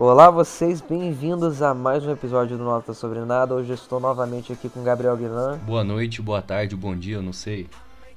Olá 0.00 0.30
vocês, 0.30 0.80
bem-vindos 0.80 1.60
a 1.60 1.74
mais 1.74 2.06
um 2.06 2.12
episódio 2.12 2.56
do 2.56 2.62
Nota 2.62 2.94
Sobre 2.94 3.18
Nada. 3.18 3.52
Hoje 3.52 3.70
eu 3.70 3.74
estou 3.74 3.98
novamente 3.98 4.52
aqui 4.52 4.68
com 4.68 4.84
Gabriel 4.84 5.16
Guinan. 5.16 5.58
Boa 5.66 5.82
noite, 5.82 6.22
boa 6.22 6.40
tarde, 6.40 6.76
bom 6.76 6.94
dia, 6.96 7.16
eu 7.16 7.22
não 7.22 7.32
sei. 7.32 7.68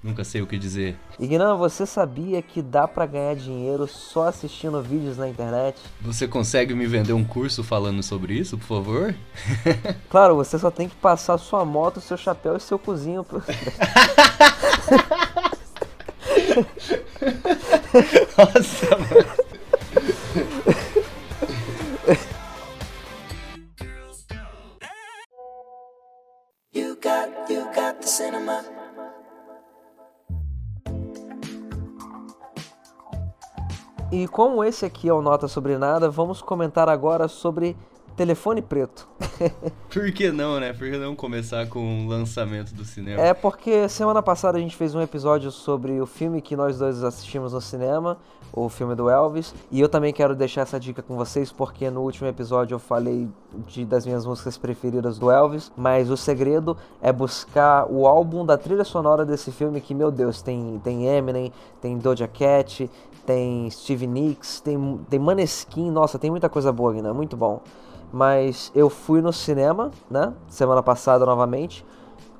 Nunca 0.04 0.24
sei 0.24 0.44
o 0.44 0.48
que 0.48 0.60
dizer. 0.60 0.96
E 1.18 1.26
Guinan, 1.26 1.56
você 1.56 1.88
sabia 1.88 2.40
que 2.40 2.62
dá 2.62 2.88
para 2.88 3.08
ganhar 3.08 3.36
dinheiro 3.36 3.88
só 3.88 4.28
assistindo 4.28 4.80
vídeos 4.80 5.18
na 5.18 5.28
internet? 5.28 5.82
Você 6.02 6.28
consegue 6.28 6.76
me 6.76 6.86
vender 6.86 7.14
um 7.14 7.24
curso 7.24 7.64
falando 7.64 8.04
sobre 8.04 8.36
isso, 8.36 8.60
por 8.60 8.68
favor? 8.68 9.16
claro, 10.08 10.36
você 10.36 10.60
só 10.60 10.70
tem 10.70 10.88
que 10.88 10.96
passar 10.98 11.40
sua 11.40 11.66
moto, 11.66 12.00
seu 12.00 12.16
chapéu 12.16 12.58
e 12.58 12.60
seu 12.60 12.78
cozinho 12.78 13.24
pro... 13.24 13.42
Nossa, 18.38 18.98
mano. 18.98 19.31
Como 34.32 34.64
esse 34.64 34.86
aqui 34.86 35.10
é 35.10 35.14
o 35.14 35.22
Nota 35.22 35.48
Sobre 35.48 35.78
Nada, 35.78 36.10
vamos 36.10 36.42
comentar 36.42 36.88
agora 36.88 37.28
sobre 37.28 37.76
Telefone 38.16 38.62
Preto. 38.62 39.08
Por 39.92 40.12
que 40.12 40.32
não, 40.32 40.60
né? 40.60 40.74
Por 40.74 40.90
que 40.90 40.98
não 40.98 41.16
começar 41.16 41.68
com 41.68 42.06
o 42.06 42.08
lançamento 42.08 42.74
do 42.74 42.86
cinema? 42.86 43.22
É 43.22 43.34
porque 43.34 43.90
semana 43.90 44.22
passada 44.22 44.58
a 44.58 44.62
gente 44.62 44.76
fez 44.76 44.96
um 44.96 45.02
episódio 45.02 45.52
sobre 45.52 46.00
o 46.00 46.06
filme 46.06 46.42
que 46.42 46.56
nós 46.56 46.78
dois 46.78 47.04
assistimos 47.04 47.52
no 47.52 47.60
cinema, 47.60 48.18
o 48.54 48.70
filme 48.70 48.96
do 48.96 49.10
Elvis. 49.10 49.54
E 49.70 49.82
eu 49.82 49.90
também 49.90 50.14
quero 50.14 50.36
deixar 50.36 50.62
essa 50.62 50.80
dica 50.80 51.02
com 51.02 51.16
vocês, 51.16 51.52
porque 51.52 51.90
no 51.90 52.02
último 52.02 52.28
episódio 52.28 52.76
eu 52.76 52.80
falei 52.80 53.28
de, 53.68 53.84
das 53.86 54.06
minhas 54.06 54.26
músicas 54.26 54.58
preferidas 54.58 55.18
do 55.18 55.30
Elvis. 55.30 55.72
Mas 55.76 56.10
o 56.10 56.16
segredo 56.16 56.78
é 57.02 57.12
buscar 57.12 57.86
o 57.90 58.08
álbum 58.08 58.46
da 58.46 58.58
trilha 58.58 58.84
sonora 58.84 59.26
desse 59.26 59.52
filme, 59.52 59.82
que, 59.82 59.94
meu 59.94 60.12
Deus, 60.12 60.42
tem, 60.42 60.80
tem 60.84 61.08
Eminem, 61.08 61.52
tem 61.82 61.98
Doja 61.98 62.28
Cat, 62.28 62.90
tem 63.26 63.70
Steve 63.70 64.08
Nicks, 64.08 64.60
tem, 64.60 65.00
tem 65.10 65.20
Maneskin. 65.20 65.90
Nossa, 65.92 66.20
tem 66.20 66.30
muita 66.30 66.50
coisa 66.50 66.72
boa 66.72 66.92
aqui, 66.92 67.02
né? 67.02 67.12
Muito 67.12 67.38
bom. 67.38 67.62
Mas 68.12 68.72
eu 68.76 68.90
fui 68.90 69.22
no 69.22 69.32
cinema, 69.32 69.92
né? 70.10 70.34
Semana 70.50 70.84
passada 70.84 71.26
novamente, 71.26 71.86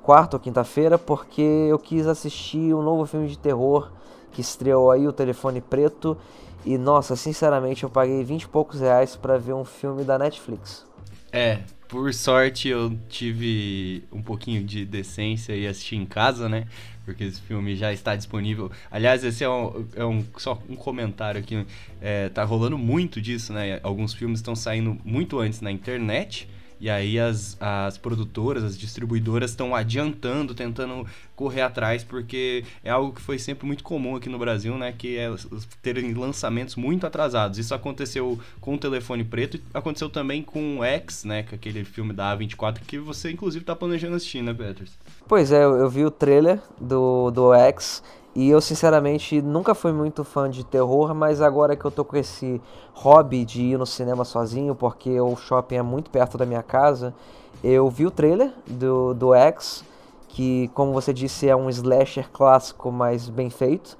quarta 0.02 0.36
ou 0.36 0.40
quinta-feira, 0.40 0.98
porque 0.98 1.42
eu 1.42 1.78
quis 1.78 2.06
assistir 2.06 2.74
um 2.74 2.82
novo 2.82 3.06
filme 3.06 3.28
de 3.28 3.38
terror 3.38 3.90
que 4.30 4.40
estreou 4.40 4.90
aí, 4.90 5.06
O 5.06 5.12
Telefone 5.12 5.60
Preto. 5.60 6.16
E 6.64 6.78
nossa, 6.78 7.16
sinceramente, 7.16 7.84
eu 7.84 7.90
paguei 7.90 8.22
20 8.22 8.42
e 8.42 8.48
poucos 8.48 8.80
reais 8.80 9.16
para 9.16 9.38
ver 9.38 9.52
um 9.52 9.64
filme 9.64 10.04
da 10.04 10.18
Netflix. 10.18 10.86
É, 11.32 11.60
por 11.92 12.14
sorte 12.14 12.68
eu 12.68 12.98
tive 13.10 14.02
um 14.10 14.22
pouquinho 14.22 14.64
de 14.64 14.86
decência 14.86 15.54
e 15.54 15.66
assisti 15.66 15.94
em 15.94 16.06
casa, 16.06 16.48
né? 16.48 16.66
Porque 17.04 17.22
esse 17.22 17.38
filme 17.42 17.76
já 17.76 17.92
está 17.92 18.16
disponível. 18.16 18.72
Aliás, 18.90 19.22
esse 19.22 19.44
é 19.44 19.48
um, 19.50 19.86
é 19.94 20.02
um 20.02 20.24
só 20.38 20.58
um 20.70 20.74
comentário 20.74 21.38
aqui. 21.38 21.66
É, 22.00 22.30
tá 22.30 22.44
rolando 22.44 22.78
muito 22.78 23.20
disso, 23.20 23.52
né? 23.52 23.78
Alguns 23.82 24.14
filmes 24.14 24.38
estão 24.38 24.56
saindo 24.56 24.98
muito 25.04 25.38
antes 25.38 25.60
na 25.60 25.70
internet 25.70 26.48
e 26.82 26.90
aí 26.90 27.16
as, 27.16 27.56
as 27.60 27.96
produtoras, 27.96 28.64
as 28.64 28.76
distribuidoras 28.76 29.50
estão 29.52 29.72
adiantando, 29.72 30.52
tentando 30.52 31.06
correr 31.36 31.60
atrás, 31.60 32.02
porque 32.02 32.64
é 32.82 32.90
algo 32.90 33.12
que 33.12 33.20
foi 33.20 33.38
sempre 33.38 33.64
muito 33.64 33.84
comum 33.84 34.16
aqui 34.16 34.28
no 34.28 34.36
Brasil, 34.36 34.76
né? 34.76 34.92
Que 34.92 35.16
é 35.16 35.32
terem 35.80 36.12
lançamentos 36.12 36.74
muito 36.74 37.06
atrasados. 37.06 37.56
Isso 37.56 37.72
aconteceu 37.72 38.36
com 38.60 38.74
o 38.74 38.78
Telefone 38.78 39.22
Preto 39.22 39.58
e 39.58 39.62
aconteceu 39.72 40.10
também 40.10 40.42
com 40.42 40.80
o 40.80 40.84
X, 40.84 41.22
né? 41.22 41.44
Que 41.44 41.54
é 41.54 41.56
aquele 41.56 41.84
filme 41.84 42.12
da 42.12 42.36
A24 42.36 42.80
que 42.84 42.98
você 42.98 43.30
inclusive 43.30 43.62
está 43.62 43.76
planejando 43.76 44.16
assistir, 44.16 44.42
né, 44.42 44.52
Peters? 44.52 44.90
Pois 45.28 45.52
é, 45.52 45.62
eu 45.62 45.88
vi 45.88 46.04
o 46.04 46.10
trailer 46.10 46.58
do, 46.80 47.30
do 47.30 47.54
X 47.54 48.02
e 48.34 48.48
eu, 48.48 48.60
sinceramente, 48.60 49.42
nunca 49.42 49.74
fui 49.74 49.92
muito 49.92 50.24
fã 50.24 50.48
de 50.48 50.64
terror, 50.64 51.14
mas 51.14 51.40
agora 51.40 51.76
que 51.76 51.84
eu 51.84 51.90
tô 51.90 52.04
com 52.04 52.16
esse 52.16 52.60
hobby 52.94 53.44
de 53.44 53.62
ir 53.62 53.78
no 53.78 53.86
cinema 53.86 54.24
sozinho, 54.24 54.74
porque 54.74 55.20
o 55.20 55.36
shopping 55.36 55.76
é 55.76 55.82
muito 55.82 56.10
perto 56.10 56.38
da 56.38 56.46
minha 56.46 56.62
casa, 56.62 57.14
eu 57.62 57.88
vi 57.90 58.06
o 58.06 58.10
trailer 58.10 58.52
do, 58.66 59.12
do 59.12 59.34
X, 59.34 59.84
que, 60.28 60.70
como 60.74 60.92
você 60.92 61.12
disse, 61.12 61.46
é 61.48 61.54
um 61.54 61.68
slasher 61.68 62.30
clássico, 62.30 62.90
mas 62.90 63.28
bem 63.28 63.50
feito. 63.50 63.98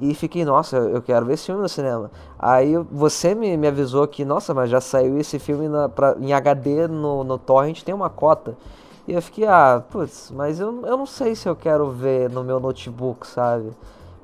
E 0.00 0.12
fiquei, 0.14 0.44
nossa, 0.44 0.76
eu 0.76 1.00
quero 1.00 1.24
ver 1.26 1.34
esse 1.34 1.46
filme 1.46 1.60
no 1.60 1.68
cinema. 1.68 2.10
Aí 2.38 2.76
você 2.90 3.34
me, 3.34 3.56
me 3.56 3.68
avisou 3.68 4.08
que, 4.08 4.24
nossa, 4.24 4.52
mas 4.52 4.68
já 4.68 4.80
saiu 4.80 5.18
esse 5.18 5.38
filme 5.38 5.68
na, 5.68 5.88
pra, 5.88 6.16
em 6.18 6.32
HD 6.32 6.88
no, 6.88 7.22
no 7.22 7.38
Torrent, 7.38 7.82
tem 7.82 7.94
uma 7.94 8.10
cota. 8.10 8.56
E 9.06 9.12
eu 9.12 9.20
fiquei, 9.20 9.46
ah, 9.46 9.82
putz, 9.90 10.32
mas 10.34 10.60
eu, 10.60 10.84
eu 10.86 10.96
não 10.96 11.06
sei 11.06 11.34
se 11.34 11.48
eu 11.48 11.54
quero 11.54 11.90
ver 11.90 12.30
no 12.30 12.42
meu 12.42 12.58
notebook, 12.58 13.26
sabe? 13.26 13.70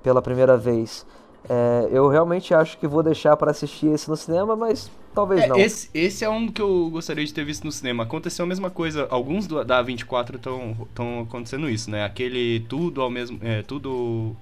Pela 0.03 0.23
primeira 0.23 0.57
vez. 0.57 1.07
É, 1.49 1.89
eu 1.91 2.09
realmente 2.09 2.55
acho 2.55 2.79
que 2.79 2.87
vou 2.87 3.03
deixar 3.03 3.37
para 3.37 3.51
assistir 3.51 3.89
esse 3.89 4.09
no 4.09 4.17
cinema, 4.17 4.57
mas 4.57 4.91
talvez 5.15 5.43
é, 5.43 5.47
não. 5.49 5.57
Esse, 5.57 5.91
esse 5.93 6.25
é 6.25 6.29
um 6.29 6.49
que 6.49 6.63
eu 6.63 6.89
gostaria 6.91 7.25
de 7.25 7.33
ter 7.35 7.45
visto 7.45 7.65
no 7.65 7.73
cinema. 7.73 8.05
Aconteceu 8.05 8.45
a 8.45 8.49
mesma 8.49 8.71
coisa, 8.71 9.07
alguns 9.11 9.47
do, 9.47 9.63
da 9.65 9.83
24 9.83 10.37
estão 10.37 11.23
acontecendo 11.29 11.69
isso, 11.69 11.91
né? 11.91 12.05
Aquele 12.05 12.61
tudo 12.61 13.03
ao 13.03 13.11
mesmo. 13.11 13.39
É, 13.43 13.63
tudo. 13.63 14.35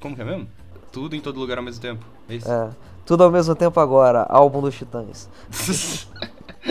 Como 0.00 0.16
que 0.16 0.22
é 0.22 0.24
mesmo? 0.24 0.48
Tudo 0.90 1.14
em 1.14 1.20
todo 1.20 1.38
lugar 1.38 1.58
ao 1.58 1.64
mesmo 1.64 1.80
tempo. 1.80 2.04
É, 2.28 2.34
isso? 2.34 2.50
é 2.50 2.70
tudo 3.08 3.24
ao 3.24 3.30
mesmo 3.30 3.54
tempo 3.54 3.80
agora, 3.80 4.26
álbum 4.28 4.60
dos 4.60 4.74
Titãs. 4.74 5.30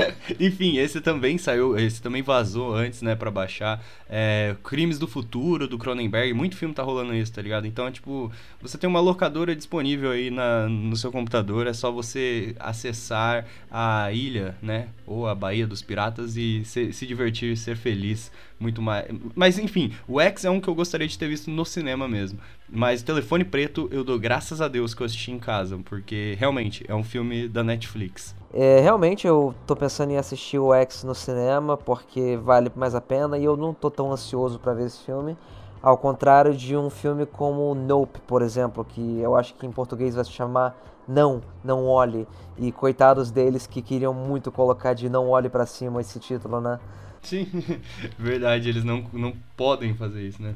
Enfim, 0.39 0.77
esse 0.77 1.01
também 1.01 1.37
saiu, 1.37 1.77
esse 1.77 2.01
também 2.01 2.21
vazou 2.21 2.73
antes, 2.73 3.01
né, 3.01 3.15
pra 3.15 3.31
baixar. 3.31 3.83
É, 4.09 4.55
Crimes 4.63 4.99
do 4.99 5.07
Futuro, 5.07 5.67
do 5.67 5.77
Cronenberg, 5.77 6.33
muito 6.33 6.55
filme 6.55 6.73
tá 6.73 6.83
rolando 6.83 7.13
isso, 7.13 7.33
tá 7.33 7.41
ligado? 7.41 7.67
Então, 7.67 7.87
é, 7.87 7.91
tipo, 7.91 8.31
você 8.61 8.77
tem 8.77 8.89
uma 8.89 8.99
locadora 8.99 9.55
disponível 9.55 10.11
aí 10.11 10.29
na, 10.29 10.67
no 10.67 10.95
seu 10.95 11.11
computador, 11.11 11.67
é 11.67 11.73
só 11.73 11.91
você 11.91 12.55
acessar 12.59 13.45
a 13.69 14.11
ilha, 14.11 14.55
né, 14.61 14.89
ou 15.05 15.27
a 15.27 15.35
Baía 15.35 15.67
dos 15.67 15.81
Piratas 15.81 16.37
e 16.37 16.63
se, 16.65 16.93
se 16.93 17.05
divertir 17.05 17.57
ser 17.57 17.75
feliz 17.75 18.31
muito 18.59 18.81
mais. 18.81 19.05
Mas, 19.35 19.59
enfim, 19.59 19.93
o 20.07 20.19
X 20.19 20.45
é 20.45 20.49
um 20.49 20.59
que 20.59 20.67
eu 20.67 20.75
gostaria 20.75 21.07
de 21.07 21.17
ter 21.17 21.27
visto 21.27 21.49
no 21.49 21.65
cinema 21.65 22.07
mesmo. 22.07 22.39
Mas 22.69 23.01
Telefone 23.01 23.45
Preto 23.45 23.87
eu 23.91 24.03
dou 24.03 24.19
graças 24.19 24.59
a 24.59 24.67
Deus 24.67 24.93
que 24.93 25.01
eu 25.01 25.05
assisti 25.05 25.31
em 25.31 25.39
casa, 25.39 25.79
porque 25.85 26.35
realmente 26.37 26.83
é 26.87 26.93
um 26.93 27.03
filme 27.03 27.47
da 27.47 27.63
Netflix. 27.63 28.35
É, 28.53 28.79
realmente 28.81 29.25
eu 29.25 29.55
tô 29.65 29.75
pensando 29.75 30.11
em 30.11 30.17
assistir 30.17 30.59
o 30.59 30.73
X 30.73 31.03
no 31.03 31.15
cinema 31.15 31.77
porque 31.77 32.37
vale 32.37 32.71
mais 32.75 32.93
a 32.93 33.01
pena 33.01 33.37
e 33.37 33.43
eu 33.43 33.55
não 33.55 33.73
tô 33.73 33.89
tão 33.89 34.11
ansioso 34.11 34.59
para 34.59 34.73
ver 34.73 34.87
esse 34.87 35.03
filme. 35.03 35.37
Ao 35.81 35.97
contrário 35.97 36.53
de 36.53 36.75
um 36.75 36.89
filme 36.89 37.25
como 37.25 37.73
Nope, 37.73 38.19
por 38.27 38.41
exemplo, 38.41 38.83
que 38.83 39.19
eu 39.19 39.35
acho 39.35 39.53
que 39.53 39.65
em 39.65 39.71
português 39.71 40.15
vai 40.15 40.25
se 40.25 40.31
chamar 40.31 40.75
Não, 41.07 41.41
Não 41.63 41.85
Olhe. 41.85 42.27
E 42.57 42.71
coitados 42.71 43.31
deles 43.31 43.67
que 43.67 43.81
queriam 43.81 44.13
muito 44.13 44.51
colocar 44.51 44.93
de 44.93 45.07
Não 45.07 45.29
Olhe 45.29 45.47
para 45.47 45.65
cima 45.65 46.01
esse 46.01 46.19
título, 46.19 46.59
né? 46.59 46.79
Sim, 47.21 47.47
verdade, 48.17 48.69
eles 48.69 48.83
não, 48.83 49.05
não 49.13 49.33
podem 49.55 49.93
fazer 49.93 50.27
isso, 50.27 50.41
né? 50.41 50.55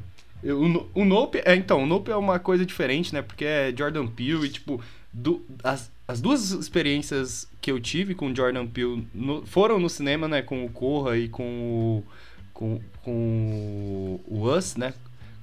O, 0.94 1.04
Nope, 1.04 1.40
é, 1.44 1.54
então, 1.54 1.84
o 1.84 1.86
Nope 1.86 2.10
é 2.10 2.16
uma 2.16 2.38
coisa 2.38 2.66
diferente, 2.66 3.14
né? 3.14 3.22
Porque 3.22 3.44
é 3.44 3.72
Jordan 3.76 4.08
Peele 4.08 4.46
e, 4.46 4.50
tipo, 4.50 4.80
do, 5.12 5.44
as, 5.62 5.90
as 6.06 6.20
duas 6.20 6.50
experiências 6.50 7.48
que 7.60 7.70
eu 7.70 7.78
tive 7.78 8.14
com 8.14 8.34
Jordan 8.34 8.66
Peele 8.66 9.06
no, 9.14 9.46
foram 9.46 9.78
no 9.78 9.88
cinema, 9.88 10.26
né? 10.26 10.42
Com 10.42 10.64
o 10.64 10.68
Corra 10.68 11.16
e 11.16 11.28
com 11.28 11.44
o, 11.44 12.04
com, 12.52 12.80
com 13.02 14.20
o 14.26 14.48
Us, 14.48 14.74
né? 14.76 14.94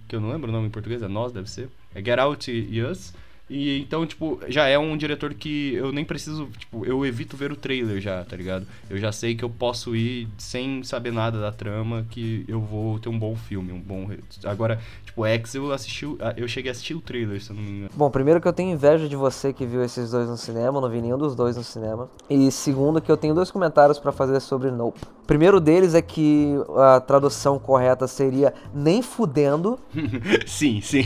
Que 0.08 0.16
eu 0.16 0.20
não 0.20 0.32
lembro 0.32 0.50
o 0.50 0.52
nome 0.52 0.68
em 0.68 0.72
português, 0.72 1.02
é 1.02 1.08
Nós, 1.08 1.32
deve 1.32 1.50
ser. 1.50 1.70
É 1.96 2.04
Get 2.04 2.20
Out 2.20 2.52
e 2.52 2.82
Us. 2.82 3.14
E 3.50 3.80
então, 3.80 4.06
tipo, 4.06 4.40
já 4.48 4.68
é 4.68 4.78
um 4.78 4.96
diretor 4.96 5.34
que 5.34 5.74
eu 5.74 5.92
nem 5.92 6.06
preciso, 6.06 6.48
tipo, 6.58 6.86
eu 6.86 7.06
evito 7.06 7.36
ver 7.36 7.52
o 7.52 7.56
trailer 7.56 8.00
já, 8.00 8.24
tá 8.24 8.36
ligado? 8.36 8.66
Eu 8.90 8.98
já 8.98 9.12
sei 9.12 9.36
que 9.36 9.44
eu 9.44 9.50
posso 9.50 9.96
ir 9.96 10.28
sem 10.38 10.84
saber 10.84 11.12
nada 11.12 11.40
da 11.40 11.52
trama, 11.52 12.06
que 12.12 12.46
eu 12.48 12.62
vou 12.62 13.00
ter 13.00 13.10
um 13.10 13.18
bom 13.18 13.36
filme, 13.36 13.72
um 13.72 13.80
bom. 13.80 14.10
Agora, 14.44 14.80
tipo, 15.04 15.26
X 15.26 15.56
eu 15.56 15.72
assisti, 15.72 16.06
eu 16.38 16.48
cheguei 16.48 16.70
a 16.70 16.74
assistir 16.74 16.94
o 16.94 17.02
trailer, 17.02 17.42
se 17.42 17.50
eu 17.50 17.56
não 17.56 17.64
me 17.64 17.70
engano. 17.72 17.92
Bom, 17.96 18.10
primeiro 18.12 18.40
que 18.40 18.48
eu 18.48 18.54
tenho 18.54 18.72
inveja 18.72 19.08
de 19.08 19.16
você 19.16 19.52
que 19.52 19.66
viu 19.66 19.84
esses 19.84 20.12
dois 20.12 20.30
no 20.30 20.38
cinema, 20.38 20.80
não 20.80 20.90
vi 20.90 21.02
nenhum 21.02 21.18
dos 21.18 21.36
dois 21.36 21.58
no 21.58 21.64
cinema. 21.64 22.10
E 22.30 22.52
segundo 22.52 23.02
que 23.02 23.12
eu 23.12 23.18
tenho 23.18 23.34
dois 23.34 23.50
comentários 23.50 23.98
para 23.98 24.12
fazer 24.12 24.40
sobre 24.40 24.70
Nope. 24.70 25.00
O 25.24 25.28
primeiro 25.30 25.60
deles 25.60 25.94
é 25.94 26.02
que 26.02 26.56
a 26.76 27.00
tradução 27.00 27.60
correta 27.60 28.08
seria 28.08 28.54
nem 28.74 29.02
fudendo. 29.02 29.80
sim, 30.46 30.82
sim. 30.82 31.04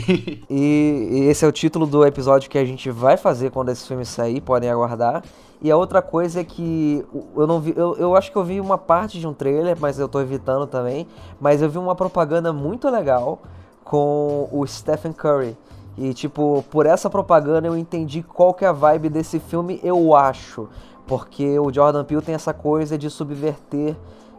E, 0.48 1.08
e 1.10 1.18
esse 1.28 1.44
é 1.44 1.48
o 1.48 1.52
título 1.52 1.86
do 1.86 2.06
episódio 2.06 2.33
episódio 2.34 2.50
que 2.50 2.58
a 2.58 2.64
gente 2.64 2.90
vai 2.90 3.16
fazer 3.16 3.50
quando 3.50 3.68
esse 3.70 3.86
filme 3.86 4.04
sair, 4.04 4.40
podem 4.40 4.70
aguardar. 4.70 5.22
E 5.62 5.70
a 5.70 5.76
outra 5.76 6.02
coisa 6.02 6.40
é 6.40 6.44
que 6.44 7.04
eu 7.36 7.46
não 7.46 7.60
vi, 7.60 7.72
eu, 7.76 7.96
eu 7.96 8.16
acho 8.16 8.30
que 8.30 8.36
eu 8.36 8.44
vi 8.44 8.60
uma 8.60 8.76
parte 8.76 9.18
de 9.18 9.26
um 9.26 9.32
trailer, 9.32 9.76
mas 9.80 9.98
eu 9.98 10.08
tô 10.08 10.20
evitando 10.20 10.66
também. 10.66 11.06
Mas 11.40 11.62
eu 11.62 11.70
vi 11.70 11.78
uma 11.78 11.94
propaganda 11.94 12.52
muito 12.52 12.88
legal 12.90 13.40
com 13.84 14.48
o 14.52 14.66
Stephen 14.66 15.12
Curry. 15.12 15.56
E 15.96 16.12
tipo, 16.12 16.64
por 16.70 16.86
essa 16.86 17.08
propaganda 17.08 17.68
eu 17.68 17.76
entendi 17.76 18.22
qual 18.22 18.52
que 18.52 18.64
é 18.64 18.68
a 18.68 18.72
vibe 18.72 19.08
desse 19.08 19.38
filme, 19.38 19.80
eu 19.82 20.14
acho. 20.14 20.68
Porque 21.06 21.58
o 21.58 21.72
Jordan 21.72 22.04
Peele 22.04 22.22
tem 22.22 22.34
essa 22.34 22.52
coisa 22.52 22.98
de 22.98 23.08
subverter 23.08 23.96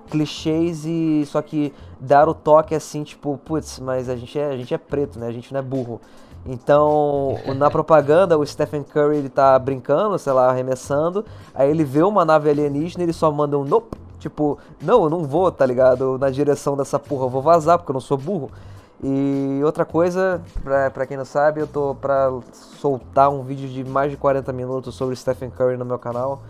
clichês 0.10 0.86
e 0.86 1.24
só 1.26 1.42
que 1.42 1.74
dar 2.00 2.28
o 2.28 2.34
toque 2.34 2.76
assim, 2.76 3.04
tipo, 3.04 3.40
putz, 3.44 3.80
mas 3.80 4.10
a 4.10 4.16
gente 4.16 4.38
é, 4.38 4.48
a 4.48 4.58
gente 4.58 4.74
é 4.74 4.78
preto, 4.78 5.18
né? 5.18 5.28
A 5.28 5.32
gente 5.32 5.52
não 5.52 5.60
é 5.60 5.64
burro. 5.64 6.00
Então, 6.48 7.40
na 7.56 7.72
propaganda, 7.72 8.38
o 8.38 8.46
Stephen 8.46 8.84
Curry 8.84 9.18
ele 9.18 9.30
tá 9.30 9.58
brincando, 9.58 10.18
sei 10.20 10.32
lá, 10.32 10.50
arremessando, 10.50 11.26
aí 11.56 11.70
ele 11.70 11.84
vê 11.84 12.04
uma 12.04 12.24
nave 12.24 12.50
alienígena 12.50 13.04
e 13.04 13.06
ele 13.06 13.14
só 13.14 13.32
manda 13.32 13.58
um 13.58 13.64
nope, 13.64 13.98
tipo, 14.20 14.60
não, 14.80 15.04
eu 15.06 15.10
não 15.10 15.24
vou, 15.24 15.52
tá 15.52 15.66
ligado? 15.66 16.20
Na 16.20 16.30
direção 16.30 16.78
dessa 16.78 17.00
porra, 17.00 17.26
eu 17.26 17.30
vou 17.30 17.42
vazar 17.42 17.80
porque 17.80 17.92
eu 17.92 17.94
não 17.94 18.00
sou 18.00 18.18
burro. 18.18 18.52
E 19.04 19.60
outra 19.64 19.86
coisa, 19.86 20.42
pra, 20.64 20.90
pra 20.92 21.06
quem 21.06 21.18
não 21.18 21.26
sabe, 21.26 21.62
eu 21.62 21.68
tô 21.68 21.96
pra 21.96 22.32
soltar 22.54 23.30
um 23.30 23.42
vídeo 23.42 23.68
de 23.68 23.84
mais 23.84 24.12
de 24.12 24.18
40 24.18 24.54
minutos 24.54 24.96
sobre 24.96 25.16
Stephen 25.16 25.50
Curry 25.50 25.78
no 25.78 25.86
meu 25.86 26.00
canal. 26.00 26.42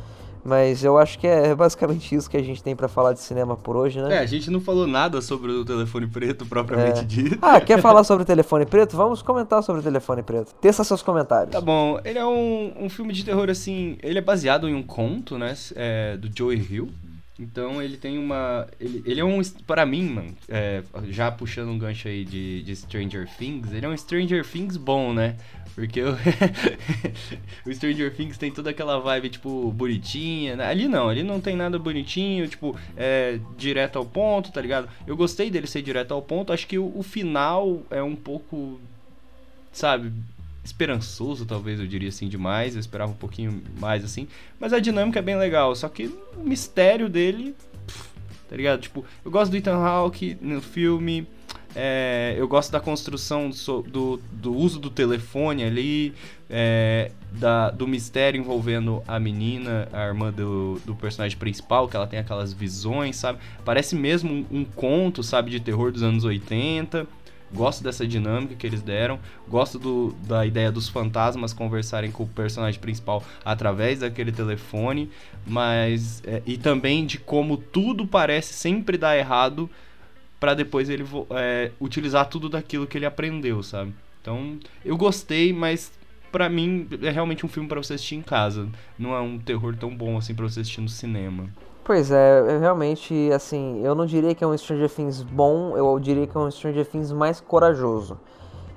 Mas 0.45 0.83
eu 0.83 0.95
acho 0.95 1.18
que 1.18 1.25
é 1.25 1.56
basicamente 1.56 2.13
isso 2.13 2.30
que 2.30 2.38
a 2.38 2.44
gente 2.44 2.62
tem 2.62 2.75
para 2.75 2.88
falar 2.88 3.13
de 3.13 3.19
cinema 3.19 3.57
por 3.57 3.75
hoje, 3.75 4.00
né? 4.00 4.18
É, 4.18 4.19
a 4.19 4.25
gente 4.27 4.51
não 4.51 4.62
falou 4.62 4.86
nada 4.86 5.19
sobre 5.19 5.51
o 5.51 5.65
telefone 5.65 6.06
preto 6.06 6.45
propriamente 6.45 7.00
é. 7.00 7.03
dito. 7.03 7.39
Ah, 7.42 7.59
quer 7.59 7.81
falar 7.81 8.03
sobre 8.06 8.21
o 8.21 8.25
telefone 8.25 8.63
preto? 8.63 8.95
Vamos 8.95 9.24
comentar 9.24 9.63
sobre 9.63 9.81
o 9.81 9.83
telefone 9.83 10.21
preto. 10.21 10.53
Teça 10.62 10.83
seus 10.83 11.01
comentários. 11.01 11.51
Tá 11.51 11.59
bom, 11.59 12.00
ele 12.06 12.19
é 12.19 12.25
um, 12.25 12.74
um 12.80 12.89
filme 12.89 13.12
de 13.12 13.25
terror 13.25 13.50
assim. 13.50 13.97
Ele 14.03 14.19
é 14.19 14.21
baseado 14.21 14.69
em 14.69 14.75
um 14.75 14.83
conto, 14.83 15.36
né? 15.36 15.56
É, 15.75 16.15
do 16.15 16.30
Joey 16.31 16.59
Hill. 16.59 16.89
Então 17.38 17.82
ele 17.82 17.98
tem 17.98 18.18
uma. 18.18 18.66
Ele, 18.80 19.04
ele 19.06 19.20
é 19.20 19.26
um. 19.26 19.42
Para 19.68 19.86
mim, 19.86 20.04
mano, 20.04 20.36
é, 20.48 20.82
já 21.10 21.30
puxando 21.30 21.70
um 21.70 21.78
gancho 21.78 22.08
aí 22.08 22.24
de, 22.24 22.64
de 22.64 22.76
Stranger 22.76 23.28
Things, 23.38 23.74
ele 23.74 23.86
é 23.86 23.90
um 23.90 23.98
Stranger 23.98 24.46
Things 24.46 24.78
bom, 24.78 25.14
né? 25.14 25.36
Porque 25.76 26.02
o, 26.02 26.16
o 27.68 27.74
Stranger 27.74 28.16
Things 28.16 28.38
tem 28.38 28.50
toda 28.50 28.70
aquela 28.70 28.98
vibe, 29.00 29.30
tipo, 29.30 29.70
bonitinha. 29.74 30.56
Né? 30.56 30.66
Ali 30.66 30.88
não, 30.88 31.10
ali 31.10 31.22
não 31.22 31.42
tem 31.42 31.58
nada 31.58 31.78
bonitinho, 31.78 32.48
tipo, 32.48 32.74
é, 32.96 33.38
direto 33.58 34.00
ao 34.00 34.06
ponto, 34.06 34.54
tá 34.54 34.62
ligado? 34.62 34.88
Eu 35.06 35.18
gostei 35.18 35.52
dele 35.52 35.68
ser 35.68 35.81
direto 35.81 36.14
ao 36.14 36.22
ponto. 36.22 36.54
Acho 36.54 36.66
que 36.66 36.80
o, 36.80 36.98
o 36.98 37.04
final 37.04 37.84
é 37.90 38.02
um 38.02 38.16
pouco, 38.16 38.80
sabe, 39.74 40.14
esperançoso, 40.66 41.46
talvez 41.46 41.80
eu 41.80 41.88
diria 41.88 42.10
assim, 42.10 42.28
demais. 42.28 42.74
Eu 42.74 42.80
esperava 42.80 43.12
um 43.12 43.16
pouquinho 43.16 43.62
mais 43.80 44.04
assim. 44.04 44.28
Mas 44.60 44.74
a 44.74 44.80
dinâmica 44.80 45.20
é 45.20 45.22
bem 45.22 45.38
legal. 45.38 45.76
Só 45.76 45.88
que 45.88 46.08
o 46.36 46.44
mistério 46.44 47.08
dele, 47.08 47.56
pff, 47.88 48.10
tá 48.50 48.56
ligado? 48.56 48.82
Tipo, 48.82 49.06
eu 49.24 49.32
gosto 49.32 49.52
do 49.52 49.58
Ethan 49.58 49.78
Hawke 49.78 50.38
no 50.42 50.62
filme. 50.62 51.28
É, 51.78 52.34
eu 52.38 52.48
gosto 52.48 52.72
da 52.72 52.80
construção 52.80 53.50
do, 53.50 53.82
do, 53.82 54.22
do, 54.32 54.56
uso 54.56 54.80
do 54.80 54.90
telefone 54.90 55.62
ali, 55.66 56.14
é, 56.50 57.12
da, 57.34 57.70
do 57.70 57.86
mistério 57.86 58.40
envolvendo 58.40 59.04
a 59.06 59.20
menina, 59.20 59.90
a 59.92 60.06
irmã 60.06 60.32
do, 60.32 60.80
do 60.86 60.96
personagem 60.96 61.38
principal, 61.38 61.90
que 61.90 61.98
ela 61.98 62.08
tem 62.08 62.18
aquelas 62.18 62.54
visões, 62.54 63.18
sabe? 63.18 63.40
Parece 63.66 63.94
mesmo 63.94 64.32
um, 64.32 64.60
um 64.60 64.64
conto, 64.64 65.22
sabe, 65.22 65.52
de 65.52 65.60
terror 65.60 65.92
dos 65.92 66.02
anos 66.02 66.24
80. 66.24 67.06
Gosto 67.53 67.83
dessa 67.83 68.07
dinâmica 68.07 68.56
que 68.56 68.65
eles 68.65 68.81
deram. 68.81 69.19
Gosto 69.47 69.80
do, 69.80 70.15
da 70.27 70.45
ideia 70.45 70.71
dos 70.71 70.89
fantasmas 70.89 71.53
conversarem 71.53 72.12
com 72.12 72.24
o 72.24 72.27
personagem 72.27 72.80
principal 72.80 73.24
através 73.44 74.00
daquele 74.00 74.31
telefone. 74.31 75.09
Mas. 75.45 76.21
É, 76.25 76.42
e 76.45 76.57
também 76.57 77.06
de 77.06 77.18
como 77.18 77.57
tudo 77.57 78.06
parece 78.06 78.53
sempre 78.53 78.97
dar 78.97 79.18
errado 79.18 79.69
para 80.39 80.53
depois 80.53 80.89
ele 80.89 81.06
é, 81.31 81.71
utilizar 81.80 82.27
tudo 82.27 82.50
daquilo 82.50 82.86
que 82.86 82.97
ele 82.97 83.06
aprendeu, 83.06 83.63
sabe? 83.63 83.94
Então, 84.21 84.59
eu 84.83 84.97
gostei, 84.97 85.53
mas 85.53 85.92
para 86.31 86.50
mim 86.50 86.88
é 87.01 87.09
realmente 87.09 87.45
um 87.45 87.50
filme 87.50 87.69
para 87.69 87.81
você 87.81 87.94
assistir 87.94 88.15
em 88.15 88.21
casa. 88.21 88.68
Não 89.00 89.15
é 89.15 89.21
um 89.21 89.39
terror 89.39 89.75
tão 89.75 89.95
bom 89.95 90.18
assim 90.18 90.36
para 90.36 90.47
você 90.47 90.59
assistir 90.59 90.81
no 90.81 90.89
cinema. 90.89 91.50
Pois 91.86 92.10
é, 92.10 92.58
realmente, 92.58 93.32
assim, 93.32 93.80
eu 93.84 93.94
não 93.94 94.08
diria 94.08 94.34
que 94.34 94.44
é 94.44 94.48
um 94.48 94.58
Stranger 94.58 94.90
Things 94.90 95.22
bom, 95.22 95.78
eu 95.78 96.00
diria 96.00 96.26
que 96.26 96.36
é 96.36 96.40
um 96.40 96.50
Stranger 96.50 96.84
Things 96.84 97.12
mais 97.12 97.40
corajoso. 97.40 98.18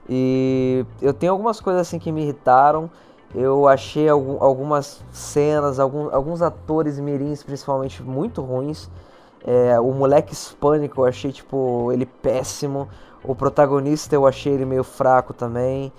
E 0.07 0.85
eu 1.01 1.15
tenho 1.15 1.33
algumas 1.33 1.59
coisas 1.59 1.81
assim 1.83 1.99
que 1.99 2.13
me 2.13 2.23
irritaram. 2.23 2.91
Eu 3.35 3.67
achei 3.67 4.11
algum, 4.11 4.43
algumas 4.45 5.03
cenas, 5.11 5.81
algum, 5.81 6.15
alguns 6.15 6.43
atores 6.43 6.99
mirins, 6.99 7.43
principalmente, 7.43 8.03
muito 8.03 8.43
ruins. 8.43 8.91
É, 9.43 9.81
o 9.81 9.91
moleque 9.93 10.35
hispânico 10.35 11.01
eu 11.01 11.07
achei, 11.07 11.33
tipo, 11.33 11.91
ele 11.91 12.05
péssimo. 12.05 12.91
O 13.25 13.35
protagonista 13.35 14.15
eu 14.15 14.27
achei 14.27 14.53
ele 14.53 14.67
meio 14.67 14.85
fraco 14.85 15.33
também. 15.33 15.91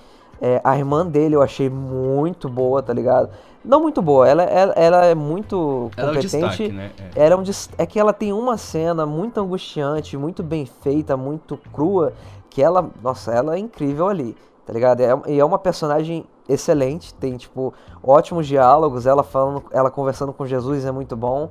É, 0.42 0.62
a 0.64 0.78
irmã 0.78 1.06
dele 1.06 1.36
eu 1.36 1.42
achei 1.42 1.70
muito 1.70 2.48
boa, 2.48 2.82
tá 2.82 2.94
ligado? 2.94 3.30
Não 3.64 3.82
muito 3.82 4.02
boa, 4.02 4.28
ela, 4.28 4.44
ela, 4.44 4.74
ela 4.74 5.06
é 5.06 5.14
muito 5.14 5.92
competente. 5.96 6.00
Ela 6.00 6.08
é, 6.08 6.18
um 6.18 6.20
destaque, 6.22 6.70
né? 6.70 6.92
é. 7.16 7.26
Ela 7.26 7.36
é, 7.36 7.38
um, 7.38 7.44
é 7.78 7.86
que 7.86 8.00
ela 8.00 8.14
tem 8.14 8.32
uma 8.32 8.58
cena 8.58 9.06
muito 9.06 9.40
angustiante, 9.40 10.16
muito 10.16 10.42
bem 10.42 10.66
feita, 10.66 11.18
muito 11.18 11.58
crua, 11.74 12.14
que 12.50 12.64
ela, 12.64 12.90
nossa, 13.04 13.34
ela 13.34 13.56
é 13.56 13.60
incrível 13.60 14.08
ali, 14.08 14.36
tá 14.66 14.72
ligado? 14.72 15.02
É, 15.02 15.10
e 15.28 15.40
é 15.40 15.44
uma 15.44 15.60
personagem 15.60 16.26
excelente, 16.48 17.14
tem, 17.14 17.36
tipo, 17.36 17.74
ótimos 18.02 18.48
diálogos, 18.48 19.06
ela 19.06 19.24
falando, 19.24 19.64
ela 19.72 19.92
conversando 19.92 20.32
com 20.32 20.46
Jesus 20.46 20.86
é 20.86 20.92
muito 20.92 21.16
bom. 21.16 21.50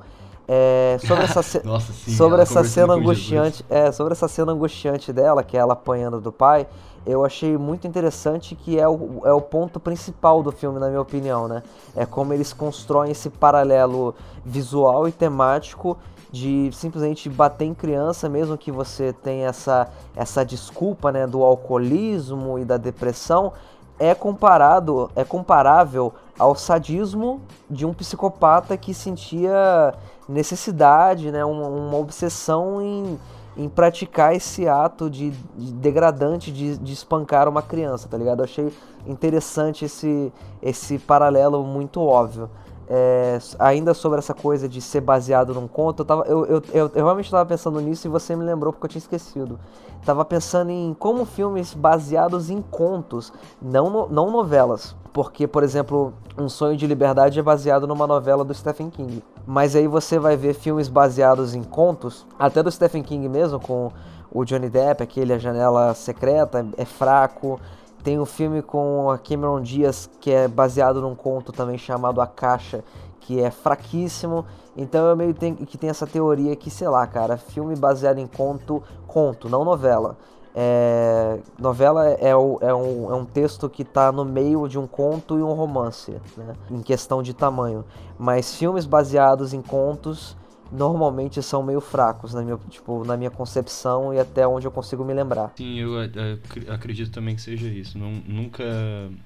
É, 0.50 0.96
sobre 1.06 1.24
essa, 1.24 1.42
ce... 1.42 1.60
Nossa, 1.66 1.92
sim, 1.92 2.12
sobre 2.12 2.40
essa 2.40 2.64
cena 2.64 2.94
angustiante, 2.94 3.62
é, 3.68 3.92
sobre 3.92 4.14
essa 4.14 4.26
cena 4.26 4.50
angustiante 4.52 5.12
dela, 5.12 5.44
que 5.44 5.56
é 5.58 5.60
ela 5.60 5.74
apanhando 5.74 6.20
do 6.20 6.32
pai, 6.32 6.66
eu 7.06 7.24
achei 7.24 7.56
muito 7.58 7.86
interessante 7.86 8.54
que 8.54 8.78
é 8.78 8.88
o, 8.88 9.22
é 9.24 9.32
o 9.32 9.40
ponto 9.40 9.78
principal 9.78 10.42
do 10.42 10.50
filme, 10.50 10.80
na 10.80 10.88
minha 10.88 11.00
opinião, 11.00 11.46
né? 11.46 11.62
É 11.94 12.06
como 12.06 12.32
eles 12.32 12.52
constroem 12.52 13.12
esse 13.12 13.28
paralelo 13.28 14.14
visual 14.44 15.06
e 15.06 15.12
temático 15.12 15.98
de 16.30 16.70
simplesmente 16.72 17.28
bater 17.28 17.64
em 17.64 17.74
criança, 17.74 18.28
mesmo 18.28 18.58
que 18.58 18.70
você 18.70 19.12
tenha 19.12 19.48
essa, 19.48 19.88
essa 20.14 20.44
desculpa, 20.44 21.10
né, 21.10 21.26
do 21.26 21.42
alcoolismo 21.42 22.58
e 22.58 22.64
da 22.64 22.76
depressão, 22.76 23.52
é 23.98 24.14
comparado, 24.14 25.10
é 25.16 25.24
comparável 25.24 26.12
ao 26.38 26.54
sadismo 26.54 27.40
de 27.68 27.84
um 27.84 27.92
psicopata 27.92 28.76
que 28.76 28.94
sentia 28.94 29.94
necessidade, 30.28 31.30
né, 31.32 31.44
uma, 31.44 31.66
uma 31.66 31.96
obsessão 31.96 32.80
em, 32.80 33.18
em 33.56 33.68
praticar 33.68 34.34
esse 34.34 34.68
ato 34.68 35.10
de, 35.10 35.30
de 35.30 35.72
degradante 35.72 36.52
de, 36.52 36.76
de, 36.78 36.92
espancar 36.92 37.48
uma 37.48 37.62
criança, 37.62 38.06
tá 38.08 38.16
ligado? 38.16 38.40
Eu 38.40 38.44
achei 38.44 38.72
interessante 39.06 39.86
esse, 39.86 40.32
esse 40.62 40.98
paralelo 40.98 41.64
muito 41.64 42.00
óbvio. 42.00 42.48
É, 42.90 43.38
ainda 43.58 43.92
sobre 43.92 44.18
essa 44.18 44.32
coisa 44.32 44.66
de 44.66 44.80
ser 44.80 45.02
baseado 45.02 45.52
num 45.52 45.68
conto, 45.68 46.00
eu, 46.00 46.06
tava, 46.06 46.24
eu, 46.26 46.46
eu, 46.46 46.62
eu, 46.72 46.90
eu 46.94 47.04
realmente 47.04 47.26
estava 47.26 47.44
pensando 47.44 47.78
nisso 47.80 48.06
e 48.06 48.10
você 48.10 48.34
me 48.34 48.42
lembrou 48.42 48.72
porque 48.72 48.86
eu 48.86 48.90
tinha 48.90 49.00
esquecido. 49.00 49.60
Tava 50.06 50.24
pensando 50.24 50.70
em 50.70 50.96
como 50.98 51.26
filmes 51.26 51.74
baseados 51.74 52.48
em 52.48 52.62
contos, 52.62 53.30
não, 53.60 53.90
no, 53.90 54.08
não 54.08 54.30
novelas. 54.30 54.96
Porque, 55.12 55.46
por 55.46 55.62
exemplo, 55.62 56.14
Um 56.38 56.48
Sonho 56.48 56.76
de 56.76 56.86
Liberdade 56.86 57.38
é 57.38 57.42
baseado 57.42 57.86
numa 57.86 58.06
novela 58.06 58.44
do 58.44 58.54
Stephen 58.54 58.88
King. 58.88 59.22
Mas 59.46 59.76
aí 59.76 59.86
você 59.86 60.18
vai 60.18 60.36
ver 60.36 60.54
filmes 60.54 60.88
baseados 60.88 61.54
em 61.54 61.62
contos, 61.62 62.26
até 62.38 62.62
do 62.62 62.70
Stephen 62.70 63.02
King 63.02 63.28
mesmo, 63.28 63.60
com 63.60 63.90
o 64.30 64.44
Johnny 64.44 64.68
Depp, 64.68 65.02
aquele 65.02 65.32
A 65.32 65.38
Janela 65.38 65.92
Secreta, 65.94 66.66
é 66.76 66.84
fraco. 66.84 67.60
Tem 68.02 68.18
um 68.18 68.24
filme 68.24 68.62
com 68.62 69.10
a 69.10 69.18
Cameron 69.18 69.60
Diaz 69.60 70.08
que 70.20 70.30
é 70.30 70.46
baseado 70.46 71.00
num 71.00 71.14
conto 71.14 71.52
também 71.52 71.76
chamado 71.76 72.20
A 72.20 72.26
Caixa, 72.26 72.84
que 73.20 73.40
é 73.40 73.50
fraquíssimo. 73.50 74.46
Então 74.76 75.06
eu 75.06 75.16
meio 75.16 75.34
tenho, 75.34 75.56
que 75.56 75.76
tem 75.76 75.90
essa 75.90 76.06
teoria 76.06 76.54
que, 76.54 76.70
sei 76.70 76.88
lá, 76.88 77.06
cara, 77.06 77.36
filme 77.36 77.74
baseado 77.74 78.18
em 78.18 78.26
conto, 78.26 78.82
conto, 79.06 79.48
não 79.48 79.64
novela. 79.64 80.16
É, 80.54 81.38
novela 81.58 82.08
é, 82.08 82.30
é, 82.30 82.36
um, 82.36 82.56
é 82.62 83.14
um 83.14 83.24
texto 83.24 83.68
que 83.68 83.82
está 83.82 84.10
no 84.10 84.24
meio 84.24 84.66
de 84.66 84.78
um 84.78 84.86
conto 84.86 85.38
e 85.38 85.42
um 85.42 85.52
romance, 85.52 86.16
né, 86.36 86.54
em 86.70 86.80
questão 86.80 87.22
de 87.22 87.34
tamanho. 87.34 87.84
Mas 88.18 88.54
filmes 88.54 88.86
baseados 88.86 89.52
em 89.52 89.60
contos 89.60 90.36
normalmente 90.70 91.42
são 91.42 91.62
meio 91.62 91.80
fracos 91.80 92.34
na 92.34 92.42
minha, 92.42 92.58
tipo, 92.68 93.04
na 93.04 93.16
minha 93.16 93.30
concepção 93.30 94.12
e 94.12 94.18
até 94.18 94.46
onde 94.46 94.66
eu 94.66 94.70
consigo 94.70 95.04
me 95.04 95.14
lembrar. 95.14 95.52
Sim, 95.56 95.78
eu, 95.78 95.94
eu 95.94 96.72
acredito 96.72 97.10
também 97.10 97.34
que 97.34 97.42
seja 97.42 97.68
isso. 97.68 97.98
Não, 97.98 98.10
nunca. 98.26 98.64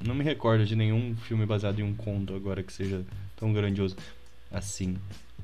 Não 0.04 0.14
me 0.14 0.24
recordo 0.24 0.64
de 0.64 0.76
nenhum 0.76 1.14
filme 1.16 1.46
baseado 1.46 1.80
em 1.80 1.82
um 1.82 1.94
conto 1.94 2.34
agora 2.34 2.62
que 2.62 2.72
seja 2.72 3.04
tão 3.36 3.52
grandioso 3.52 3.96
assim. 4.50 4.96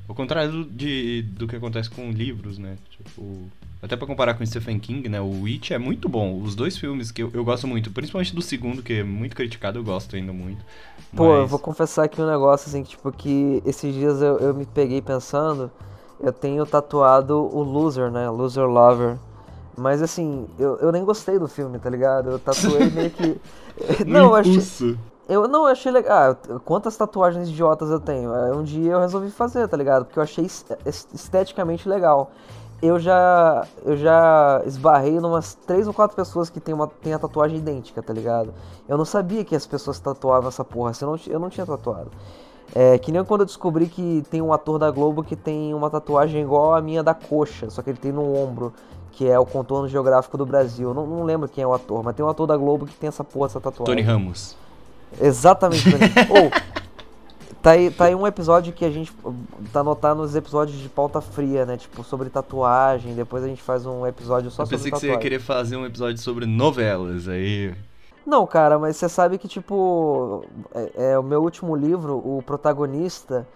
Ao 0.09 0.15
contrário 0.15 0.51
do, 0.51 0.65
de, 0.65 1.23
do 1.23 1.47
que 1.47 1.55
acontece 1.55 1.91
com 1.91 2.11
livros, 2.11 2.59
né? 2.59 2.77
Tipo, 2.91 3.49
até 3.83 3.95
para 3.95 4.07
comparar 4.07 4.35
com 4.35 4.45
Stephen 4.45 4.79
King, 4.79 5.09
né? 5.09 5.21
O 5.21 5.43
Witch 5.43 5.71
é 5.71 5.79
muito 5.79 6.09
bom. 6.09 6.41
Os 6.41 6.55
dois 6.55 6.79
filmes 6.79 7.13
que 7.13 7.23
eu, 7.23 7.31
eu 7.35 7.45
gosto 7.45 7.69
muito, 7.69 7.91
principalmente 7.91 8.35
do 8.35 8.41
segundo, 8.43 8.83
que 8.83 8.95
é 8.95 9.03
muito 9.05 9.37
criticado, 9.37 9.79
eu 9.79 9.85
gosto 9.85 10.17
ainda 10.17 10.33
muito. 10.33 10.65
Pô, 11.15 11.35
eu 11.35 11.47
vou 11.47 11.59
confessar 11.59 12.05
aqui 12.05 12.21
um 12.21 12.27
negócio, 12.27 12.69
assim, 12.69 12.83
que, 12.83 12.91
tipo, 12.91 13.13
que 13.13 13.63
esses 13.67 13.95
dias 13.95 14.23
eu, 14.23 14.39
eu 14.39 14.55
me 14.55 14.65
peguei 14.65 15.03
pensando 15.03 15.71
eu 16.21 16.33
tenho 16.33 16.67
tatuado 16.67 17.37
o 17.37 17.63
Loser, 17.63 18.11
né? 18.11 18.29
Loser 18.29 18.65
Lover. 18.65 19.17
Mas 19.77 20.03
assim, 20.03 20.49
eu, 20.59 20.77
eu 20.79 20.91
nem 20.91 21.05
gostei 21.05 21.39
do 21.39 21.47
filme, 21.47 21.79
tá 21.79 21.89
ligado? 21.89 22.31
Eu 22.31 22.39
tatuei 22.39 22.91
meio 22.91 23.11
que. 23.11 23.41
não, 24.05 24.27
eu 24.27 24.35
achei. 24.35 24.97
Eu 25.29 25.47
não 25.47 25.67
achei 25.67 25.93
legal. 25.93 26.33
Ah, 26.33 26.59
quantas 26.65 26.97
tatuagens 26.97 27.49
idiotas 27.49 27.91
eu 27.91 28.01
tenho? 28.01 28.33
Um 28.55 28.63
dia 28.63 28.93
eu 28.93 29.01
resolvi 29.01 29.31
fazer, 29.31 29.69
tá 29.69 29.77
ligado? 29.77 30.07
Porque 30.07 30.19
eu 30.19 30.23
achei 30.23 30.47
esteticamente 31.13 31.87
legal. 31.87 32.31
Eu 32.81 32.99
já 32.99 33.67
eu 33.85 33.97
já 33.97 34.63
esbarrei 34.65 35.21
numas 35.21 35.55
três 35.55 35.87
ou 35.87 35.93
quatro 35.93 36.17
pessoas 36.17 36.49
que 36.49 36.61
tem 36.61 36.75
uma 36.75 36.87
tem 36.87 37.13
a 37.13 37.19
tatuagem 37.19 37.59
idêntica, 37.59 38.03
tá 38.03 38.13
ligado? 38.13 38.55
Eu 38.89 38.97
não 38.97 39.05
sabia 39.05 39.45
que 39.45 39.55
as 39.55 39.67
pessoas 39.67 39.99
tatuavam 39.99 40.49
essa 40.49 40.65
porra, 40.65 40.93
eu 41.01 41.09
não, 41.09 41.21
eu 41.27 41.41
não 41.41 41.51
tinha 41.51 41.67
tatuado. 41.67 42.11
É, 42.75 42.97
que 42.99 43.11
nem 43.11 43.25
quando 43.25 43.41
eu 43.41 43.47
descobri 43.47 43.87
que 43.87 44.23
tem 44.31 44.41
um 44.41 44.53
ator 44.53 44.79
da 44.79 44.91
Globo 44.91 45.25
que 45.25 45.35
tem 45.35 45.75
uma 45.75 45.91
tatuagem 45.91 46.43
igual 46.43 46.75
a 46.75 46.81
minha 46.81 47.03
da 47.03 47.15
coxa, 47.15 47.69
só 47.69 47.83
que 47.83 47.91
ele 47.91 47.99
tem 47.99 48.13
no 48.13 48.35
ombro, 48.37 48.73
que 49.11 49.29
é 49.29 49.39
o 49.39 49.45
contorno 49.45 49.89
geográfico 49.89 50.39
do 50.39 50.47
Brasil. 50.47 50.95
Não, 50.95 51.07
não 51.07 51.25
lembro 51.25 51.49
quem 51.49 51.65
é 51.65 51.67
o 51.67 51.75
ator, 51.75 52.05
mas 52.05 52.15
tem 52.15 52.25
um 52.25 52.29
ator 52.29 52.47
da 52.47 52.57
Globo 52.57 52.87
que 52.87 52.95
tem 52.95 53.09
essa 53.09 53.25
porra, 53.25 53.47
essa 53.47 53.61
tatuagem. 53.61 53.87
Tony 53.87 54.03
Ramos. 54.03 54.57
Exatamente. 55.21 55.89
Ou, 56.31 56.47
oh, 56.47 57.55
tá 57.63 57.73
aí, 57.73 57.91
tá 57.91 58.05
aí 58.07 58.15
um 58.15 58.27
episódio 58.27 58.73
que 58.73 58.85
a 58.85 58.91
gente 58.91 59.13
tá 59.73 59.81
anotando 59.81 60.23
nos 60.23 60.35
episódios 60.35 60.79
de 60.79 60.89
pauta 60.89 61.21
fria, 61.21 61.65
né? 61.65 61.77
Tipo, 61.77 62.03
sobre 62.05 62.29
tatuagem. 62.29 63.15
Depois 63.15 63.43
a 63.45 63.49
gente 63.49 63.63
faz 63.63 63.87
um 63.87 64.07
episódio 64.07 64.51
só 64.51 64.65
sobre 64.65 64.77
tatuagem. 64.77 64.89
Eu 64.89 64.93
pensei 64.93 64.93
que 64.93 64.99
você 64.99 65.07
ia 65.13 65.19
querer 65.19 65.41
fazer 65.41 65.77
um 65.77 65.87
episódio 65.87 66.19
sobre 66.19 66.47
novelas 66.47 67.29
aí. 67.29 67.75
Não, 68.29 68.47
cara, 68.47 68.79
mas 68.79 68.97
você 68.97 69.09
sabe 69.09 69.39
que, 69.39 69.49
tipo, 69.49 70.45
é, 70.75 71.13
é, 71.13 71.19
o 71.19 71.23
meu 71.23 71.43
último 71.43 71.75
livro, 71.75 72.19
o 72.19 72.43
protagonista, 72.45 73.49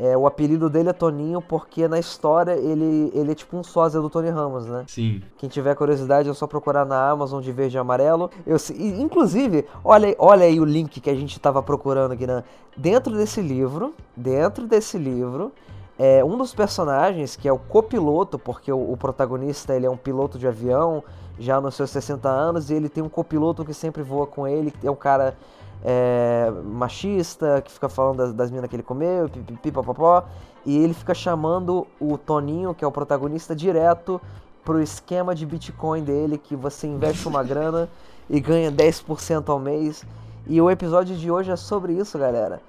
é, 0.00 0.16
o 0.16 0.26
apelido 0.26 0.70
dele 0.70 0.88
é 0.88 0.92
Toninho 0.94 1.42
porque 1.42 1.86
na 1.86 1.98
história 1.98 2.52
ele, 2.52 3.12
ele 3.14 3.32
é 3.32 3.34
tipo 3.34 3.54
um 3.54 3.62
sósia 3.62 4.00
do 4.00 4.08
Tony 4.08 4.30
Ramos, 4.30 4.64
né? 4.64 4.84
Sim. 4.86 5.22
Quem 5.36 5.46
tiver 5.46 5.74
curiosidade 5.74 6.26
é 6.26 6.32
só 6.32 6.46
procurar 6.46 6.86
na 6.86 7.10
Amazon 7.10 7.42
de 7.42 7.52
verde 7.52 7.76
e 7.76 7.78
amarelo. 7.78 8.30
Eu, 8.46 8.56
inclusive, 8.98 9.66
olha, 9.84 10.16
olha 10.18 10.46
aí 10.46 10.58
o 10.58 10.64
link 10.64 11.02
que 11.02 11.10
a 11.10 11.14
gente 11.14 11.38
tava 11.38 11.62
procurando 11.62 12.12
aqui, 12.12 12.26
né? 12.26 12.42
Dentro 12.74 13.14
desse 13.14 13.42
livro, 13.42 13.94
dentro 14.16 14.66
desse 14.66 14.96
livro, 14.96 15.52
é 15.98 16.24
um 16.24 16.38
dos 16.38 16.54
personagens, 16.54 17.36
que 17.36 17.46
é 17.46 17.52
o 17.52 17.58
copiloto, 17.58 18.38
porque 18.38 18.72
o, 18.72 18.92
o 18.92 18.96
protagonista 18.96 19.76
ele 19.76 19.84
é 19.84 19.90
um 19.90 19.98
piloto 19.98 20.38
de 20.38 20.48
avião, 20.48 21.04
já 21.38 21.60
nos 21.60 21.74
seus 21.74 21.90
60 21.90 22.26
anos, 22.26 22.70
e 22.70 22.74
ele 22.74 22.88
tem 22.88 23.04
um 23.04 23.08
copiloto 23.08 23.66
que 23.66 23.74
sempre 23.74 24.02
voa 24.02 24.26
com 24.26 24.48
ele, 24.48 24.72
é 24.82 24.90
um 24.90 24.96
cara 24.96 25.36
é, 25.84 26.50
machista, 26.64 27.62
que 27.62 27.70
fica 27.70 27.88
falando 27.88 28.18
das, 28.18 28.32
das 28.32 28.50
minas 28.50 28.68
que 28.68 28.76
ele 28.76 28.82
comeu, 28.82 29.28
pipipipopopó, 29.28 30.24
e 30.64 30.76
ele 30.76 30.94
fica 30.94 31.14
chamando 31.14 31.86
o 31.98 32.18
Toninho, 32.18 32.74
que 32.74 32.84
é 32.84 32.86
o 32.86 32.92
protagonista, 32.92 33.54
direto 33.56 34.20
pro 34.64 34.82
esquema 34.82 35.34
de 35.34 35.46
Bitcoin 35.46 36.02
dele, 36.02 36.38
que 36.38 36.54
você 36.54 36.86
investe 36.86 37.26
uma 37.26 37.42
grana 37.42 37.88
e 38.28 38.40
ganha 38.40 38.70
10% 38.70 39.48
ao 39.48 39.58
mês. 39.58 40.04
E 40.46 40.60
o 40.60 40.70
episódio 40.70 41.16
de 41.16 41.30
hoje 41.30 41.50
é 41.50 41.56
sobre 41.56 41.94
isso, 41.94 42.18
galera. 42.18 42.60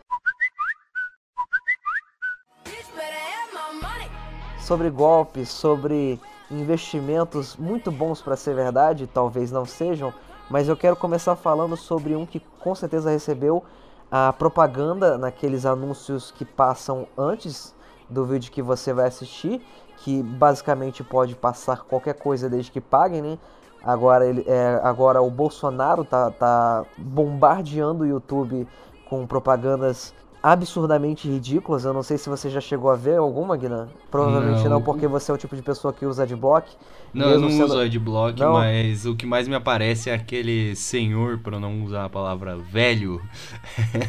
Sobre 4.59 4.89
golpes, 4.89 5.49
sobre 5.49 6.19
investimentos 6.49 7.55
muito 7.55 7.91
bons 7.91 8.21
para 8.21 8.35
ser 8.35 8.55
verdade, 8.55 9.07
talvez 9.07 9.51
não 9.51 9.65
sejam, 9.65 10.13
mas 10.51 10.67
eu 10.67 10.75
quero 10.75 10.97
começar 10.97 11.35
falando 11.37 11.77
sobre 11.77 12.13
um 12.13 12.25
que 12.25 12.41
com 12.59 12.75
certeza 12.75 13.09
recebeu 13.09 13.63
a 14.11 14.33
propaganda 14.33 15.17
naqueles 15.17 15.65
anúncios 15.65 16.29
que 16.29 16.43
passam 16.43 17.07
antes 17.17 17.73
do 18.09 18.25
vídeo 18.25 18.51
que 18.51 18.61
você 18.61 18.91
vai 18.91 19.07
assistir, 19.07 19.65
que 19.99 20.21
basicamente 20.21 21.05
pode 21.05 21.35
passar 21.35 21.83
qualquer 21.83 22.15
coisa 22.15 22.49
desde 22.49 22.69
que 22.69 22.81
paguem, 22.81 23.21
né? 23.21 23.39
Agora, 23.81 24.27
ele, 24.27 24.43
é, 24.45 24.79
agora 24.83 25.21
o 25.21 25.31
Bolsonaro 25.31 26.03
tá, 26.03 26.29
tá 26.29 26.85
bombardeando 26.97 28.03
o 28.03 28.07
YouTube 28.07 28.67
com 29.09 29.25
propagandas 29.25 30.13
absurdamente 30.41 31.27
ridículas. 31.27 31.85
Eu 31.85 31.93
não 31.93 32.03
sei 32.03 32.17
se 32.17 32.29
você 32.29 32.49
já 32.49 32.59
chegou 32.59 32.89
a 32.89 32.95
ver 32.95 33.17
alguma, 33.17 33.55
Guinan. 33.55 33.89
Provavelmente 34.09 34.63
não. 34.63 34.71
não, 34.71 34.81
porque 34.81 35.07
você 35.07 35.31
é 35.31 35.33
o 35.33 35.37
tipo 35.37 35.55
de 35.55 35.61
pessoa 35.61 35.93
que 35.93 36.05
usa 36.05 36.23
adblock. 36.23 36.67
Não, 37.13 37.29
eu 37.29 37.39
não 37.39 37.49
sendo... 37.49 37.65
uso 37.65 37.79
adblock, 37.79 38.39
não? 38.39 38.53
mas 38.53 39.05
o 39.05 39.15
que 39.15 39.25
mais 39.25 39.47
me 39.47 39.55
aparece 39.55 40.09
é 40.09 40.13
aquele 40.13 40.75
senhor, 40.75 41.39
para 41.39 41.59
não 41.59 41.83
usar 41.83 42.05
a 42.05 42.09
palavra 42.09 42.55
velho, 42.57 43.21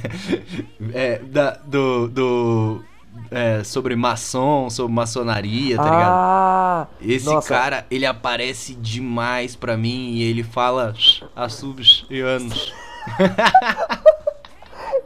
é, 0.95 1.19
da, 1.19 1.51
do, 1.65 2.09
do 2.09 2.85
é, 3.31 3.65
sobre 3.65 3.97
maçom, 3.97 4.71
sobre 4.71 4.93
maçonaria, 4.93 5.77
tá 5.77 5.83
ah, 5.83 6.87
ligado? 7.01 7.13
Esse 7.13 7.27
nossa. 7.27 7.49
cara, 7.49 7.87
ele 7.91 8.07
aparece 8.07 8.75
demais 8.75 9.57
pra 9.57 9.77
mim 9.77 10.13
e 10.13 10.23
ele 10.23 10.43
fala 10.43 10.95
asubs 11.35 12.07
e 12.09 12.21
anos. 12.21 12.73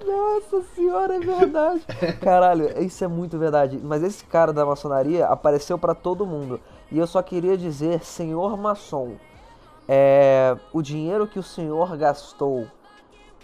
Nossa 0.05 0.63
senhora, 0.75 1.17
é 1.17 1.21
verdade. 1.21 1.83
Caralho, 2.21 2.83
isso 2.83 3.05
é 3.05 3.09
muito 3.09 3.39
verdade. 3.39 3.79
Mas 3.83 4.03
esse 4.03 4.25
cara 4.25 4.53
da 4.53 4.65
maçonaria 4.67 5.27
apareceu 5.27 5.79
para 5.79 5.95
todo 5.95 6.27
mundo. 6.27 6.61
E 6.91 6.99
eu 6.99 7.07
só 7.07 7.23
queria 7.23 7.57
dizer, 7.57 8.05
senhor 8.05 8.57
maçom, 8.57 9.17
é, 9.89 10.57
o 10.73 10.83
dinheiro 10.83 11.27
que 11.27 11.39
o 11.39 11.43
senhor 11.43 11.97
gastou 11.97 12.67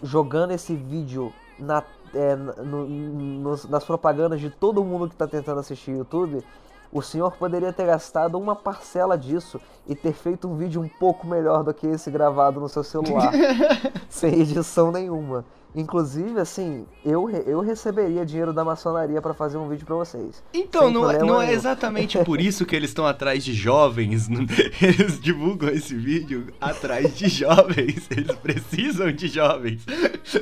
jogando 0.03 0.53
esse 0.53 0.75
vídeo 0.75 1.33
na, 1.59 1.83
é, 2.15 2.35
no, 2.35 2.87
no, 2.87 3.51
nas 3.69 3.85
propagandas 3.85 4.41
de 4.41 4.51
todo 4.51 4.85
mundo 4.85 5.09
que 5.09 5.15
está 5.15 5.27
tentando 5.27 5.61
assistir 5.61 5.93
YouTube, 5.93 6.45
o 6.93 7.01
senhor 7.01 7.33
poderia 7.33 7.73
ter 7.73 7.87
gastado 7.87 8.39
uma 8.39 8.55
parcela 8.55 9.17
disso 9.17 9.61
e 9.87 9.95
ter 9.95 10.13
feito 10.13 10.47
um 10.47 10.57
vídeo 10.57 10.81
um 10.81 10.89
pouco 10.89 11.27
melhor 11.27 11.65
do 11.65 11.73
que 11.73 11.87
esse 11.87 12.11
gravado 12.11 12.61
no 12.61 12.69
seu 12.69 12.85
celular, 12.85 13.33
sem 14.11 14.41
edição 14.41 14.93
nenhuma. 14.93 15.45
Inclusive, 15.75 16.39
assim, 16.39 16.87
eu, 17.05 17.31
eu 17.31 17.61
receberia 17.61 18.27
dinheiro 18.27 18.53
da 18.53 18.65
maçonaria 18.65 19.23
para 19.23 19.33
fazer 19.33 19.57
um 19.57 19.69
vídeo 19.69 19.87
para 19.87 19.97
vocês. 19.97 20.43
Então, 20.53 20.91
não 20.91 21.11
é, 21.11 21.19
não 21.19 21.41
é 21.41 21.53
exatamente 21.53 22.19
por 22.25 22.41
isso 22.41 22.67
que 22.67 22.77
eles 22.77 22.91
estão 22.91 23.07
atrás 23.07 23.43
de 23.45 23.55
jovens. 23.55 24.29
Eles 24.83 25.21
divulgam 25.21 25.69
esse 25.71 25.95
vídeo 25.95 26.49
atrás 26.61 27.17
de 27.17 27.29
jovens. 27.29 28.07
Eles 28.11 28.35
precisam 28.37 29.11
de 29.13 29.29
jovens. 29.29 29.85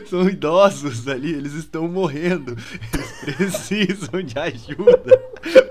São 0.07 0.29
idosos 0.29 1.07
ali, 1.09 1.33
eles 1.33 1.55
estão 1.55 1.87
morrendo. 1.89 2.57
Eles 2.93 3.57
precisam 3.57 4.23
de 4.23 4.39
ajuda 4.39 5.19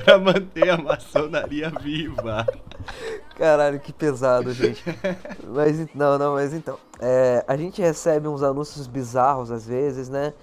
para 0.03 0.17
manter 0.17 0.69
a 0.69 0.77
maçonaria 0.77 1.71
viva. 1.81 2.45
Caralho, 3.39 3.79
que 3.79 3.93
pesado, 3.93 4.51
gente. 4.51 4.83
Mas 5.47 5.87
não, 5.95 6.17
não, 6.17 6.33
mas 6.35 6.53
então. 6.53 6.77
É, 6.99 7.41
a 7.47 7.55
gente 7.55 7.81
recebe 7.81 8.27
uns 8.27 8.43
anúncios 8.43 8.85
bizarros 8.85 9.49
às 9.49 9.65
vezes, 9.65 10.09
né? 10.09 10.33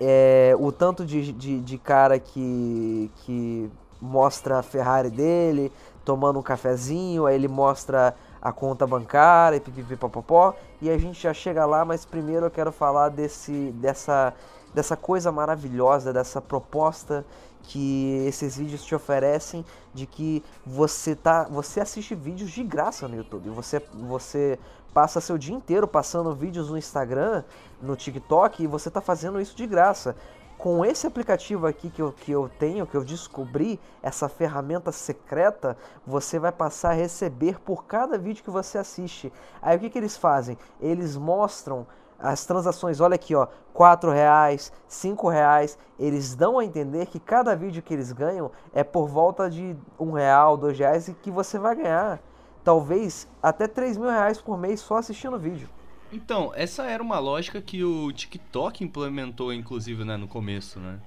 É, 0.00 0.56
o 0.58 0.72
tanto 0.72 1.06
de, 1.06 1.30
de, 1.30 1.60
de, 1.60 1.78
cara 1.78 2.18
que, 2.18 3.08
que 3.18 3.70
mostra 4.00 4.58
a 4.58 4.62
Ferrari 4.64 5.10
dele, 5.10 5.70
tomando 6.04 6.40
um 6.40 6.42
cafezinho, 6.42 7.24
aí 7.24 7.36
ele 7.36 7.46
mostra 7.46 8.16
a 8.42 8.50
conta 8.50 8.84
bancária 8.84 9.56
e 9.56 9.60
pipipipopopó, 9.60 10.54
e 10.82 10.90
a 10.90 10.98
gente 10.98 11.22
já 11.22 11.32
chega 11.32 11.64
lá, 11.64 11.84
mas 11.84 12.04
primeiro 12.04 12.46
eu 12.46 12.50
quero 12.50 12.72
falar 12.72 13.10
desse, 13.10 13.70
dessa, 13.76 14.34
dessa 14.74 14.96
coisa 14.96 15.32
maravilhosa, 15.32 16.12
dessa 16.12 16.40
proposta 16.40 17.24
que 17.62 18.24
esses 18.26 18.56
vídeos 18.56 18.84
te 18.84 18.94
oferecem 18.94 19.64
de 19.92 20.06
que 20.06 20.42
você 20.64 21.14
tá, 21.14 21.44
você 21.44 21.80
assiste 21.80 22.14
vídeos 22.14 22.50
de 22.50 22.62
graça 22.62 23.06
no 23.06 23.16
YouTube. 23.16 23.50
Você 23.50 23.82
você 23.94 24.58
passa 24.92 25.20
seu 25.20 25.38
dia 25.38 25.54
inteiro 25.54 25.86
passando 25.86 26.34
vídeos 26.34 26.70
no 26.70 26.76
Instagram, 26.76 27.44
no 27.80 27.94
TikTok 27.96 28.62
e 28.62 28.66
você 28.66 28.88
está 28.88 29.00
fazendo 29.00 29.40
isso 29.40 29.56
de 29.56 29.66
graça. 29.66 30.16
Com 30.58 30.84
esse 30.84 31.06
aplicativo 31.06 31.66
aqui 31.66 31.88
que 31.88 32.02
eu, 32.02 32.12
que 32.12 32.30
eu 32.30 32.50
tenho, 32.58 32.86
que 32.86 32.94
eu 32.94 33.02
descobri, 33.02 33.80
essa 34.02 34.28
ferramenta 34.28 34.92
secreta, 34.92 35.74
você 36.06 36.38
vai 36.38 36.52
passar 36.52 36.90
a 36.90 36.94
receber 36.94 37.58
por 37.60 37.86
cada 37.86 38.18
vídeo 38.18 38.44
que 38.44 38.50
você 38.50 38.76
assiste. 38.76 39.32
Aí 39.62 39.78
o 39.78 39.80
que, 39.80 39.88
que 39.88 39.96
eles 39.96 40.18
fazem? 40.18 40.58
Eles 40.78 41.16
mostram 41.16 41.86
as 42.22 42.44
transações, 42.44 43.00
olha 43.00 43.14
aqui, 43.14 43.34
ó, 43.34 43.46
quatro 43.72 44.10
reais, 44.10 44.72
cinco 44.86 45.28
reais, 45.28 45.78
eles 45.98 46.34
dão 46.34 46.58
a 46.58 46.64
entender 46.64 47.06
que 47.06 47.18
cada 47.18 47.54
vídeo 47.56 47.82
que 47.82 47.94
eles 47.94 48.12
ganham 48.12 48.50
é 48.72 48.84
por 48.84 49.08
volta 49.08 49.48
de 49.48 49.76
um 49.98 50.12
real, 50.12 50.56
dois 50.56 50.78
reais 50.78 51.08
e 51.08 51.14
que 51.14 51.30
você 51.30 51.58
vai 51.58 51.74
ganhar 51.76 52.20
talvez 52.62 53.26
até 53.42 53.66
três 53.66 53.96
mil 53.96 54.10
reais 54.10 54.40
por 54.40 54.58
mês 54.58 54.80
só 54.80 54.96
assistindo 54.96 55.38
vídeo. 55.38 55.68
Então, 56.12 56.52
essa 56.54 56.84
era 56.84 57.02
uma 57.02 57.18
lógica 57.18 57.62
que 57.62 57.84
o 57.84 58.12
TikTok 58.12 58.82
implementou, 58.82 59.52
inclusive, 59.52 60.04
né, 60.04 60.16
no 60.16 60.26
começo, 60.26 60.80
né? 60.80 60.98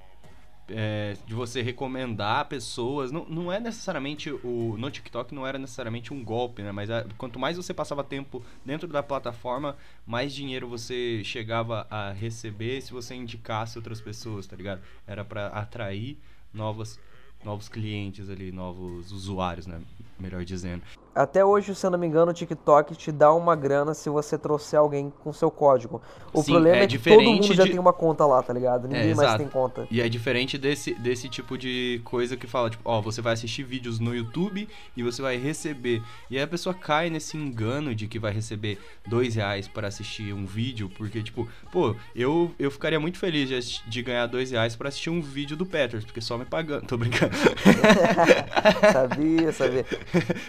É, 0.68 1.16
de 1.26 1.34
você 1.34 1.62
recomendar 1.62 2.46
pessoas. 2.46 3.12
Não, 3.12 3.24
não 3.26 3.52
é 3.52 3.60
necessariamente 3.60 4.30
o. 4.30 4.76
No 4.78 4.90
TikTok 4.90 5.34
não 5.34 5.46
era 5.46 5.58
necessariamente 5.58 6.12
um 6.12 6.24
golpe, 6.24 6.62
né? 6.62 6.72
Mas 6.72 6.90
a, 6.90 7.04
quanto 7.18 7.38
mais 7.38 7.56
você 7.56 7.74
passava 7.74 8.02
tempo 8.02 8.42
dentro 8.64 8.88
da 8.88 9.02
plataforma, 9.02 9.76
mais 10.06 10.34
dinheiro 10.34 10.68
você 10.68 11.22
chegava 11.24 11.86
a 11.90 12.12
receber 12.12 12.80
se 12.80 12.92
você 12.92 13.14
indicasse 13.14 13.78
outras 13.78 14.00
pessoas, 14.00 14.46
tá 14.46 14.56
ligado? 14.56 14.80
Era 15.06 15.24
para 15.24 15.48
atrair 15.48 16.18
novos, 16.52 16.98
novos 17.44 17.68
clientes 17.68 18.30
ali, 18.30 18.52
novos 18.52 19.12
usuários, 19.12 19.66
né? 19.66 19.80
Melhor 20.18 20.44
dizendo. 20.44 20.82
Até 21.14 21.44
hoje, 21.44 21.74
se 21.74 21.86
eu 21.86 21.90
não 21.90 21.98
me 21.98 22.06
engano, 22.06 22.30
o 22.30 22.34
TikTok 22.34 22.96
te 22.96 23.12
dá 23.12 23.32
uma 23.32 23.54
grana 23.54 23.94
se 23.94 24.08
você 24.10 24.36
trouxer 24.36 24.78
alguém 24.78 25.12
com 25.22 25.32
seu 25.32 25.50
código. 25.50 26.02
O 26.32 26.42
Sim, 26.42 26.52
problema 26.52 26.78
é 26.78 26.84
é, 26.84 26.86
que 26.86 26.98
todo 26.98 27.22
mundo 27.22 27.40
diferente 27.40 27.54
já 27.56 27.64
de- 27.64 27.70
tem 27.70 27.78
uma 27.78 27.92
conta 27.92 28.26
lá, 28.26 28.42
tá 28.42 28.52
ligado? 28.52 28.88
Ninguém 28.88 29.14
mais 29.14 29.28
exato. 29.28 29.38
tem 29.38 29.48
conta. 29.48 29.86
E 29.90 30.00
é 30.00 30.08
diferente 30.08 30.58
desse, 30.58 30.94
desse 30.94 31.28
tipo 31.28 31.56
de 31.56 32.00
coisa 32.04 32.36
que 32.36 32.46
fala, 32.46 32.68
tipo, 32.70 32.82
ó, 32.84 33.00
você 33.00 33.20
vai 33.20 33.34
assistir 33.34 33.62
vídeos 33.62 34.00
no 34.00 34.14
YouTube 34.14 34.68
e 34.96 35.02
você 35.02 35.22
vai 35.22 35.36
receber. 35.36 36.02
E 36.30 36.36
aí 36.36 36.42
a 36.42 36.48
pessoa 36.48 36.74
cai 36.74 37.08
nesse 37.10 37.36
engano 37.36 37.94
de 37.94 38.08
que 38.08 38.18
vai 38.18 38.32
receber 38.32 38.78
dois 39.06 39.34
reais 39.36 39.68
para 39.68 39.86
assistir 39.88 40.32
um 40.34 40.44
vídeo, 40.44 40.90
porque, 40.96 41.22
tipo, 41.22 41.46
pô, 41.70 41.94
eu, 42.16 42.50
eu 42.58 42.70
ficaria 42.70 42.98
muito 42.98 43.18
feliz 43.18 43.48
de, 43.48 43.88
de 43.88 44.02
ganhar 44.02 44.26
dois 44.26 44.50
reais 44.50 44.74
para 44.74 44.88
assistir 44.88 45.10
um 45.10 45.20
vídeo 45.20 45.56
do 45.56 45.64
Peters, 45.64 46.04
porque 46.04 46.20
só 46.20 46.36
me 46.36 46.44
pagando. 46.44 46.86
Tô 46.86 46.96
brincando. 46.96 47.34
sabia, 48.92 49.52
sabia. 49.52 49.84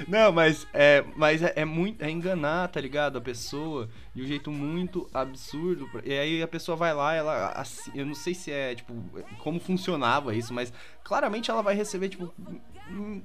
Não, 0.08 0.32
mas 0.32 0.55
é, 0.74 1.04
mas 1.16 1.42
é, 1.42 1.54
é 1.56 1.66
muito 1.66 2.02
é 2.04 2.10
enganar, 2.10 2.68
tá 2.70 2.80
ligado? 2.80 3.18
A 3.18 3.22
pessoa 3.22 3.90
de 4.14 4.24
um 4.24 4.26
jeito 4.26 4.52
muito 4.52 5.10
absurdo. 5.14 5.90
E 6.04 6.14
aí 6.14 6.42
a 6.44 6.48
pessoa 6.48 6.76
vai 6.76 6.94
lá, 6.94 7.14
ela 7.14 7.50
assi- 7.50 7.92
eu 7.96 8.06
não 8.06 8.16
sei 8.16 8.34
se 8.34 8.52
é 8.52 8.76
tipo 8.76 8.94
como 9.40 9.60
funcionava 9.60 10.36
isso, 10.36 10.54
mas 10.54 10.72
claramente 11.04 11.50
ela 11.52 11.62
vai 11.62 11.76
receber 11.76 12.10
tipo 12.10 12.32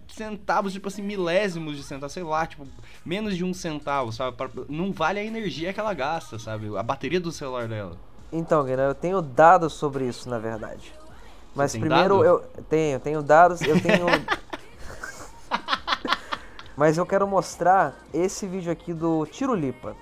centavos, 0.08 0.72
tipo 0.72 0.88
assim, 0.88 1.02
milésimos 1.02 1.76
de 1.76 1.82
centavos, 1.82 2.12
sei 2.12 2.22
lá, 2.22 2.46
tipo 2.46 2.66
menos 3.04 3.37
de 3.37 3.44
um 3.44 3.52
centavo, 3.52 4.12
sabe? 4.12 4.37
Não 4.68 4.92
vale 4.92 5.20
a 5.20 5.25
energia 5.25 5.72
que 5.72 5.80
ela 5.80 5.94
gasta, 5.94 6.38
sabe? 6.38 6.75
A 6.76 6.82
bateria 6.82 7.20
do 7.20 7.30
celular 7.32 7.68
dela. 7.68 7.96
Então, 8.32 8.62
Guilherme, 8.64 8.90
eu 8.90 8.94
tenho 8.94 9.20
dados 9.20 9.72
sobre 9.72 10.06
isso, 10.06 10.28
na 10.28 10.38
verdade. 10.38 10.92
Mas 11.54 11.72
primeiro 11.76 12.18
dado? 12.18 12.25
eu 12.25 12.62
tenho, 12.68 13.00
tenho 13.00 13.22
dados, 13.22 13.60
eu 13.62 13.80
tenho. 13.80 14.06
Mas 16.80 16.96
eu 16.96 17.04
quero 17.04 17.26
mostrar 17.26 17.94
esse 18.10 18.46
vídeo 18.46 18.72
aqui 18.72 18.94
do 18.94 19.26
Tirulipa. 19.26 19.94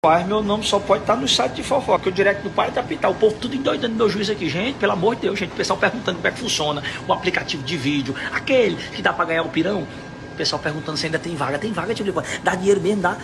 Pai, 0.00 0.22
meu 0.22 0.40
nome 0.40 0.62
só 0.62 0.78
pode 0.78 1.02
estar 1.02 1.16
no 1.16 1.26
site 1.26 1.54
de 1.54 1.62
fofoca, 1.64 2.04
que 2.04 2.08
o 2.10 2.12
direto 2.12 2.44
do 2.44 2.50
pai 2.50 2.70
tá 2.70 2.80
pitar. 2.80 3.10
O 3.10 3.14
povo 3.16 3.34
tudo 3.40 3.56
endoidando 3.56 3.92
meu 3.92 4.08
juiz 4.08 4.30
aqui, 4.30 4.48
gente. 4.48 4.78
Pelo 4.78 4.92
amor 4.92 5.16
de 5.16 5.22
Deus, 5.22 5.36
gente. 5.36 5.52
O 5.52 5.56
pessoal 5.56 5.76
perguntando 5.76 6.18
como 6.18 6.28
é 6.28 6.30
que 6.30 6.38
funciona 6.38 6.80
o 7.08 7.12
aplicativo 7.12 7.64
de 7.64 7.76
vídeo, 7.76 8.14
aquele 8.32 8.76
que 8.76 9.02
dá 9.02 9.12
pra 9.12 9.24
ganhar 9.24 9.42
o 9.42 9.48
pirão. 9.48 9.84
O 10.32 10.36
pessoal 10.36 10.62
perguntando 10.62 10.96
se 10.96 11.06
ainda 11.06 11.18
tem 11.18 11.34
vaga. 11.34 11.58
Tem 11.58 11.72
vaga, 11.72 11.92
tipo, 11.92 12.22
dá 12.44 12.54
dinheiro 12.54 12.80
mesmo, 12.80 13.02
dá. 13.02 13.18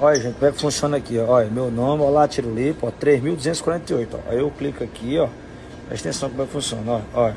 Olha, 0.00 0.20
gente, 0.20 0.34
como 0.34 0.46
é 0.46 0.52
que 0.52 0.60
funciona 0.60 0.96
aqui? 0.98 1.18
ó? 1.18 1.26
Olha, 1.26 1.50
meu 1.50 1.72
nome, 1.72 2.04
olá, 2.04 2.28
Tirulipa, 2.28 2.86
ó, 2.86 2.92
3.248, 2.92 4.08
ó. 4.12 4.30
Aí 4.30 4.38
eu 4.38 4.48
clico 4.52 4.84
aqui, 4.84 5.18
ó. 5.18 5.28
Presta 5.88 6.10
atenção 6.10 6.30
como 6.30 6.44
é 6.44 6.46
que 6.46 6.52
funciona, 6.52 6.92
ó. 6.92 7.00
Olha, 7.14 7.36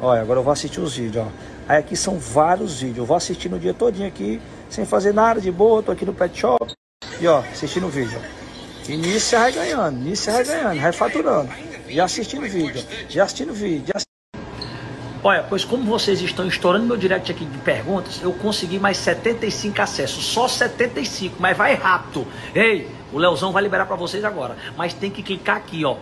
olha, 0.00 0.22
agora 0.22 0.38
eu 0.38 0.44
vou 0.44 0.52
assistir 0.52 0.80
os 0.80 0.96
vídeos, 0.96 1.26
ó. 1.26 1.51
Aí 1.72 1.78
aqui 1.78 1.96
são 1.96 2.18
vários 2.18 2.82
vídeos. 2.82 2.98
Eu 2.98 3.06
vou 3.06 3.16
assistir 3.16 3.48
no 3.48 3.58
dia 3.58 3.72
todinho 3.72 4.06
aqui, 4.06 4.38
sem 4.68 4.84
fazer 4.84 5.14
nada, 5.14 5.40
de 5.40 5.50
boa, 5.50 5.82
tô 5.82 5.90
aqui 5.90 6.04
no 6.04 6.12
pet 6.12 6.38
shop. 6.38 6.70
E 7.18 7.26
ó, 7.26 7.38
assistindo 7.38 7.86
o 7.86 7.88
vídeo. 7.88 8.20
E 8.86 8.94
nisso 8.94 9.28
você 9.28 9.38
vai 9.38 9.52
ganhando, 9.52 9.96
nisso 9.96 10.24
você 10.24 10.32
vai 10.32 10.44
ganhando, 10.44 10.80
vai 10.82 10.92
faturando. 10.92 11.50
Já 11.88 12.04
assistindo 12.04 12.44
o 12.44 12.48
vídeo, 12.50 12.84
já 13.08 13.24
assistindo 13.24 13.52
o 13.52 13.54
vídeo, 13.54 13.86
já 13.86 14.02
Olha, 15.24 15.46
pois 15.48 15.64
como 15.64 15.84
vocês 15.84 16.20
estão 16.20 16.46
estourando 16.46 16.84
meu 16.84 16.96
direct 16.98 17.32
aqui 17.32 17.46
de 17.46 17.58
perguntas, 17.58 18.20
eu 18.20 18.34
consegui 18.34 18.78
mais 18.78 18.98
75 18.98 19.80
acessos. 19.80 20.26
Só 20.26 20.48
75, 20.48 21.36
mas 21.38 21.56
vai 21.56 21.74
rápido. 21.74 22.26
Ei, 22.54 22.90
o 23.12 23.18
Leozão 23.18 23.50
vai 23.50 23.62
liberar 23.62 23.86
pra 23.86 23.96
vocês 23.96 24.24
agora. 24.24 24.56
Mas 24.76 24.92
tem 24.92 25.10
que 25.10 25.22
clicar 25.22 25.56
aqui, 25.56 25.86
ó. 25.86 25.96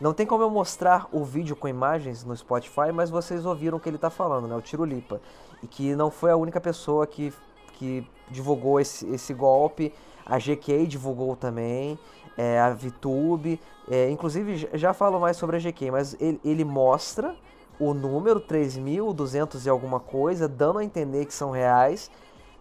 Não 0.00 0.14
tem 0.14 0.26
como 0.26 0.42
eu 0.42 0.50
mostrar 0.50 1.06
o 1.12 1.24
vídeo 1.24 1.54
com 1.54 1.68
imagens 1.68 2.24
no 2.24 2.34
Spotify, 2.36 2.90
mas 2.92 3.10
vocês 3.10 3.44
ouviram 3.44 3.76
o 3.76 3.80
que 3.80 3.88
ele 3.88 3.98
tá 3.98 4.08
falando, 4.08 4.48
né? 4.48 4.56
O 4.56 4.62
Tirulipa. 4.62 5.20
E 5.62 5.66
que 5.66 5.94
não 5.94 6.10
foi 6.10 6.30
a 6.30 6.36
única 6.36 6.60
pessoa 6.60 7.06
que, 7.06 7.32
que 7.74 8.06
divulgou 8.30 8.80
esse, 8.80 9.06
esse 9.12 9.34
golpe. 9.34 9.92
A 10.24 10.38
GK 10.38 10.86
divulgou 10.86 11.36
também, 11.36 11.98
é, 12.36 12.58
a 12.60 12.70
VTube. 12.70 13.60
É, 13.90 14.08
inclusive, 14.08 14.56
já- 14.56 14.68
já 14.72 14.94
falo 14.94 15.20
mais 15.20 15.36
sobre 15.36 15.56
a 15.56 15.58
GK, 15.58 15.90
mas 15.90 16.16
ele, 16.18 16.40
ele 16.44 16.64
mostra 16.64 17.36
o 17.78 17.92
número 17.92 18.40
3.200 18.40 19.66
e 19.66 19.68
alguma 19.68 20.00
coisa, 20.00 20.48
dando 20.48 20.78
a 20.78 20.84
entender 20.84 21.26
que 21.26 21.34
são 21.34 21.50
reais. 21.50 22.10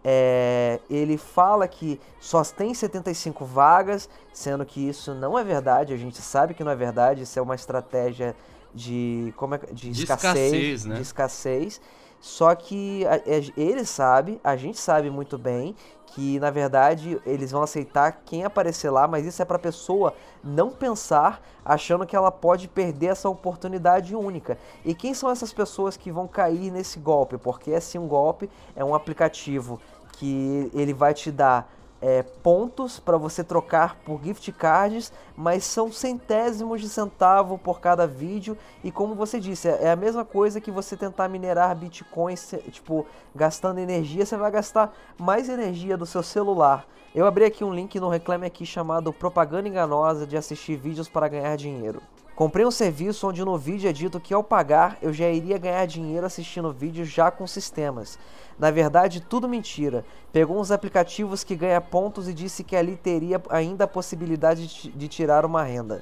É, 0.03 0.79
ele 0.89 1.17
fala 1.17 1.67
que 1.67 1.99
só 2.19 2.43
tem 2.43 2.73
75 2.73 3.43
vagas, 3.45 4.09
sendo 4.33 4.65
que 4.65 4.87
isso 4.87 5.13
não 5.13 5.37
é 5.37 5.43
verdade. 5.43 5.93
A 5.93 5.97
gente 5.97 6.21
sabe 6.21 6.53
que 6.53 6.63
não 6.63 6.71
é 6.71 6.75
verdade. 6.75 7.23
Isso 7.23 7.37
é 7.37 7.41
uma 7.41 7.55
estratégia 7.55 8.35
de 8.73 9.33
como 9.35 9.55
é, 9.55 9.57
de, 9.71 9.91
De 9.91 10.03
escassez, 10.03 10.53
escassez, 10.53 10.85
né? 10.85 10.95
de 10.95 11.01
escassez. 11.01 11.81
Só 12.21 12.53
que 12.53 13.05
é- 13.05 13.41
ele 13.55 13.85
sabe, 13.85 14.39
a 14.43 14.55
gente 14.55 14.77
sabe 14.77 15.09
muito 15.09 15.37
bem 15.37 15.75
que 16.13 16.39
na 16.39 16.49
verdade 16.49 17.19
eles 17.25 17.51
vão 17.51 17.61
aceitar 17.61 18.21
quem 18.25 18.43
aparecer 18.43 18.89
lá, 18.89 19.07
mas 19.07 19.25
isso 19.25 19.41
é 19.41 19.45
para 19.45 19.59
pessoa 19.59 20.13
não 20.43 20.69
pensar 20.71 21.41
achando 21.63 22.05
que 22.05 22.15
ela 22.15 22.31
pode 22.31 22.67
perder 22.67 23.07
essa 23.07 23.29
oportunidade 23.29 24.15
única. 24.15 24.57
E 24.83 24.93
quem 24.93 25.13
são 25.13 25.29
essas 25.29 25.53
pessoas 25.53 25.95
que 25.95 26.11
vão 26.11 26.27
cair 26.27 26.71
nesse 26.71 26.99
golpe? 26.99 27.37
Porque 27.37 27.73
assim 27.73 27.97
um 27.97 28.07
golpe 28.07 28.49
é 28.75 28.83
um 28.83 28.95
aplicativo 28.95 29.79
que 30.13 30.69
ele 30.73 30.93
vai 30.93 31.13
te 31.13 31.31
dar 31.31 31.71
é, 32.01 32.23
pontos 32.23 32.99
para 32.99 33.17
você 33.17 33.43
trocar 33.43 33.95
por 34.05 34.23
gift 34.23 34.51
cards, 34.53 35.11
mas 35.35 35.63
são 35.65 35.91
centésimos 35.91 36.79
de 36.79 36.87
centavo 36.87 37.57
por 37.57 37.81
cada 37.81 38.07
vídeo. 38.07 38.57
E 38.83 38.91
como 38.91 39.15
você 39.15 39.39
disse, 39.39 39.67
é 39.67 39.89
é 39.89 39.91
a 39.91 39.95
mesma 39.95 40.23
coisa 40.23 40.61
que 40.61 40.71
você 40.71 40.95
tentar 40.95 41.27
minerar 41.27 41.75
bitcoins, 41.75 42.53
tipo, 42.71 43.05
gastando 43.35 43.79
energia, 43.79 44.25
você 44.25 44.37
vai 44.37 44.51
gastar 44.51 44.93
mais 45.17 45.49
energia 45.49 45.97
do 45.97 46.05
seu 46.05 46.21
celular. 46.21 46.85
Eu 47.13 47.25
abri 47.25 47.43
aqui 47.43 47.63
um 47.63 47.73
link 47.73 47.99
no 47.99 48.07
Reclame 48.07 48.45
Aqui 48.45 48.65
chamado 48.67 49.11
Propaganda 49.11 49.67
Enganosa 49.67 50.27
de 50.27 50.37
assistir 50.37 50.75
vídeos 50.75 51.09
para 51.09 51.27
ganhar 51.27 51.55
dinheiro. 51.55 52.03
Comprei 52.39 52.65
um 52.65 52.71
serviço 52.71 53.27
onde 53.27 53.43
no 53.43 53.57
vídeo 53.57 53.89
é 53.89 53.91
dito 53.91 54.17
que 54.17 54.33
ao 54.33 54.41
pagar 54.41 54.97
eu 55.01 55.11
já 55.11 55.27
iria 55.29 55.57
ganhar 55.57 55.85
dinheiro 55.85 56.25
assistindo 56.25 56.71
vídeos 56.71 57.09
já 57.09 57.29
com 57.29 57.45
sistemas. 57.45 58.17
Na 58.57 58.71
verdade, 58.71 59.19
tudo 59.19 59.45
mentira. 59.45 60.05
Pegou 60.31 60.57
uns 60.57 60.71
aplicativos 60.71 61.43
que 61.43 61.53
ganha 61.53 61.81
pontos 61.81 62.29
e 62.29 62.33
disse 62.33 62.63
que 62.63 62.77
ali 62.77 62.95
teria 62.95 63.41
ainda 63.49 63.83
a 63.83 63.87
possibilidade 63.87 64.67
de, 64.67 64.73
ti- 64.73 64.89
de 64.89 65.07
tirar 65.09 65.43
uma 65.43 65.63
renda. 65.63 66.01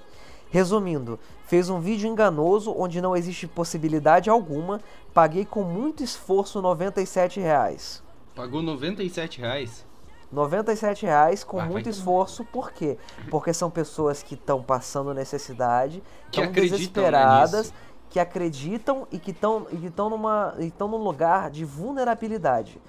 Resumindo, 0.51 1.19
fez 1.47 1.71
um 1.71 1.79
vídeo 1.79 2.07
enganoso 2.07 2.71
onde 2.77 3.01
não 3.01 3.15
existe 3.15 3.47
possibilidade 3.47 4.29
alguma, 4.29 4.79
paguei 5.15 5.43
com 5.43 5.63
muito 5.63 6.03
esforço 6.03 6.61
97 6.61 7.39
reais. 7.39 8.03
Pagou 8.35 8.61
97 8.61 9.41
reais. 9.41 9.86
97 10.31 11.05
reais 11.05 11.43
com 11.43 11.57
muito 11.61 11.87
esforço, 11.89 12.43
por 12.45 12.71
quê? 12.71 12.97
Porque 13.29 13.53
são 13.53 13.69
pessoas 13.69 14.21
que 14.21 14.33
estão 14.35 14.61
passando 14.61 15.13
necessidade, 15.13 16.03
estão 16.25 16.43
né, 16.45 16.51
desesperadas, 16.69 17.67
nisso. 17.67 17.73
que 18.09 18.19
acreditam 18.19 19.07
e 19.11 19.19
que 19.19 19.31
estão 19.31 19.67
e 19.71 19.77
que 19.77 19.87
estão 19.87 20.09
numa 20.09 20.53
estão 20.59 20.87
num 20.87 20.97
lugar 20.97 21.49
de 21.49 21.63
vulnerabilidade. 21.63 22.81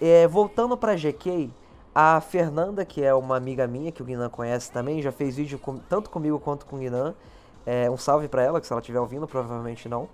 É, 0.00 0.26
voltando 0.26 0.76
para 0.76 0.94
GK, 0.96 1.50
a 1.94 2.20
Fernanda, 2.22 2.84
que 2.84 3.02
é 3.02 3.12
uma 3.14 3.36
amiga 3.36 3.66
minha 3.66 3.92
que 3.92 4.00
o 4.00 4.04
Guinan 4.04 4.30
conhece 4.30 4.72
também, 4.72 5.02
já 5.02 5.12
fez 5.12 5.36
vídeo 5.36 5.58
com- 5.58 5.76
tanto 5.76 6.08
comigo 6.08 6.38
quanto 6.38 6.64
com 6.64 6.76
o 6.76 6.78
Guinan. 6.78 7.14
É, 7.66 7.90
um 7.90 7.98
salve 7.98 8.26
para 8.26 8.42
ela, 8.42 8.58
que 8.60 8.66
se 8.66 8.72
ela 8.72 8.80
estiver 8.80 8.98
ouvindo, 9.00 9.26
provavelmente 9.28 9.86
não. 9.88 10.08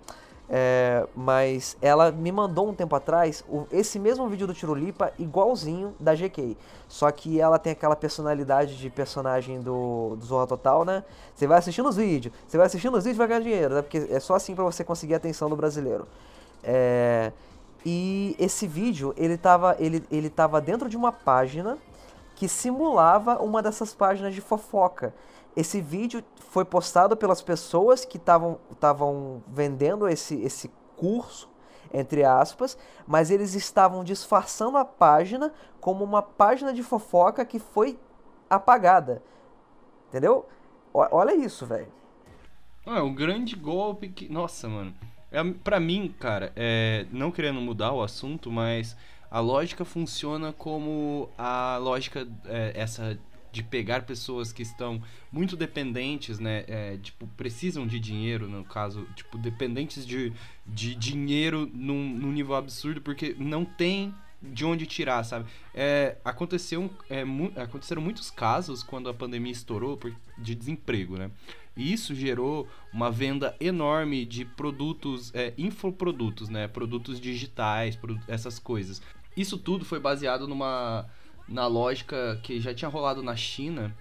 É, 0.49 1.05
mas 1.13 1.75
ela 1.81 2.09
me 2.09 2.31
mandou 2.31 2.69
um 2.69 2.73
tempo 2.73 2.95
atrás 2.95 3.43
o- 3.49 3.67
esse 3.69 3.99
mesmo 3.99 4.25
vídeo 4.29 4.47
do 4.47 4.53
Tirulipa 4.53 5.11
igualzinho 5.19 5.93
da 5.99 6.15
GK. 6.15 6.55
Só 6.87 7.11
que 7.11 7.39
ela 7.41 7.59
tem 7.59 7.73
aquela 7.73 7.97
personalidade 7.97 8.77
de 8.77 8.89
personagem 8.89 9.59
do, 9.59 10.15
do 10.15 10.25
Zorra 10.25 10.47
Total, 10.47 10.85
né? 10.85 11.03
Você 11.35 11.45
vai 11.47 11.57
assistindo 11.57 11.89
os 11.89 11.97
vídeos, 11.97 12.33
você 12.47 12.55
vai 12.57 12.65
assistindo 12.67 12.95
os 12.95 13.03
vídeos 13.03 13.17
e 13.17 13.19
vai 13.19 13.27
ganhar 13.27 13.41
dinheiro, 13.41 13.75
né? 13.75 13.81
Porque 13.81 14.07
é 14.09 14.19
só 14.21 14.35
assim 14.35 14.55
pra 14.55 14.63
você 14.63 14.85
conseguir 14.85 15.15
a 15.15 15.17
atenção 15.17 15.49
do 15.49 15.55
brasileiro. 15.57 16.07
É, 16.63 17.33
e 17.85 18.35
esse 18.39 18.65
vídeo, 18.67 19.13
ele 19.17 19.37
tava, 19.37 19.75
ele, 19.79 20.03
ele 20.09 20.29
tava 20.29 20.61
dentro 20.61 20.87
de 20.89 20.95
uma 20.95 21.11
página 21.11 21.77
que 22.35 22.47
simulava 22.47 23.41
uma 23.41 23.61
dessas 23.61 23.93
páginas 23.93 24.33
de 24.33 24.41
fofoca. 24.41 25.13
Esse 25.57 25.81
vídeo 25.81 26.23
foi 26.51 26.63
postado 26.63 27.17
pelas 27.17 27.41
pessoas 27.41 28.05
que 28.05 28.17
estavam 28.17 29.43
vendendo 29.47 30.07
esse, 30.07 30.39
esse 30.43 30.71
curso, 30.95 31.49
entre 31.91 32.23
aspas, 32.23 32.77
mas 33.07 33.31
eles 33.31 33.55
estavam 33.55 34.03
disfarçando 34.03 34.77
a 34.77 34.85
página 34.85 35.51
como 35.81 36.03
uma 36.03 36.21
página 36.21 36.71
de 36.71 36.83
fofoca 36.83 37.43
que 37.43 37.57
foi 37.57 37.97
apagada. 38.47 39.23
Entendeu? 40.09 40.45
O- 40.93 40.99
olha 41.11 41.33
isso, 41.35 41.65
velho. 41.65 41.91
Ah, 42.85 42.99
é 42.99 43.01
um 43.01 43.15
grande 43.15 43.55
golpe 43.55 44.09
que. 44.09 44.29
Nossa, 44.31 44.69
mano. 44.69 44.93
É, 45.31 45.43
pra 45.43 45.79
mim, 45.79 46.13
cara, 46.19 46.53
é, 46.55 47.07
não 47.11 47.31
querendo 47.31 47.59
mudar 47.59 47.93
o 47.93 48.03
assunto, 48.03 48.51
mas 48.51 48.95
a 49.31 49.39
lógica 49.39 49.83
funciona 49.83 50.53
como 50.53 51.29
a 51.35 51.77
lógica, 51.81 52.27
é, 52.45 52.73
essa 52.75 53.17
de 53.57 53.63
pegar 53.63 54.03
pessoas 54.03 54.51
que 54.51 54.61
estão 54.61 55.01
muito 55.31 55.57
dependentes, 55.57 56.37
né? 56.37 56.63
é, 56.67 56.97
tipo, 56.97 57.25
precisam 57.35 57.87
de 57.87 57.99
dinheiro, 57.99 58.47
no 58.47 58.63
caso, 58.63 59.07
tipo, 59.15 59.35
dependentes 59.37 60.05
de, 60.05 60.31
de 60.65 60.93
dinheiro 60.93 61.69
num, 61.73 62.07
num 62.07 62.31
nível 62.31 62.55
absurdo, 62.55 63.01
porque 63.01 63.35
não 63.39 63.65
tem 63.65 64.13
de 64.39 64.63
onde 64.63 64.85
tirar, 64.85 65.23
sabe? 65.23 65.49
É, 65.73 66.17
aconteceu, 66.23 66.91
é, 67.09 67.25
mu 67.25 67.51
aconteceram 67.55 67.99
muitos 67.99 68.29
casos 68.29 68.83
quando 68.83 69.09
a 69.09 69.13
pandemia 69.13 69.51
estourou 69.51 69.99
de 70.37 70.53
desemprego, 70.53 71.17
né? 71.17 71.31
E 71.75 71.91
isso 71.91 72.13
gerou 72.13 72.67
uma 72.93 73.09
venda 73.09 73.55
enorme 73.59 74.25
de 74.25 74.45
produtos, 74.45 75.33
é, 75.33 75.53
infoprodutos, 75.57 76.49
né? 76.49 76.67
Produtos 76.67 77.19
digitais, 77.19 77.97
essas 78.27 78.59
coisas. 78.59 79.01
Isso 79.35 79.57
tudo 79.57 79.83
foi 79.83 79.99
baseado 79.99 80.47
numa 80.47 81.07
na 81.47 81.67
lógica 81.67 82.39
que 82.43 82.59
já 82.59 82.73
tinha 82.73 82.89
rolado 82.89 83.23
na 83.23 83.35
China, 83.35 83.95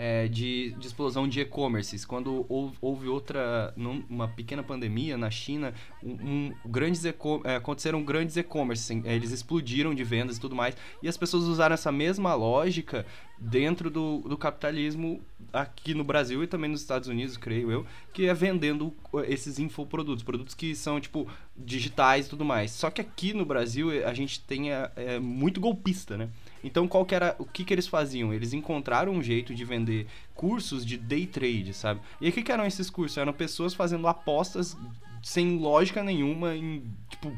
é, 0.00 0.28
de, 0.28 0.76
de, 0.78 0.86
explosão 0.86 1.26
de 1.26 1.40
e-commerces. 1.40 2.04
Quando 2.04 2.46
houve, 2.48 2.76
houve 2.80 3.08
outra, 3.08 3.74
uma 4.08 4.28
pequena 4.28 4.62
pandemia 4.62 5.18
na 5.18 5.28
China, 5.28 5.74
um, 6.00 6.12
um 6.12 6.54
grandes 6.64 7.04
é, 7.04 7.12
aconteceram 7.56 8.04
grandes 8.04 8.36
e-commerces, 8.36 8.86
assim, 8.86 9.02
eles 9.04 9.32
explodiram 9.32 9.92
de 9.92 10.04
vendas 10.04 10.36
e 10.36 10.40
tudo 10.40 10.54
mais, 10.54 10.76
e 11.02 11.08
as 11.08 11.16
pessoas 11.16 11.44
usaram 11.44 11.74
essa 11.74 11.90
mesma 11.90 12.32
lógica 12.36 13.04
dentro 13.36 13.90
do, 13.90 14.18
do 14.20 14.38
capitalismo 14.38 15.20
aqui 15.52 15.94
no 15.94 16.04
Brasil 16.04 16.44
e 16.44 16.46
também 16.46 16.70
nos 16.70 16.80
Estados 16.80 17.08
Unidos, 17.08 17.36
creio 17.36 17.72
eu, 17.72 17.84
que 18.12 18.26
é 18.26 18.34
vendendo 18.34 18.94
esses 19.26 19.58
infoprodutos, 19.58 20.22
produtos 20.22 20.54
que 20.54 20.76
são, 20.76 21.00
tipo, 21.00 21.26
digitais 21.56 22.26
e 22.26 22.30
tudo 22.30 22.44
mais. 22.44 22.70
Só 22.70 22.88
que 22.88 23.00
aqui 23.00 23.34
no 23.34 23.44
Brasil 23.44 23.90
a 24.06 24.14
gente 24.14 24.38
tem 24.40 24.72
é, 24.72 24.92
é 24.94 25.18
muito 25.18 25.60
golpista, 25.60 26.16
né? 26.16 26.28
Então, 26.62 26.88
qual 26.88 27.04
que 27.04 27.14
era 27.14 27.34
o 27.38 27.44
que, 27.44 27.64
que 27.64 27.72
eles 27.72 27.86
faziam? 27.86 28.32
Eles 28.32 28.52
encontraram 28.52 29.12
um 29.12 29.22
jeito 29.22 29.54
de 29.54 29.64
vender 29.64 30.06
cursos 30.34 30.84
de 30.84 30.96
day 30.96 31.26
trade, 31.26 31.72
sabe? 31.74 32.00
E 32.20 32.28
o 32.28 32.32
que, 32.32 32.42
que 32.42 32.52
eram 32.52 32.66
esses 32.66 32.90
cursos? 32.90 33.16
Eram 33.18 33.32
pessoas 33.32 33.74
fazendo 33.74 34.06
apostas 34.06 34.76
sem 35.22 35.58
lógica 35.58 36.02
nenhuma 36.02 36.54
em, 36.54 36.82
tipo, 37.10 37.36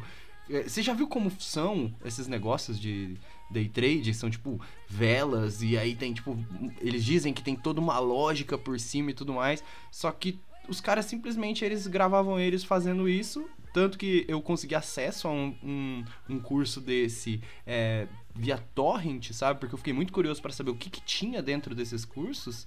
é, 0.48 0.64
você 0.64 0.82
já 0.82 0.92
viu 0.92 1.06
como 1.06 1.30
são 1.38 1.92
esses 2.04 2.26
negócios 2.26 2.78
de 2.78 3.16
day 3.50 3.68
trade? 3.68 4.12
São 4.14 4.30
tipo 4.30 4.60
velas 4.88 5.62
e 5.62 5.78
aí 5.78 5.94
tem 5.94 6.12
tipo, 6.12 6.36
eles 6.80 7.04
dizem 7.04 7.32
que 7.32 7.42
tem 7.42 7.54
toda 7.54 7.80
uma 7.80 7.98
lógica 7.98 8.58
por 8.58 8.78
cima 8.78 9.10
e 9.10 9.14
tudo 9.14 9.32
mais, 9.32 9.62
só 9.90 10.10
que 10.10 10.38
os 10.68 10.80
caras 10.80 11.06
simplesmente 11.06 11.64
eles 11.64 11.86
gravavam 11.86 12.38
eles 12.38 12.64
fazendo 12.64 13.08
isso 13.08 13.48
tanto 13.72 13.98
que 13.98 14.24
eu 14.28 14.40
consegui 14.42 14.74
acesso 14.74 15.28
a 15.28 15.30
um, 15.30 15.54
um, 15.62 16.04
um 16.28 16.40
curso 16.40 16.80
desse 16.80 17.40
é, 17.66 18.06
via 18.34 18.58
torrent, 18.74 19.32
sabe? 19.32 19.60
Porque 19.60 19.74
eu 19.74 19.78
fiquei 19.78 19.92
muito 19.92 20.12
curioso 20.12 20.40
para 20.42 20.52
saber 20.52 20.70
o 20.70 20.76
que, 20.76 20.90
que 20.90 21.00
tinha 21.00 21.42
dentro 21.42 21.74
desses 21.74 22.04
cursos. 22.04 22.66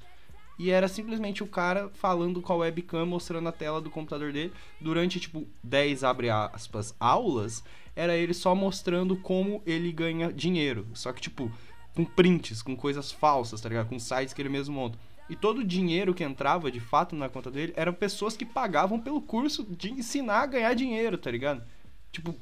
E 0.57 0.69
era 0.69 0.87
simplesmente 0.87 1.41
o 1.43 1.47
cara 1.47 1.89
falando 1.93 2.41
com 2.41 2.53
a 2.53 2.57
webcam, 2.57 3.05
mostrando 3.05 3.49
a 3.49 3.51
tela 3.51 3.81
do 3.81 3.89
computador 3.89 4.31
dele. 4.31 4.53
Durante, 4.79 5.19
tipo, 5.19 5.47
10, 5.63 6.03
abre 6.03 6.29
aspas, 6.29 6.95
aulas, 6.99 7.63
era 7.95 8.15
ele 8.15 8.33
só 8.33 8.53
mostrando 8.53 9.17
como 9.17 9.63
ele 9.65 9.91
ganha 9.91 10.31
dinheiro. 10.31 10.87
Só 10.93 11.11
que, 11.11 11.21
tipo, 11.21 11.51
com 11.95 12.05
prints, 12.05 12.61
com 12.61 12.75
coisas 12.75 13.11
falsas, 13.11 13.61
tá 13.61 13.69
ligado? 13.69 13.89
Com 13.89 13.99
sites 13.99 14.33
que 14.33 14.41
ele 14.41 14.49
mesmo 14.49 14.75
monta. 14.75 14.97
E 15.33 15.35
todo 15.35 15.61
o 15.61 15.63
dinheiro 15.63 16.13
que 16.13 16.23
entrava 16.23 16.69
de 16.69 16.79
fato 16.79 17.15
na 17.15 17.27
conta 17.27 17.49
dele 17.49 17.73
eram 17.75 17.91
pessoas 17.91 18.37
que 18.37 18.45
pagavam 18.45 18.99
pelo 18.99 19.19
curso 19.19 19.63
de 19.63 19.89
ensinar 19.89 20.41
a 20.41 20.45
ganhar 20.45 20.75
dinheiro, 20.75 21.17
tá 21.17 21.31
ligado? 21.31 21.63
Tipo, 22.11 22.35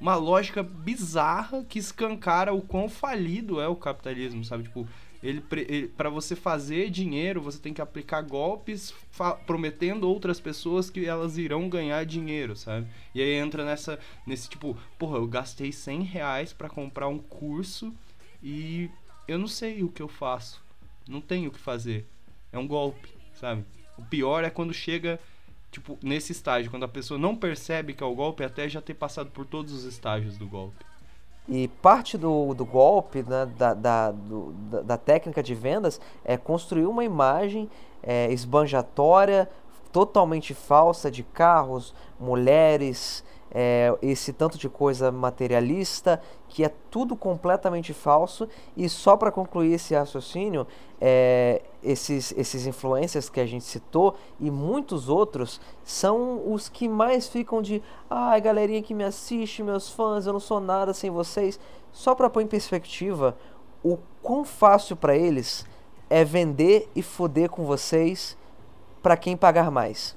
uma 0.00 0.14
lógica 0.14 0.62
bizarra 0.62 1.64
que 1.64 1.80
escancara 1.80 2.54
o 2.54 2.62
quão 2.62 2.88
falido 2.88 3.60
é 3.60 3.66
o 3.66 3.74
capitalismo, 3.74 4.44
sabe? 4.44 4.62
Tipo, 4.62 4.86
ele, 5.20 5.42
ele 5.66 5.88
para 5.88 6.08
você 6.08 6.36
fazer 6.36 6.88
dinheiro, 6.88 7.42
você 7.42 7.58
tem 7.58 7.74
que 7.74 7.82
aplicar 7.82 8.22
golpes 8.22 8.94
prometendo 9.44 10.08
outras 10.08 10.38
pessoas 10.38 10.88
que 10.88 11.04
elas 11.04 11.36
irão 11.38 11.68
ganhar 11.68 12.06
dinheiro, 12.06 12.54
sabe? 12.54 12.86
E 13.12 13.20
aí 13.20 13.32
entra 13.32 13.64
nessa 13.64 13.98
nesse 14.24 14.48
tipo, 14.48 14.78
porra, 14.96 15.18
eu 15.18 15.26
gastei 15.26 15.72
100 15.72 16.02
reais 16.02 16.52
para 16.52 16.68
comprar 16.68 17.08
um 17.08 17.18
curso 17.18 17.92
e 18.40 18.88
eu 19.26 19.36
não 19.36 19.48
sei 19.48 19.82
o 19.82 19.88
que 19.88 20.00
eu 20.00 20.06
faço, 20.06 20.62
não 21.08 21.20
tenho 21.20 21.48
o 21.48 21.52
que 21.52 21.58
fazer. 21.58 22.06
É 22.56 22.60
um 22.60 22.66
golpe, 22.66 23.08
sabe? 23.34 23.64
O 23.98 24.02
pior 24.02 24.44
é 24.44 24.50
quando 24.50 24.72
chega 24.72 25.20
tipo, 25.70 25.98
nesse 26.02 26.32
estágio, 26.32 26.70
quando 26.70 26.84
a 26.84 26.88
pessoa 26.88 27.18
não 27.18 27.36
percebe 27.36 27.92
que 27.92 28.02
é 28.02 28.06
o 28.06 28.14
golpe, 28.14 28.42
até 28.42 28.68
já 28.68 28.80
ter 28.80 28.94
passado 28.94 29.30
por 29.30 29.44
todos 29.44 29.72
os 29.72 29.84
estágios 29.84 30.38
do 30.38 30.46
golpe. 30.46 30.84
E 31.48 31.68
parte 31.68 32.16
do, 32.18 32.54
do 32.54 32.64
golpe, 32.64 33.22
né, 33.22 33.46
da, 33.56 33.74
da, 33.74 34.10
do, 34.10 34.52
da, 34.52 34.82
da, 34.82 34.96
técnica 34.96 35.42
de 35.42 35.54
vendas, 35.54 36.00
é 36.24 36.36
construir 36.36 36.86
uma 36.86 37.04
imagem 37.04 37.70
é, 38.02 38.32
esbanjatória, 38.32 39.48
totalmente 39.92 40.54
falsa 40.54 41.10
de 41.10 41.22
carros, 41.22 41.94
mulheres, 42.18 43.22
é, 43.50 43.96
esse 44.02 44.32
tanto 44.32 44.58
de 44.58 44.68
coisa 44.68 45.10
materialista 45.10 46.20
que 46.48 46.64
é 46.64 46.70
tudo 46.90 47.16
completamente 47.16 47.92
falso. 47.92 48.48
E 48.76 48.88
só 48.88 49.16
para 49.16 49.30
concluir 49.30 49.74
esse 49.74 49.94
raciocínio 49.94 50.66
é, 51.00 51.62
esses 51.82 52.32
esses 52.36 52.66
influencers 52.66 53.28
que 53.28 53.40
a 53.40 53.46
gente 53.46 53.64
citou 53.64 54.16
e 54.40 54.50
muitos 54.50 55.08
outros 55.08 55.60
são 55.84 56.52
os 56.52 56.68
que 56.68 56.88
mais 56.88 57.28
ficam 57.28 57.60
de 57.60 57.82
ai 58.08 58.38
ah, 58.38 58.40
galerinha 58.40 58.82
que 58.82 58.94
me 58.94 59.04
assiste 59.04 59.62
meus 59.62 59.90
fãs 59.90 60.26
eu 60.26 60.32
não 60.32 60.40
sou 60.40 60.60
nada 60.60 60.92
sem 60.94 61.10
vocês. 61.10 61.60
Só 61.92 62.14
para 62.14 62.30
pôr 62.30 62.42
em 62.42 62.46
perspectiva 62.46 63.36
o 63.82 63.98
quão 64.22 64.44
fácil 64.44 64.96
para 64.96 65.16
eles 65.16 65.66
é 66.08 66.24
vender 66.24 66.88
e 66.94 67.02
foder 67.02 67.50
com 67.50 67.64
vocês 67.64 68.36
para 69.02 69.16
quem 69.16 69.36
pagar 69.36 69.70
mais 69.70 70.16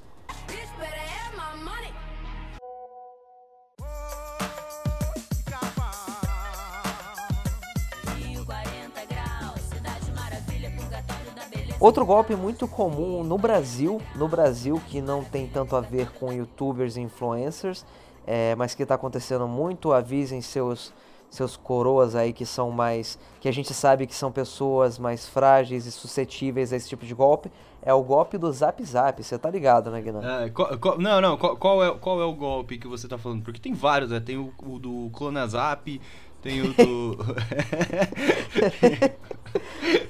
Outro 11.80 12.04
golpe 12.04 12.36
muito 12.36 12.68
comum 12.68 13.24
no 13.24 13.38
Brasil, 13.38 14.02
no 14.14 14.28
Brasil 14.28 14.78
que 14.88 15.00
não 15.00 15.24
tem 15.24 15.46
tanto 15.46 15.74
a 15.74 15.80
ver 15.80 16.10
com 16.10 16.30
youtubers 16.30 16.98
e 16.98 17.00
influencers, 17.00 17.86
é, 18.26 18.54
mas 18.54 18.74
que 18.74 18.82
está 18.82 18.96
acontecendo 18.96 19.48
muito, 19.48 19.90
avisem 19.90 20.42
seus 20.42 20.92
seus 21.30 21.56
coroas 21.56 22.16
aí 22.16 22.32
que 22.32 22.44
são 22.44 22.72
mais 22.72 23.16
que 23.40 23.48
a 23.48 23.52
gente 23.52 23.72
sabe 23.72 24.04
que 24.04 24.14
são 24.14 24.32
pessoas 24.32 24.98
mais 24.98 25.28
frágeis 25.28 25.86
e 25.86 25.92
suscetíveis 25.92 26.72
a 26.72 26.76
esse 26.76 26.88
tipo 26.88 27.06
de 27.06 27.14
golpe 27.14 27.52
é 27.80 27.94
o 27.94 28.02
golpe 28.02 28.36
do 28.36 28.50
Zap 28.52 28.84
Zap 28.84 29.22
você 29.22 29.38
tá 29.38 29.48
ligado 29.48 29.92
né 29.92 30.02
Guinan? 30.02 30.42
É, 30.42 30.50
qual, 30.50 30.76
qual, 30.76 30.98
não 30.98 31.20
não 31.20 31.36
qual, 31.36 31.56
qual, 31.56 31.84
é 31.84 31.90
qual 31.92 32.20
é 32.20 32.24
o 32.24 32.32
golpe 32.32 32.78
que 32.78 32.88
você 32.88 33.06
tá 33.06 33.16
falando 33.16 33.44
porque 33.44 33.60
tem 33.60 33.72
vários 33.72 34.10
né 34.10 34.18
tem 34.18 34.36
o, 34.36 34.52
o 34.58 34.80
do 34.80 35.08
Clonazap 35.12 36.00
tem 36.42 36.62
o 36.62 36.72
do 36.72 37.18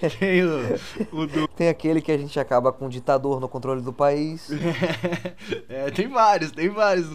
tem 0.19 0.45
o, 0.45 0.79
o 1.13 1.27
do... 1.27 1.49
Tem 1.49 1.69
aquele 1.69 2.01
que 2.01 2.13
a 2.13 2.19
gente 2.19 2.39
acaba 2.39 2.73
com 2.73 2.87
um 2.87 2.89
ditador 2.89 3.41
no 3.41 3.49
controle 3.49 3.83
do 3.83 3.93
país. 3.93 4.49
é, 5.69 5.91
tem 5.91 6.09
vários, 6.09 6.53
tem 6.53 6.69
vários. 6.69 7.09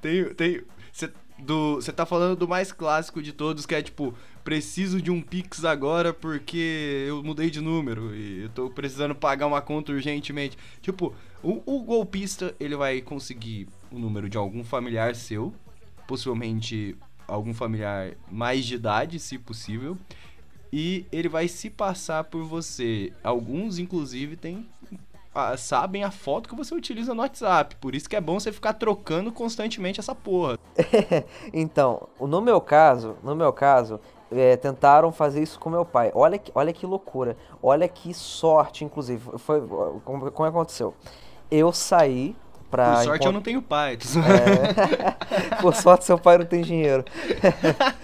Tem. 0.00 0.32
tem 0.34 0.62
Você 0.92 1.10
do, 1.40 1.76
você 1.76 1.92
tá 1.92 2.04
falando 2.04 2.36
do 2.36 2.46
mais 2.46 2.72
clássico 2.72 3.22
de 3.22 3.32
todos, 3.32 3.66
que 3.66 3.74
é 3.74 3.82
tipo, 3.82 4.14
preciso 4.44 5.00
de 5.00 5.10
um 5.10 5.20
Pix 5.20 5.64
agora 5.64 6.12
porque 6.12 7.04
eu 7.08 7.22
mudei 7.22 7.50
de 7.50 7.60
número 7.60 8.14
e 8.14 8.42
eu 8.42 8.48
tô 8.50 8.70
precisando 8.70 9.14
pagar 9.14 9.46
uma 9.46 9.60
conta 9.60 9.92
urgentemente. 9.92 10.56
Tipo, 10.80 11.14
o, 11.42 11.62
o 11.64 11.82
golpista, 11.82 12.54
ele 12.60 12.76
vai 12.76 13.00
conseguir 13.00 13.68
o 13.90 13.98
número 13.98 14.28
de 14.28 14.36
algum 14.36 14.62
familiar 14.62 15.14
seu, 15.14 15.52
possivelmente 16.06 16.96
algum 17.30 17.54
familiar 17.54 18.12
mais 18.30 18.64
de 18.64 18.74
idade, 18.74 19.18
se 19.18 19.38
possível 19.38 19.96
e 20.72 21.06
ele 21.10 21.28
vai 21.28 21.48
se 21.48 21.68
passar 21.68 22.24
por 22.24 22.44
você. 22.44 23.12
Alguns, 23.22 23.78
inclusive, 23.78 24.36
tem 24.36 24.68
ah, 25.34 25.56
sabem 25.56 26.02
a 26.02 26.10
foto 26.10 26.48
que 26.48 26.56
você 26.56 26.74
utiliza 26.74 27.14
no 27.14 27.22
WhatsApp. 27.22 27.76
Por 27.76 27.94
isso 27.94 28.08
que 28.08 28.16
é 28.16 28.20
bom 28.20 28.38
você 28.38 28.50
ficar 28.50 28.74
trocando 28.74 29.30
constantemente 29.32 30.00
essa 30.00 30.14
porra. 30.14 30.58
então, 31.52 32.08
no 32.20 32.40
meu 32.40 32.60
caso, 32.60 33.16
no 33.22 33.36
meu 33.36 33.52
caso, 33.52 34.00
é, 34.30 34.56
tentaram 34.56 35.12
fazer 35.12 35.42
isso 35.42 35.58
com 35.58 35.70
meu 35.70 35.84
pai. 35.84 36.10
Olha 36.14 36.38
que, 36.38 36.50
olha 36.54 36.72
que 36.72 36.84
loucura. 36.84 37.36
Olha 37.62 37.88
que 37.88 38.12
sorte, 38.12 38.84
inclusive. 38.84 39.38
Foi 39.38 39.60
como, 40.04 40.30
como 40.30 40.48
aconteceu. 40.48 40.94
Eu 41.50 41.72
saí 41.72 42.36
Pra 42.70 42.94
Por 42.94 43.04
sorte 43.04 43.26
eu 43.26 43.32
não 43.32 43.40
tenho 43.40 43.60
pai. 43.60 43.98
É... 43.98 45.56
Por 45.60 45.74
sorte 45.74 46.04
seu 46.04 46.16
pai 46.16 46.38
não 46.38 46.46
tem 46.46 46.62
dinheiro. 46.62 47.04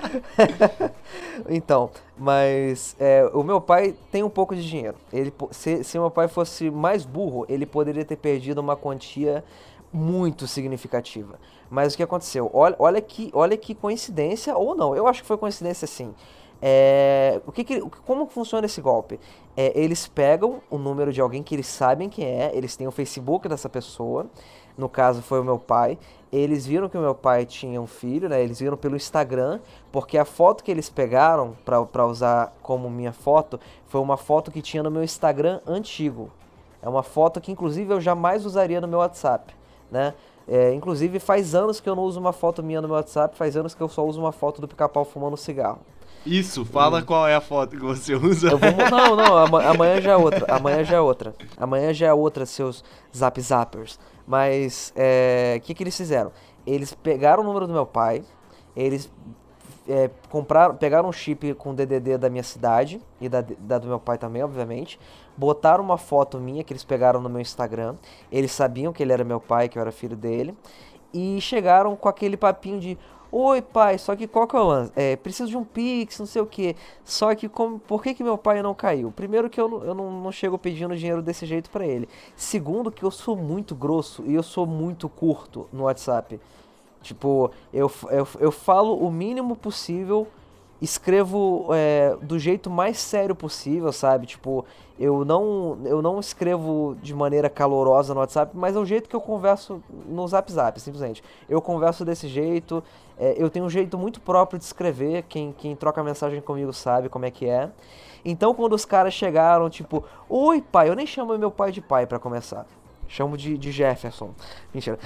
então, 1.48 1.90
mas 2.18 2.96
é, 2.98 3.30
o 3.32 3.44
meu 3.44 3.60
pai 3.60 3.94
tem 4.10 4.24
um 4.24 4.30
pouco 4.30 4.56
de 4.56 4.68
dinheiro. 4.68 4.96
Ele, 5.12 5.32
se, 5.52 5.84
se 5.84 5.98
meu 5.98 6.10
pai 6.10 6.26
fosse 6.26 6.68
mais 6.68 7.04
burro, 7.04 7.46
ele 7.48 7.64
poderia 7.64 8.04
ter 8.04 8.16
perdido 8.16 8.58
uma 8.58 8.76
quantia 8.76 9.44
muito 9.92 10.48
significativa. 10.48 11.38
Mas 11.70 11.94
o 11.94 11.96
que 11.96 12.02
aconteceu? 12.02 12.50
Olha, 12.52 12.74
olha, 12.78 13.00
que, 13.00 13.30
olha 13.32 13.56
que 13.56 13.74
coincidência, 13.74 14.56
ou 14.56 14.74
não, 14.74 14.96
eu 14.96 15.06
acho 15.06 15.22
que 15.22 15.28
foi 15.28 15.38
coincidência 15.38 15.86
sim. 15.86 16.12
É, 16.60 17.40
o 17.46 17.52
que, 17.52 17.64
que 17.64 17.80
como 18.04 18.26
funciona 18.26 18.66
esse 18.66 18.80
golpe? 18.80 19.20
É, 19.56 19.72
eles 19.78 20.06
pegam 20.06 20.60
o 20.70 20.78
número 20.78 21.12
de 21.12 21.20
alguém 21.20 21.42
que 21.42 21.54
eles 21.54 21.66
sabem 21.66 22.08
quem 22.08 22.24
é, 22.24 22.50
eles 22.54 22.76
têm 22.76 22.86
o 22.86 22.90
Facebook 22.90 23.48
dessa 23.48 23.68
pessoa, 23.68 24.26
no 24.76 24.88
caso 24.88 25.22
foi 25.22 25.40
o 25.40 25.44
meu 25.44 25.58
pai. 25.58 25.98
Eles 26.32 26.66
viram 26.66 26.88
que 26.88 26.98
o 26.98 27.00
meu 27.00 27.14
pai 27.14 27.46
tinha 27.46 27.80
um 27.80 27.86
filho, 27.86 28.28
né? 28.28 28.42
Eles 28.42 28.60
viram 28.60 28.76
pelo 28.76 28.96
Instagram, 28.96 29.60
porque 29.90 30.18
a 30.18 30.24
foto 30.24 30.62
que 30.62 30.70
eles 30.70 30.90
pegaram 30.90 31.56
para 31.64 32.06
usar 32.06 32.54
como 32.62 32.90
minha 32.90 33.12
foto 33.12 33.58
foi 33.86 34.00
uma 34.00 34.16
foto 34.16 34.50
que 34.50 34.60
tinha 34.60 34.82
no 34.82 34.90
meu 34.90 35.02
Instagram 35.02 35.60
antigo. 35.66 36.30
É 36.82 36.88
uma 36.88 37.02
foto 37.02 37.40
que 37.40 37.50
inclusive 37.50 37.92
eu 37.92 38.00
jamais 38.00 38.44
usaria 38.44 38.80
no 38.80 38.88
meu 38.88 38.98
WhatsApp, 38.98 39.54
né? 39.90 40.14
É, 40.48 40.72
inclusive 40.74 41.18
faz 41.18 41.54
anos 41.54 41.80
que 41.80 41.88
eu 41.88 41.96
não 41.96 42.04
uso 42.04 42.20
uma 42.20 42.32
foto 42.32 42.62
minha 42.62 42.80
no 42.80 42.86
meu 42.86 42.96
WhatsApp, 42.96 43.36
faz 43.36 43.56
anos 43.56 43.74
que 43.74 43.80
eu 43.80 43.88
só 43.88 44.04
uso 44.04 44.20
uma 44.20 44.30
foto 44.30 44.60
do 44.60 44.68
pica-pau 44.68 45.04
fumando 45.04 45.36
cigarro. 45.36 45.80
Isso, 46.26 46.64
fala 46.64 47.02
qual 47.02 47.26
é 47.26 47.34
a 47.34 47.40
foto 47.40 47.76
que 47.76 47.82
você 47.82 48.14
usa. 48.14 48.50
Vou, 48.50 48.90
não, 48.90 49.16
não, 49.16 49.56
amanhã 49.70 50.00
já 50.00 50.12
é 50.12 50.16
outra. 50.16 50.54
Amanhã 50.54 50.84
já 50.84 50.96
é 50.96 51.00
outra. 51.00 51.34
Amanhã 51.56 51.94
já 51.94 52.06
é 52.08 52.12
outra, 52.12 52.44
seus 52.44 52.84
zap 53.16 53.40
zappers. 53.40 53.98
Mas, 54.26 54.90
o 54.90 54.92
é, 54.96 55.60
que, 55.62 55.72
que 55.72 55.82
eles 55.82 55.96
fizeram? 55.96 56.32
Eles 56.66 56.92
pegaram 56.92 57.42
o 57.42 57.46
número 57.46 57.66
do 57.66 57.72
meu 57.72 57.86
pai, 57.86 58.24
eles 58.74 59.08
é, 59.88 60.10
compraram, 60.28 60.74
pegaram 60.74 61.08
um 61.08 61.12
chip 61.12 61.54
com 61.54 61.74
DDD 61.74 62.18
da 62.18 62.28
minha 62.28 62.42
cidade 62.42 63.00
e 63.20 63.28
da, 63.28 63.40
da, 63.40 63.78
do 63.78 63.86
meu 63.86 64.00
pai 64.00 64.18
também, 64.18 64.42
obviamente. 64.42 64.98
Botaram 65.36 65.84
uma 65.84 65.98
foto 65.98 66.38
minha 66.38 66.64
que 66.64 66.72
eles 66.72 66.84
pegaram 66.84 67.20
no 67.20 67.28
meu 67.28 67.40
Instagram. 67.40 67.94
Eles 68.30 68.52
sabiam 68.52 68.92
que 68.92 69.02
ele 69.02 69.12
era 69.12 69.22
meu 69.22 69.40
pai, 69.40 69.68
que 69.68 69.78
eu 69.78 69.82
era 69.82 69.92
filho 69.92 70.16
dele. 70.16 70.56
E 71.12 71.40
chegaram 71.40 71.94
com 71.94 72.08
aquele 72.08 72.36
papinho 72.36 72.80
de: 72.80 72.98
Oi, 73.30 73.60
pai, 73.60 73.98
só 73.98 74.14
que 74.14 74.26
qual 74.26 74.46
que 74.46 74.56
é 74.56 74.60
o 74.60 74.66
lance? 74.66 74.92
É, 74.94 75.16
preciso 75.16 75.50
de 75.50 75.56
um 75.56 75.64
Pix, 75.64 76.18
não 76.18 76.26
sei 76.26 76.40
o 76.40 76.46
que. 76.46 76.76
Só 77.04 77.34
que 77.34 77.48
como, 77.48 77.78
por 77.78 78.02
que, 78.02 78.14
que 78.14 78.22
meu 78.22 78.38
pai 78.38 78.62
não 78.62 78.74
caiu? 78.74 79.10
Primeiro 79.10 79.50
que 79.50 79.60
eu, 79.60 79.84
eu 79.84 79.94
não, 79.94 80.10
não 80.20 80.30
chego 80.32 80.56
pedindo 80.56 80.96
dinheiro 80.96 81.20
desse 81.20 81.44
jeito 81.44 81.68
para 81.70 81.84
ele. 81.86 82.08
Segundo 82.36 82.90
que 82.90 83.02
eu 83.02 83.10
sou 83.10 83.36
muito 83.36 83.74
grosso 83.74 84.22
e 84.26 84.34
eu 84.34 84.42
sou 84.42 84.64
muito 84.64 85.08
curto 85.08 85.68
no 85.72 85.84
WhatsApp. 85.84 86.40
Tipo, 87.02 87.50
eu, 87.72 87.90
eu, 88.10 88.28
eu 88.38 88.52
falo 88.52 88.96
o 88.96 89.10
mínimo 89.10 89.56
possível 89.56 90.26
escrevo 90.80 91.68
é, 91.72 92.16
do 92.22 92.38
jeito 92.38 92.68
mais 92.68 92.98
sério 92.98 93.34
possível, 93.34 93.92
sabe? 93.92 94.26
Tipo, 94.26 94.64
eu 94.98 95.24
não, 95.24 95.78
eu 95.84 96.00
não 96.00 96.20
escrevo 96.20 96.96
de 97.02 97.14
maneira 97.14 97.48
calorosa 97.48 98.14
no 98.14 98.20
WhatsApp, 98.20 98.56
mas 98.56 98.76
é 98.76 98.78
o 98.78 98.84
jeito 98.84 99.08
que 99.08 99.16
eu 99.16 99.20
converso 99.20 99.82
no 100.08 100.26
Zap 100.26 100.50
Zap, 100.50 100.80
simplesmente. 100.80 101.22
Eu 101.48 101.60
converso 101.60 102.04
desse 102.04 102.28
jeito, 102.28 102.82
é, 103.18 103.34
eu 103.36 103.50
tenho 103.50 103.64
um 103.64 103.70
jeito 103.70 103.98
muito 103.98 104.20
próprio 104.20 104.58
de 104.58 104.64
escrever, 104.64 105.24
quem, 105.28 105.52
quem 105.52 105.74
troca 105.76 106.02
mensagem 106.02 106.40
comigo 106.40 106.72
sabe 106.72 107.08
como 107.08 107.24
é 107.24 107.30
que 107.30 107.46
é. 107.46 107.70
Então, 108.24 108.54
quando 108.54 108.72
os 108.72 108.84
caras 108.84 109.14
chegaram, 109.14 109.70
tipo, 109.70 110.04
oi 110.28 110.60
pai, 110.60 110.88
eu 110.88 110.96
nem 110.96 111.06
chamo 111.06 111.36
meu 111.38 111.50
pai 111.50 111.72
de 111.72 111.80
pai 111.80 112.06
para 112.06 112.18
começar. 112.18 112.66
Chamo 113.08 113.36
de, 113.36 113.56
de 113.56 113.70
Jefferson. 113.70 114.34
Mentira. 114.74 114.98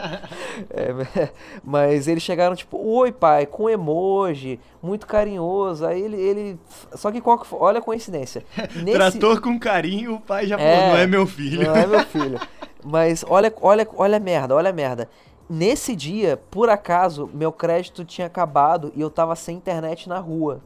é, 0.70 1.28
mas 1.62 2.08
eles 2.08 2.22
chegaram 2.22 2.56
tipo, 2.56 2.78
oi 2.78 3.12
pai, 3.12 3.44
com 3.46 3.68
emoji, 3.68 4.58
muito 4.82 5.06
carinhoso. 5.06 5.86
Aí 5.86 6.00
ele. 6.00 6.16
ele 6.16 6.58
só 6.94 7.12
que 7.12 7.20
qual? 7.20 7.44
Olha 7.52 7.78
a 7.78 7.82
coincidência. 7.82 8.44
Nesse... 8.76 8.92
Tratou 8.92 9.40
com 9.40 9.58
carinho, 9.58 10.14
o 10.14 10.20
pai 10.20 10.46
já 10.46 10.56
falou, 10.56 10.72
é, 10.72 10.88
não 10.88 10.96
é 10.96 11.06
meu 11.06 11.26
filho. 11.26 11.64
Não 11.64 11.76
é 11.76 11.86
meu 11.86 12.04
filho. 12.06 12.40
Mas 12.84 13.24
olha, 13.28 13.52
olha, 13.60 13.86
olha 13.94 14.16
a 14.16 14.20
merda, 14.20 14.54
olha 14.54 14.70
a 14.70 14.72
merda. 14.72 15.08
Nesse 15.50 15.96
dia, 15.96 16.40
por 16.50 16.68
acaso, 16.68 17.28
meu 17.32 17.50
crédito 17.50 18.04
tinha 18.04 18.26
acabado 18.26 18.92
e 18.94 19.00
eu 19.00 19.10
tava 19.10 19.34
sem 19.34 19.56
internet 19.56 20.08
na 20.08 20.18
rua. 20.18 20.60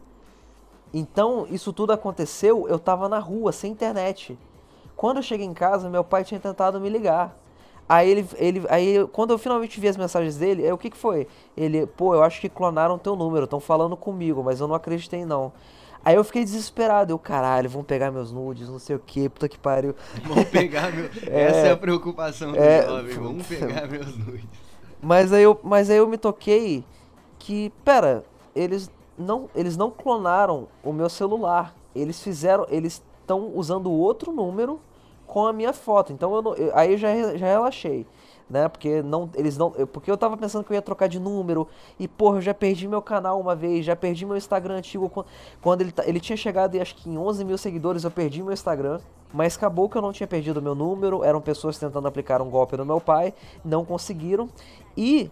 Então, 0.92 1.46
isso 1.50 1.72
tudo 1.72 1.92
aconteceu, 1.92 2.68
eu 2.68 2.78
tava 2.78 3.08
na 3.08 3.18
rua, 3.18 3.52
sem 3.52 3.72
internet. 3.72 4.36
Quando 5.02 5.16
eu 5.16 5.22
cheguei 5.24 5.44
em 5.44 5.52
casa, 5.52 5.90
meu 5.90 6.04
pai 6.04 6.22
tinha 6.22 6.38
tentado 6.38 6.80
me 6.80 6.88
ligar. 6.88 7.36
Aí 7.88 8.08
ele, 8.08 8.28
ele, 8.36 8.62
aí 8.68 9.04
quando 9.10 9.32
eu 9.32 9.38
finalmente 9.38 9.80
vi 9.80 9.88
as 9.88 9.96
mensagens 9.96 10.36
dele, 10.36 10.64
é 10.64 10.72
o 10.72 10.78
que 10.78 10.88
que 10.88 10.96
foi? 10.96 11.26
Ele, 11.56 11.88
pô, 11.88 12.14
eu 12.14 12.22
acho 12.22 12.40
que 12.40 12.48
clonaram 12.48 12.96
teu 12.96 13.16
número, 13.16 13.42
estão 13.42 13.58
falando 13.58 13.96
comigo, 13.96 14.44
mas 14.44 14.60
eu 14.60 14.68
não 14.68 14.76
acreditei 14.76 15.24
não. 15.24 15.52
Aí 16.04 16.14
eu 16.14 16.22
fiquei 16.22 16.44
desesperado, 16.44 17.12
eu, 17.12 17.18
caralho, 17.18 17.68
vão 17.68 17.82
pegar 17.82 18.12
meus 18.12 18.30
nudes, 18.30 18.68
não 18.68 18.78
sei 18.78 18.94
o 18.94 19.00
que, 19.00 19.28
puta 19.28 19.48
que 19.48 19.58
pariu. 19.58 19.92
Vão 20.22 20.44
pegar 20.44 20.92
meu... 20.92 21.06
É, 21.26 21.46
Essa 21.46 21.66
é 21.66 21.72
a 21.72 21.76
preocupação 21.76 22.52
do 22.52 22.58
é, 22.58 22.86
jovem, 22.86 23.14
vão 23.16 23.38
pegar 23.38 23.88
meus 23.88 24.16
nudes. 24.16 24.44
Mas 25.02 25.32
aí, 25.32 25.42
eu, 25.42 25.58
mas 25.64 25.90
aí 25.90 25.96
eu 25.96 26.06
me 26.06 26.16
toquei 26.16 26.84
que, 27.40 27.72
pera, 27.84 28.24
eles 28.54 28.88
não, 29.18 29.50
eles 29.52 29.76
não 29.76 29.90
clonaram 29.90 30.68
o 30.80 30.92
meu 30.92 31.10
celular. 31.10 31.74
Eles 31.92 32.22
fizeram, 32.22 32.66
eles 32.70 33.02
estão 33.20 33.50
usando 33.52 33.90
outro 33.90 34.30
número 34.30 34.78
com 35.32 35.46
a 35.46 35.52
minha 35.52 35.72
foto. 35.72 36.12
Então 36.12 36.34
eu, 36.34 36.42
não, 36.42 36.54
eu 36.54 36.70
aí 36.76 36.92
eu 36.92 36.98
já, 36.98 37.08
já 37.38 37.46
relaxei. 37.46 38.06
Né? 38.50 38.68
Porque 38.68 39.00
não, 39.00 39.30
eles 39.34 39.56
não, 39.56 39.70
porque 39.70 40.10
eu 40.10 40.16
tava 40.18 40.36
pensando 40.36 40.62
que 40.62 40.70
eu 40.70 40.74
ia 40.74 40.82
trocar 40.82 41.06
de 41.06 41.18
número 41.18 41.66
e 41.98 42.06
porra, 42.06 42.36
eu 42.36 42.42
já 42.42 42.52
perdi 42.52 42.86
meu 42.86 43.00
canal 43.00 43.40
uma 43.40 43.56
vez, 43.56 43.86
já 43.86 43.96
perdi 43.96 44.26
meu 44.26 44.36
Instagram 44.36 44.74
antigo 44.74 45.10
quando 45.62 45.80
ele, 45.80 45.94
ele 46.04 46.20
tinha 46.20 46.36
chegado 46.36 46.78
acho 46.78 46.94
que 46.96 47.08
em 47.08 47.16
11 47.16 47.46
mil 47.46 47.56
seguidores, 47.56 48.04
eu 48.04 48.10
perdi 48.10 48.42
meu 48.42 48.52
Instagram, 48.52 49.00
mas 49.32 49.56
acabou 49.56 49.88
que 49.88 49.96
eu 49.96 50.02
não 50.02 50.12
tinha 50.12 50.26
perdido 50.26 50.60
meu 50.60 50.74
número, 50.74 51.24
eram 51.24 51.40
pessoas 51.40 51.78
tentando 51.78 52.06
aplicar 52.06 52.42
um 52.42 52.50
golpe 52.50 52.76
no 52.76 52.84
meu 52.84 53.00
pai, 53.00 53.32
não 53.64 53.86
conseguiram 53.86 54.50
e 54.94 55.30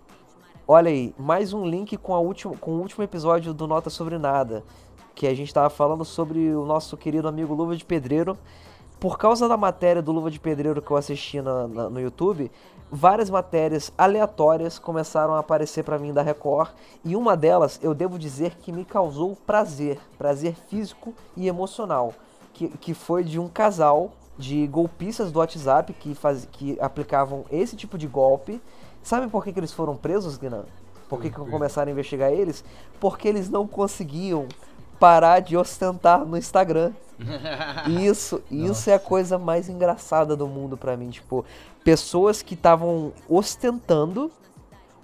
olha 0.66 0.88
aí, 0.88 1.14
mais 1.18 1.52
um 1.52 1.66
link 1.66 1.98
com, 1.98 2.14
a 2.14 2.20
último, 2.20 2.56
com 2.56 2.70
o 2.70 2.80
último 2.80 3.04
episódio 3.04 3.52
do 3.52 3.66
Nota 3.66 3.90
Sobre 3.90 4.16
Nada, 4.16 4.64
que 5.14 5.26
a 5.26 5.34
gente 5.34 5.52
tava 5.52 5.68
falando 5.68 6.06
sobre 6.06 6.54
o 6.54 6.64
nosso 6.64 6.96
querido 6.96 7.28
amigo 7.28 7.52
Luva 7.52 7.76
de 7.76 7.84
Pedreiro, 7.84 8.38
por 9.00 9.16
causa 9.16 9.48
da 9.48 9.56
matéria 9.56 10.02
do 10.02 10.12
Luva 10.12 10.30
de 10.30 10.38
Pedreiro 10.38 10.82
que 10.82 10.90
eu 10.90 10.96
assisti 10.96 11.40
na, 11.40 11.66
na, 11.66 11.88
no 11.88 11.98
YouTube, 11.98 12.52
várias 12.92 13.30
matérias 13.30 13.90
aleatórias 13.96 14.78
começaram 14.78 15.34
a 15.34 15.38
aparecer 15.38 15.82
para 15.82 15.98
mim 15.98 16.12
da 16.12 16.20
Record 16.20 16.70
e 17.02 17.16
uma 17.16 17.34
delas 17.34 17.80
eu 17.82 17.94
devo 17.94 18.18
dizer 18.18 18.56
que 18.56 18.70
me 18.70 18.84
causou 18.84 19.34
prazer, 19.34 19.98
prazer 20.18 20.54
físico 20.68 21.14
e 21.34 21.48
emocional, 21.48 22.12
que, 22.52 22.68
que 22.68 22.92
foi 22.92 23.24
de 23.24 23.38
um 23.38 23.48
casal 23.48 24.12
de 24.36 24.66
golpistas 24.66 25.32
do 25.32 25.38
WhatsApp 25.38 25.92
que, 25.94 26.14
faz, 26.14 26.46
que 26.52 26.78
aplicavam 26.80 27.44
esse 27.50 27.76
tipo 27.76 27.96
de 27.96 28.06
golpe. 28.06 28.60
Sabe 29.02 29.28
por 29.28 29.44
que, 29.44 29.52
que 29.52 29.60
eles 29.60 29.72
foram 29.72 29.96
presos, 29.96 30.36
Guinan? 30.36 30.64
Por 31.08 31.20
que, 31.20 31.30
que 31.30 31.36
começaram 31.36 31.88
a 31.88 31.92
investigar 31.92 32.30
eles? 32.32 32.64
Porque 33.00 33.26
eles 33.26 33.50
não 33.50 33.66
conseguiam 33.66 34.46
parar 35.00 35.40
de 35.40 35.56
ostentar 35.56 36.24
no 36.24 36.36
Instagram. 36.36 36.92
Isso, 38.02 38.42
isso 38.50 38.88
é 38.88 38.94
a 38.94 38.98
coisa 38.98 39.36
mais 39.36 39.68
engraçada 39.68 40.34
do 40.34 40.46
mundo 40.46 40.74
para 40.74 40.96
mim, 40.96 41.10
tipo, 41.10 41.44
pessoas 41.84 42.40
que 42.40 42.54
estavam 42.54 43.12
ostentando 43.28 44.30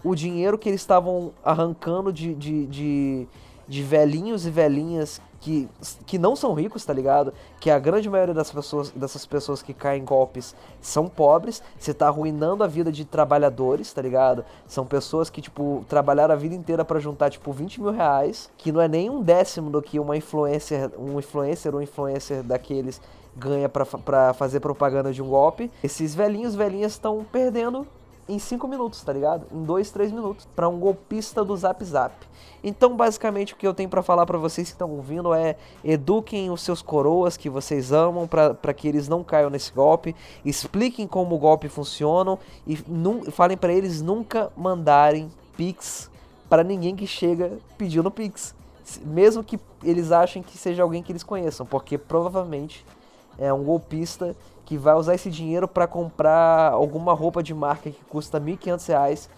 o 0.02 0.14
dinheiro 0.14 0.56
que 0.56 0.68
eles 0.68 0.80
estavam 0.80 1.32
arrancando 1.44 2.10
de, 2.12 2.32
de, 2.34 2.66
de, 2.66 3.28
de 3.68 3.82
velhinhos 3.82 4.46
e 4.46 4.50
velhinhas 4.50 5.20
que, 5.40 5.68
que 6.06 6.18
não 6.18 6.34
são 6.34 6.54
ricos, 6.54 6.84
tá 6.84 6.92
ligado? 6.92 7.32
Que 7.60 7.70
a 7.70 7.78
grande 7.78 8.08
maioria 8.08 8.34
das 8.34 8.50
pessoas, 8.50 8.90
dessas 8.90 9.24
pessoas 9.24 9.62
que 9.62 9.72
caem 9.72 10.02
em 10.02 10.04
golpes 10.04 10.54
são 10.80 11.08
pobres. 11.08 11.62
Você 11.78 11.94
tá 11.94 12.08
arruinando 12.08 12.64
a 12.64 12.66
vida 12.66 12.90
de 12.90 13.04
trabalhadores, 13.04 13.92
tá 13.92 14.02
ligado? 14.02 14.44
São 14.66 14.84
pessoas 14.86 15.30
que, 15.30 15.40
tipo, 15.40 15.84
trabalharam 15.88 16.34
a 16.34 16.36
vida 16.36 16.54
inteira 16.54 16.84
para 16.84 16.98
juntar, 16.98 17.30
tipo, 17.30 17.52
20 17.52 17.80
mil 17.80 17.92
reais, 17.92 18.50
que 18.56 18.72
não 18.72 18.80
é 18.80 18.88
nem 18.88 19.08
um 19.08 19.22
décimo 19.22 19.70
do 19.70 19.80
que 19.80 20.00
uma 20.00 20.16
influencer, 20.16 20.90
um 20.98 21.18
influencer 21.18 21.74
ou 21.74 21.82
influencer 21.82 22.42
daqueles 22.42 23.00
ganha 23.36 23.68
para 23.68 24.32
fazer 24.32 24.60
propaganda 24.60 25.12
de 25.12 25.22
um 25.22 25.28
golpe. 25.28 25.70
Esses 25.84 26.14
velhinhos, 26.14 26.54
velhinhas 26.54 26.92
estão 26.92 27.24
perdendo 27.30 27.86
em 28.28 28.38
5 28.38 28.66
minutos, 28.66 29.02
tá 29.02 29.12
ligado? 29.12 29.46
Em 29.52 29.62
2, 29.62 29.90
3 29.90 30.12
minutos, 30.12 30.48
para 30.54 30.68
um 30.68 30.78
golpista 30.78 31.44
do 31.44 31.56
Zap 31.56 31.84
Zap. 31.84 32.14
Então, 32.62 32.96
basicamente, 32.96 33.54
o 33.54 33.56
que 33.56 33.66
eu 33.66 33.74
tenho 33.74 33.88
para 33.88 34.02
falar 34.02 34.26
para 34.26 34.38
vocês 34.38 34.68
que 34.68 34.74
estão 34.74 34.90
ouvindo 34.90 35.32
é: 35.32 35.56
eduquem 35.84 36.50
os 36.50 36.62
seus 36.62 36.82
coroas 36.82 37.36
que 37.36 37.48
vocês 37.48 37.92
amam 37.92 38.26
para 38.26 38.74
que 38.74 38.88
eles 38.88 39.08
não 39.08 39.22
caiam 39.22 39.50
nesse 39.50 39.72
golpe, 39.72 40.14
expliquem 40.44 41.06
como 41.06 41.36
o 41.36 41.38
golpe 41.38 41.68
funciona 41.68 42.38
e 42.66 42.76
falem 43.30 43.56
para 43.56 43.72
eles 43.72 44.02
nunca 44.02 44.50
mandarem 44.56 45.30
pix 45.56 46.10
para 46.48 46.62
ninguém 46.62 46.94
que 46.94 47.06
chega 47.06 47.58
pedindo 47.76 48.10
pix, 48.10 48.54
mesmo 49.04 49.42
que 49.42 49.58
eles 49.82 50.12
achem 50.12 50.42
que 50.42 50.56
seja 50.56 50.82
alguém 50.82 51.02
que 51.02 51.10
eles 51.10 51.24
conheçam, 51.24 51.66
porque 51.66 51.98
provavelmente 51.98 52.84
é 53.38 53.52
um 53.52 53.62
golpista 53.62 54.36
que 54.64 54.76
vai 54.76 54.94
usar 54.94 55.14
esse 55.14 55.30
dinheiro 55.30 55.68
para 55.68 55.86
comprar 55.86 56.72
alguma 56.72 57.12
roupa 57.12 57.42
de 57.42 57.54
marca 57.54 57.90
que 57.90 58.04
custa 58.04 58.38
R$ 58.38 58.56
1.500 58.56 59.28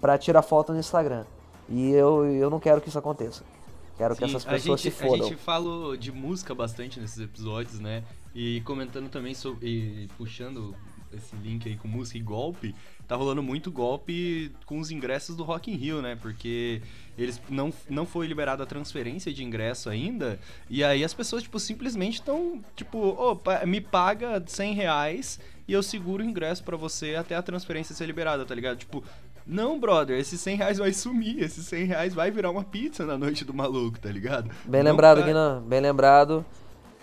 para 0.00 0.18
tirar 0.18 0.42
foto 0.42 0.72
no 0.72 0.78
Instagram. 0.78 1.24
E 1.68 1.90
eu, 1.90 2.26
eu 2.26 2.50
não 2.50 2.60
quero 2.60 2.80
que 2.80 2.88
isso 2.88 2.98
aconteça. 2.98 3.42
Quero 3.96 4.14
Sim, 4.14 4.18
que 4.18 4.24
essas 4.26 4.44
pessoas 4.44 4.80
gente, 4.80 4.94
se 4.94 5.02
fodam. 5.02 5.26
A 5.26 5.28
gente 5.30 5.36
falou 5.36 5.96
de 5.96 6.12
música 6.12 6.54
bastante 6.54 7.00
nesses 7.00 7.18
episódios, 7.18 7.80
né? 7.80 8.04
E 8.34 8.60
comentando 8.60 9.08
também 9.08 9.34
sobre. 9.34 10.08
puxando 10.18 10.74
esse 11.12 11.34
link 11.36 11.66
aí 11.66 11.76
com 11.76 11.88
música 11.88 12.18
e 12.18 12.20
golpe. 12.20 12.74
Tá 13.06 13.14
rolando 13.14 13.42
muito 13.42 13.70
golpe 13.70 14.52
com 14.64 14.78
os 14.78 14.90
ingressos 14.90 15.36
do 15.36 15.44
Rock 15.44 15.70
in 15.70 15.76
Rio, 15.76 16.02
né? 16.02 16.16
Porque 16.20 16.82
eles 17.16 17.40
não, 17.48 17.72
não 17.88 18.04
foi 18.04 18.26
liberada 18.26 18.62
a 18.62 18.66
transferência 18.66 19.32
de 19.32 19.42
ingresso 19.42 19.88
ainda, 19.88 20.38
e 20.68 20.84
aí 20.84 21.02
as 21.02 21.14
pessoas, 21.14 21.42
tipo, 21.42 21.58
simplesmente 21.58 22.14
estão, 22.14 22.60
tipo, 22.74 22.98
opa, 22.98 23.64
me 23.64 23.80
paga 23.80 24.42
100 24.44 24.74
reais 24.74 25.40
e 25.66 25.72
eu 25.72 25.82
seguro 25.82 26.22
o 26.22 26.26
ingresso 26.26 26.62
para 26.62 26.76
você 26.76 27.14
até 27.14 27.34
a 27.34 27.42
transferência 27.42 27.94
ser 27.94 28.06
liberada, 28.06 28.44
tá 28.44 28.54
ligado? 28.54 28.76
Tipo, 28.76 29.02
não, 29.46 29.78
brother, 29.78 30.18
esses 30.18 30.40
100 30.40 30.56
reais 30.56 30.78
vai 30.78 30.92
sumir, 30.92 31.40
esses 31.40 31.64
100 31.66 31.84
reais 31.84 32.14
vai 32.14 32.30
virar 32.30 32.50
uma 32.50 32.64
pizza 32.64 33.06
na 33.06 33.16
noite 33.16 33.44
do 33.44 33.54
maluco, 33.54 33.98
tá 33.98 34.10
ligado? 34.10 34.50
Bem 34.64 34.82
Não 34.82 34.90
lembrado, 34.90 35.22
Guinan, 35.22 35.62
bem 35.62 35.80
lembrado. 35.80 36.44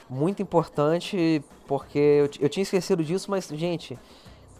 Muito 0.09 0.41
importante, 0.41 1.41
porque 1.65 1.97
eu, 1.97 2.29
eu 2.41 2.49
tinha 2.49 2.61
esquecido 2.61 3.03
disso, 3.03 3.31
mas, 3.31 3.47
gente, 3.47 3.97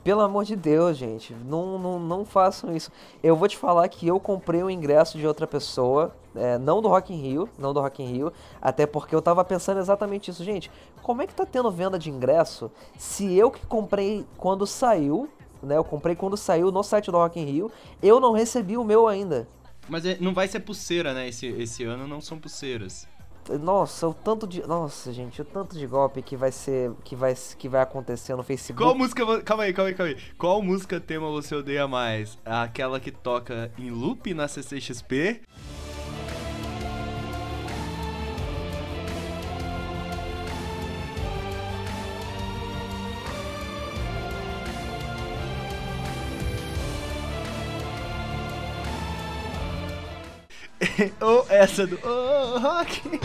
pelo 0.03 0.21
amor 0.21 0.43
de 0.43 0.55
Deus, 0.55 0.97
gente, 0.97 1.33
não, 1.45 1.79
não, 1.79 1.99
não 1.99 2.25
façam 2.25 2.75
isso. 2.75 2.91
Eu 3.23 3.35
vou 3.35 3.47
te 3.47 3.57
falar 3.57 3.87
que 3.87 4.07
eu 4.07 4.19
comprei 4.19 4.61
o 4.61 4.69
ingresso 4.69 5.17
de 5.17 5.25
outra 5.25 5.47
pessoa, 5.47 6.13
é, 6.35 6.57
não 6.57 6.81
do 6.81 6.89
Rock 6.89 7.13
in 7.13 7.17
Rio, 7.17 7.49
não 7.57 7.73
do 7.73 7.79
Rock 7.79 8.03
in 8.03 8.07
Rio, 8.07 8.33
até 8.61 8.85
porque 8.85 9.15
eu 9.15 9.21
tava 9.21 9.43
pensando 9.45 9.79
exatamente 9.79 10.29
isso. 10.29 10.43
Gente, 10.43 10.69
como 11.01 11.21
é 11.21 11.27
que 11.27 11.33
tá 11.33 11.45
tendo 11.45 11.71
venda 11.71 11.97
de 11.97 12.09
ingresso 12.09 12.69
se 12.97 13.33
eu 13.33 13.49
que 13.49 13.65
comprei 13.65 14.25
quando 14.37 14.67
saiu, 14.67 15.29
né, 15.61 15.77
eu 15.77 15.83
comprei 15.83 16.15
quando 16.15 16.35
saiu 16.35 16.71
no 16.71 16.83
site 16.83 17.09
do 17.09 17.17
Rock 17.17 17.39
in 17.39 17.45
Rio, 17.45 17.71
eu 18.01 18.19
não 18.19 18.33
recebi 18.33 18.77
o 18.77 18.83
meu 18.83 19.07
ainda. 19.07 19.47
Mas 19.87 20.05
é- 20.05 20.17
não 20.19 20.33
vai 20.33 20.47
ser 20.47 20.61
pulseira, 20.61 21.13
né? 21.13 21.27
Esse, 21.27 21.47
esse 21.47 21.83
ano 21.83 22.07
não 22.07 22.21
são 22.21 22.39
pulseiras. 22.39 23.07
Nossa, 23.59 24.07
o 24.07 24.13
tanto 24.13 24.47
de. 24.47 24.65
Nossa, 24.65 25.11
gente, 25.11 25.41
o 25.41 25.45
tanto 25.45 25.77
de 25.77 25.85
golpe 25.85 26.21
que 26.21 26.35
vai 26.35 26.51
ser. 26.51 26.91
que 27.03 27.15
vai, 27.15 27.33
que 27.57 27.67
vai 27.67 27.81
acontecer 27.81 28.35
no 28.35 28.43
Facebook. 28.43 28.81
Qual 28.81 28.95
música. 28.95 29.41
Calma 29.41 29.63
aí, 29.63 29.73
calma 29.73 29.89
aí, 29.89 29.95
calma 29.95 30.11
aí. 30.11 30.17
Qual 30.37 30.61
música 30.61 30.99
tema 30.99 31.29
você 31.29 31.55
odeia 31.55 31.87
mais? 31.87 32.37
Aquela 32.45 32.99
que 32.99 33.11
toca 33.11 33.71
em 33.77 33.89
loop 33.89 34.33
na 34.33 34.47
CCXP? 34.47 35.41
Ou 51.21 51.45
essa 51.49 51.87
do. 51.87 51.99
Oh, 52.03 52.59
rock. 52.59 53.19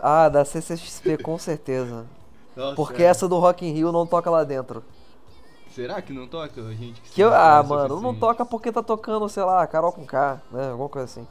Ah, 0.00 0.28
da 0.28 0.44
CCXP, 0.44 1.18
com 1.18 1.36
certeza. 1.38 2.06
Nossa, 2.56 2.76
Porque 2.76 3.02
é. 3.02 3.06
essa 3.06 3.28
do 3.28 3.36
Rock 3.38 3.66
in 3.66 3.72
Rio 3.72 3.92
não 3.92 4.06
toca 4.06 4.30
lá 4.30 4.44
dentro. 4.44 4.84
Será 5.78 6.02
que 6.02 6.12
não 6.12 6.26
toca, 6.26 6.60
gente? 6.74 7.00
Que 7.14 7.20
eu, 7.22 7.30
não 7.30 7.36
ah, 7.36 7.62
mano, 7.62 8.00
não 8.00 8.12
toca 8.14 8.44
porque 8.44 8.72
tá 8.72 8.82
tocando, 8.82 9.28
sei 9.28 9.44
lá, 9.44 9.64
Carol 9.66 9.92
com 9.92 10.04
K, 10.04 10.40
né? 10.50 10.70
Alguma 10.70 10.88
coisa 10.88 11.04
assim. 11.04 11.26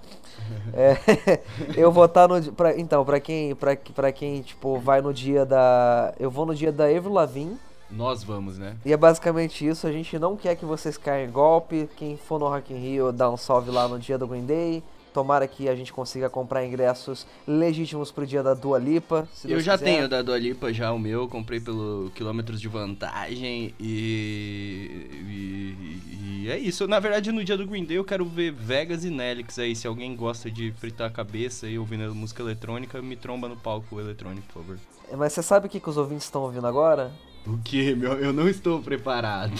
É, 0.73 1.41
eu 1.75 1.91
vou 1.91 2.05
estar 2.05 2.27
no. 2.29 2.39
di- 2.39 2.51
Pra, 2.51 2.77
então, 2.79 3.03
pra 3.03 3.19
quem, 3.19 3.53
pra, 3.55 3.75
pra 3.75 4.11
quem, 4.11 4.41
tipo, 4.41 4.79
vai 4.79 5.01
no 5.01 5.13
dia 5.13 5.45
da. 5.45 6.13
Eu 6.17 6.31
vou 6.31 6.45
no 6.45 6.55
dia 6.55 6.71
da 6.71 6.85
Avril 6.85 7.11
Lavigne. 7.11 7.57
Nós 7.91 8.23
vamos, 8.23 8.57
né? 8.57 8.75
E 8.85 8.91
é 8.93 8.97
basicamente 8.97 9.67
isso. 9.67 9.85
A 9.87 9.91
gente 9.91 10.17
não 10.19 10.35
quer 10.37 10.55
que 10.55 10.65
vocês 10.65 10.97
caiam 10.97 11.27
em 11.27 11.31
golpe. 11.31 11.89
Quem 11.97 12.15
for 12.17 12.39
no 12.39 12.47
Rock 12.47 12.73
in 12.73 12.77
Rio, 12.77 13.11
dá 13.11 13.29
um 13.29 13.37
salve 13.37 13.69
lá 13.71 13.87
no 13.87 13.99
dia 13.99 14.17
do 14.17 14.27
Green 14.27 14.45
Day. 14.45 14.83
Tomara 15.13 15.47
que 15.47 15.67
a 15.67 15.75
gente 15.75 15.91
consiga 15.91 16.29
comprar 16.29 16.65
ingressos 16.65 17.25
legítimos 17.47 18.11
pro 18.11 18.25
dia 18.25 18.43
da 18.43 18.53
Dua 18.53 18.77
Lipa. 18.77 19.27
Eu 19.43 19.49
Deus 19.49 19.63
já 19.63 19.77
quiser. 19.77 19.85
tenho 19.85 20.09
da 20.09 20.21
Dua 20.21 20.37
Lipa, 20.37 20.71
já 20.73 20.91
o 20.91 20.99
meu, 20.99 21.27
comprei 21.27 21.59
pelo 21.59 22.11
quilômetros 22.13 22.61
de 22.61 22.67
vantagem 22.67 23.73
e, 23.79 25.07
e, 25.27 26.43
e 26.43 26.49
é 26.49 26.57
isso. 26.57 26.87
Na 26.87 26.99
verdade, 26.99 27.31
no 27.31 27.43
dia 27.43 27.57
do 27.57 27.65
Green 27.65 27.83
Day 27.83 27.97
eu 27.97 28.03
quero 28.05 28.25
ver 28.25 28.51
Vegas 28.51 29.03
e 29.03 29.09
Nelix 29.09 29.57
aí. 29.59 29.75
Se 29.75 29.87
alguém 29.87 30.15
gosta 30.15 30.51
de 30.51 30.71
fritar 30.73 31.07
a 31.07 31.11
cabeça 31.11 31.67
e 31.67 31.79
ouvindo 31.79 32.13
música 32.13 32.41
eletrônica, 32.43 33.01
me 33.01 33.15
tromba 33.15 33.47
no 33.47 33.57
palco 33.57 33.99
eletrônico, 33.99 34.45
por 34.47 34.61
favor. 34.61 34.77
Mas 35.17 35.33
você 35.33 35.41
sabe 35.41 35.67
o 35.67 35.69
que, 35.69 35.79
que 35.79 35.89
os 35.89 35.97
ouvintes 35.97 36.25
estão 36.25 36.41
ouvindo 36.41 36.67
agora? 36.67 37.11
O 37.45 37.57
que, 37.59 37.95
meu? 37.95 38.13
Eu 38.13 38.33
não 38.33 38.47
estou 38.49 38.81
preparado. 38.81 39.53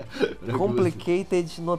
Complicated 0.58 1.60
no 1.62 1.78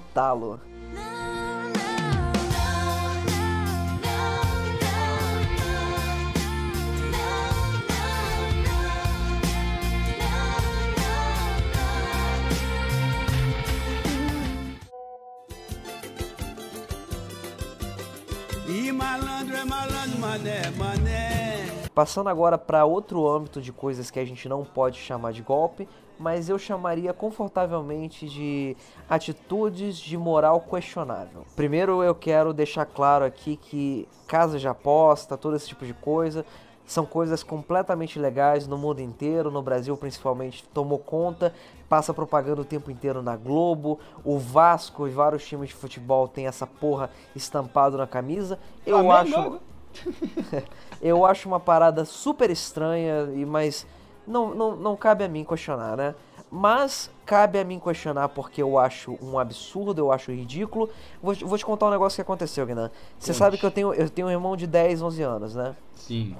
Passando 21.93 22.29
agora 22.29 22.57
para 22.57 22.85
outro 22.85 23.27
âmbito 23.27 23.61
de 23.61 23.73
coisas 23.73 24.09
que 24.09 24.19
a 24.19 24.25
gente 24.25 24.47
não 24.47 24.63
pode 24.63 24.97
chamar 24.97 25.33
de 25.33 25.41
golpe, 25.41 25.87
mas 26.17 26.47
eu 26.49 26.57
chamaria 26.57 27.11
confortavelmente 27.13 28.29
de 28.29 28.77
atitudes 29.09 29.97
de 29.97 30.17
moral 30.17 30.61
questionável. 30.61 31.45
Primeiro 31.55 32.01
eu 32.03 32.15
quero 32.15 32.53
deixar 32.53 32.85
claro 32.85 33.25
aqui 33.25 33.57
que 33.57 34.07
casas 34.27 34.61
de 34.61 34.67
aposta, 34.67 35.35
todo 35.35 35.55
esse 35.55 35.67
tipo 35.67 35.85
de 35.85 35.93
coisa, 35.93 36.45
são 36.85 37.05
coisas 37.05 37.41
completamente 37.43 38.19
legais 38.19 38.67
no 38.67 38.77
mundo 38.77 39.01
inteiro, 39.01 39.49
no 39.49 39.61
Brasil 39.61 39.95
principalmente 39.97 40.63
tomou 40.73 40.99
conta, 40.99 41.53
passa 41.89 42.13
propaganda 42.13 42.61
o 42.61 42.65
tempo 42.65 42.91
inteiro 42.91 43.21
na 43.21 43.35
Globo, 43.35 43.99
o 44.23 44.37
Vasco 44.37 45.07
e 45.07 45.11
vários 45.11 45.45
times 45.45 45.69
de 45.69 45.75
futebol 45.75 46.27
tem 46.27 46.47
essa 46.47 46.67
porra 46.67 47.09
estampado 47.35 47.97
na 47.97 48.07
camisa. 48.07 48.59
Eu 48.85 49.03
Flamengo. 49.03 49.39
acho 49.39 49.70
eu 51.01 51.25
acho 51.25 51.47
uma 51.47 51.59
parada 51.59 52.05
super 52.05 52.49
estranha, 52.49 53.29
e 53.35 53.45
mas 53.45 53.85
não, 54.27 54.53
não, 54.53 54.75
não 54.75 54.95
cabe 54.95 55.23
a 55.23 55.27
mim 55.27 55.43
questionar, 55.43 55.97
né? 55.97 56.15
Mas 56.53 57.09
cabe 57.25 57.57
a 57.59 57.63
mim 57.63 57.79
questionar 57.79 58.27
porque 58.29 58.61
eu 58.61 58.77
acho 58.77 59.17
um 59.21 59.39
absurdo, 59.39 59.99
eu 59.99 60.11
acho 60.11 60.31
ridículo. 60.31 60.89
Vou, 61.23 61.33
te- 61.33 61.45
vou 61.45 61.57
te 61.57 61.65
contar 61.65 61.87
um 61.87 61.91
negócio 61.91 62.17
que 62.17 62.21
aconteceu, 62.21 62.65
Guinan. 62.65 62.91
Você 63.17 63.33
sabe 63.33 63.57
que 63.57 63.65
eu 63.65 63.71
tenho, 63.71 63.93
eu 63.93 64.09
tenho 64.09 64.27
um 64.27 64.31
irmão 64.31 64.57
de 64.57 64.67
10, 64.67 65.01
11 65.01 65.21
anos, 65.23 65.55
né? 65.55 65.73
Sim. 65.95 66.35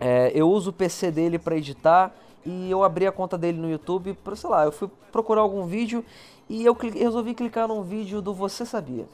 É, 0.00 0.32
eu 0.34 0.50
uso 0.50 0.70
o 0.70 0.72
PC 0.72 1.10
dele 1.10 1.38
pra 1.38 1.56
editar 1.56 2.12
e 2.44 2.70
eu 2.70 2.82
abri 2.82 3.06
a 3.06 3.12
conta 3.12 3.36
dele 3.38 3.58
no 3.58 3.70
YouTube, 3.70 4.14
pra, 4.24 4.34
sei 4.34 4.48
lá, 4.50 4.64
eu 4.64 4.72
fui 4.72 4.88
procurar 5.12 5.42
algum 5.42 5.66
vídeo 5.66 6.04
e 6.48 6.64
eu 6.64 6.74
resolvi 6.74 7.34
clicar 7.34 7.68
num 7.68 7.82
vídeo 7.82 8.20
do 8.20 8.34
Você 8.34 8.64
Sabia. 8.66 9.06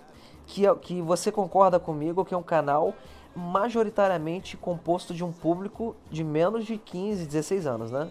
Que, 0.46 0.66
é- 0.66 0.74
que 0.74 1.00
você 1.02 1.32
concorda 1.32 1.78
comigo 1.78 2.24
que 2.24 2.32
é 2.34 2.36
um 2.36 2.42
canal 2.42 2.94
majoritariamente 3.34 4.56
composto 4.56 5.12
de 5.12 5.22
um 5.22 5.30
público 5.32 5.94
de 6.10 6.24
menos 6.24 6.64
de 6.64 6.78
15, 6.78 7.26
16 7.26 7.66
anos, 7.66 7.90
né? 7.90 8.10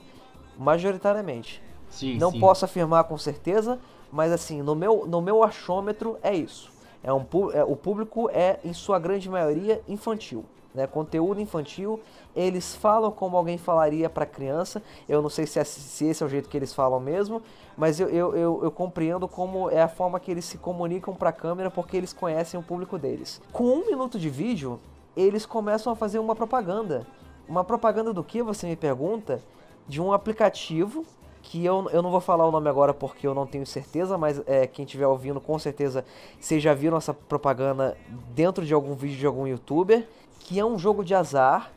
Majoritariamente. 0.58 1.62
Sim, 1.90 2.18
Não 2.18 2.32
sim. 2.32 2.40
posso 2.40 2.66
afirmar 2.66 3.06
com 3.06 3.18
certeza, 3.18 3.80
mas 4.12 4.32
assim, 4.32 4.62
no 4.62 4.76
meu, 4.76 5.06
no 5.08 5.22
meu 5.22 5.44
achômetro 5.44 6.18
é 6.22 6.36
isso. 6.36 6.72
É 7.04 7.12
um, 7.14 7.26
é, 7.54 7.64
o 7.64 7.76
público 7.76 8.30
é, 8.32 8.60
em 8.64 8.74
sua 8.74 9.00
grande 9.00 9.30
maioria, 9.30 9.82
infantil. 9.88 10.44
Né? 10.76 10.86
Conteúdo 10.86 11.40
infantil, 11.40 12.00
eles 12.36 12.76
falam 12.76 13.10
como 13.10 13.38
alguém 13.38 13.58
falaria 13.58 14.10
para 14.10 14.26
criança. 14.26 14.84
Eu 15.08 15.22
não 15.22 15.30
sei 15.30 15.48
se, 15.48 15.58
é- 15.58 15.64
se 15.64 16.06
esse 16.06 16.22
é 16.22 16.26
o 16.26 16.30
jeito 16.30 16.50
que 16.50 16.58
eles 16.58 16.74
falam 16.74 17.00
mesmo, 17.00 17.42
mas 17.78 18.00
eu, 18.00 18.10
eu, 18.10 18.36
eu, 18.36 18.60
eu 18.64 18.72
compreendo 18.72 19.28
como 19.28 19.70
é 19.70 19.82
a 19.82 19.88
forma 19.88 20.20
que 20.20 20.30
eles 20.30 20.44
se 20.46 20.58
comunicam 20.58 21.16
para 21.16 21.30
a 21.30 21.34
câmera 21.34 21.72
porque 21.72 21.96
eles 21.96 22.12
conhecem 22.12 22.60
o 22.60 22.64
público 22.64 22.98
deles. 22.98 23.42
Com 23.54 23.64
um 23.64 23.86
minuto 23.86 24.20
de 24.20 24.30
vídeo, 24.30 24.80
eles 25.16 25.46
começam 25.46 25.94
a 25.94 25.96
fazer 25.96 26.20
uma 26.20 26.36
propaganda. 26.36 27.08
Uma 27.48 27.64
propaganda 27.64 28.12
do 28.12 28.24
que, 28.24 28.44
você 28.44 28.68
me 28.68 28.76
pergunta? 28.76 29.42
De 29.88 30.02
um 30.02 30.12
aplicativo 30.12 31.06
que 31.46 31.64
eu, 31.64 31.88
eu 31.92 32.02
não 32.02 32.10
vou 32.10 32.20
falar 32.20 32.46
o 32.48 32.52
nome 32.52 32.68
agora 32.68 32.94
porque 32.94 33.28
eu 33.28 33.34
não 33.36 33.46
tenho 33.46 33.66
certeza, 33.66 34.18
mas 34.18 34.42
é, 34.48 34.66
quem 34.66 34.84
estiver 34.84 35.06
ouvindo 35.06 35.40
com 35.40 35.58
certeza 35.60 36.04
vocês 36.40 36.62
já 36.62 36.74
viram 36.74 36.98
essa 36.98 37.14
propaganda 37.14 37.96
dentro 38.34 38.66
de 38.66 38.74
algum 38.74 38.96
vídeo 38.96 39.18
de 39.18 39.26
algum 39.28 39.46
youtuber, 39.46 40.08
que 40.46 40.60
é 40.60 40.64
um 40.64 40.78
jogo 40.78 41.04
de 41.04 41.16
azar, 41.16 41.72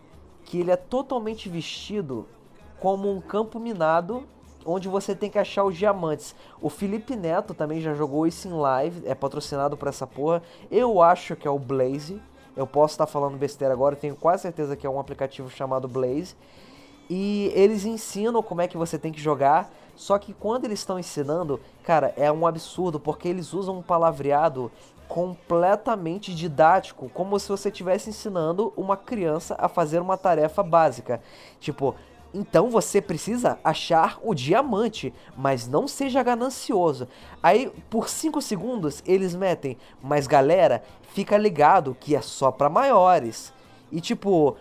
que 0.44 0.60
ele 0.60 0.70
é 0.70 0.76
totalmente 0.76 1.48
vestido 1.48 2.26
como 2.78 3.10
um 3.10 3.18
campo 3.18 3.58
minado 3.58 4.24
onde 4.62 4.88
você 4.88 5.14
tem 5.14 5.30
que 5.30 5.38
achar 5.38 5.64
os 5.64 5.74
diamantes. 5.74 6.34
O 6.60 6.68
Felipe 6.68 7.16
Neto 7.16 7.54
também 7.54 7.80
já 7.80 7.94
jogou 7.94 8.26
isso 8.26 8.46
em 8.46 8.52
live, 8.52 9.08
é 9.08 9.14
patrocinado 9.14 9.74
por 9.74 9.88
essa 9.88 10.06
porra. 10.06 10.42
Eu 10.70 11.00
acho 11.00 11.34
que 11.34 11.48
é 11.48 11.50
o 11.50 11.58
Blaze. 11.58 12.20
Eu 12.54 12.66
posso 12.66 12.92
estar 12.92 13.06
falando 13.06 13.38
besteira 13.38 13.72
agora, 13.72 13.96
tenho 13.96 14.14
quase 14.14 14.42
certeza 14.42 14.76
que 14.76 14.86
é 14.86 14.90
um 14.90 15.00
aplicativo 15.00 15.48
chamado 15.48 15.88
Blaze. 15.88 16.36
E 17.08 17.50
eles 17.54 17.86
ensinam 17.86 18.42
como 18.42 18.60
é 18.60 18.68
que 18.68 18.76
você 18.76 18.98
tem 18.98 19.10
que 19.10 19.20
jogar. 19.20 19.72
Só 19.96 20.18
que 20.18 20.34
quando 20.34 20.66
eles 20.66 20.80
estão 20.80 20.98
ensinando, 20.98 21.58
cara, 21.84 22.12
é 22.18 22.30
um 22.30 22.46
absurdo, 22.46 23.00
porque 23.00 23.28
eles 23.28 23.54
usam 23.54 23.78
um 23.78 23.82
palavreado 23.82 24.70
completamente 25.08 26.34
didático, 26.34 27.10
como 27.14 27.38
se 27.40 27.48
você 27.48 27.70
estivesse 27.70 28.10
ensinando 28.10 28.72
uma 28.76 28.96
criança 28.96 29.56
a 29.58 29.68
fazer 29.68 30.00
uma 30.00 30.16
tarefa 30.16 30.62
básica. 30.62 31.20
Tipo, 31.58 31.94
então 32.32 32.68
você 32.68 33.00
precisa 33.00 33.58
achar 33.64 34.18
o 34.22 34.34
diamante, 34.34 35.14
mas 35.36 35.66
não 35.66 35.88
seja 35.88 36.22
ganancioso. 36.22 37.08
Aí, 37.42 37.72
por 37.88 38.08
5 38.08 38.40
segundos, 38.42 39.02
eles 39.06 39.34
metem, 39.34 39.78
mas 40.02 40.26
galera, 40.26 40.82
fica 41.14 41.38
ligado 41.38 41.96
que 41.98 42.14
é 42.14 42.20
só 42.20 42.50
para 42.50 42.68
maiores. 42.68 43.52
E 43.90 44.02
tipo, 44.02 44.56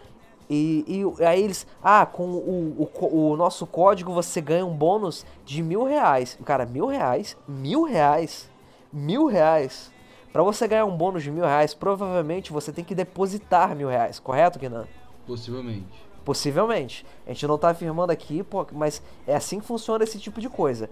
e, 0.50 0.86
e, 0.88 1.24
aí 1.26 1.44
eles, 1.44 1.68
ah, 1.84 2.06
com 2.06 2.24
o, 2.24 2.90
o, 2.96 3.32
o, 3.32 3.36
nosso 3.36 3.68
código 3.68 4.14
você 4.14 4.40
ganha 4.40 4.66
um 4.66 4.74
bônus 4.74 5.26
de 5.44 5.62
mil 5.62 5.84
reais. 5.84 6.40
Cara, 6.46 6.66
mil 6.66 6.88
reais? 6.88 7.36
Mil 7.46 7.84
reais? 7.84 8.50
Mil 8.94 9.26
reais? 9.26 9.92
Pra 10.38 10.44
você 10.44 10.68
ganhar 10.68 10.86
um 10.86 10.96
bônus 10.96 11.24
de 11.24 11.32
mil 11.32 11.46
reais, 11.46 11.74
provavelmente 11.74 12.54
você 12.54 12.72
tem 12.72 12.86
que 12.86 12.94
depositar 12.94 13.76
mil 13.76 13.90
reais, 13.90 14.20
correto, 14.20 14.60
Guinan? 14.60 14.86
Possivelmente. 15.26 16.06
Possivelmente. 16.24 17.04
A 17.26 17.30
gente 17.34 17.48
não 17.48 17.58
tá 17.58 17.72
afirmando 17.72 18.12
aqui, 18.12 18.46
mas 18.72 19.02
é 19.26 19.36
assim 19.36 19.60
que 19.60 19.66
funciona 19.66 20.04
esse 20.04 20.20
tipo 20.20 20.40
de 20.40 20.48
coisa. 20.48 20.92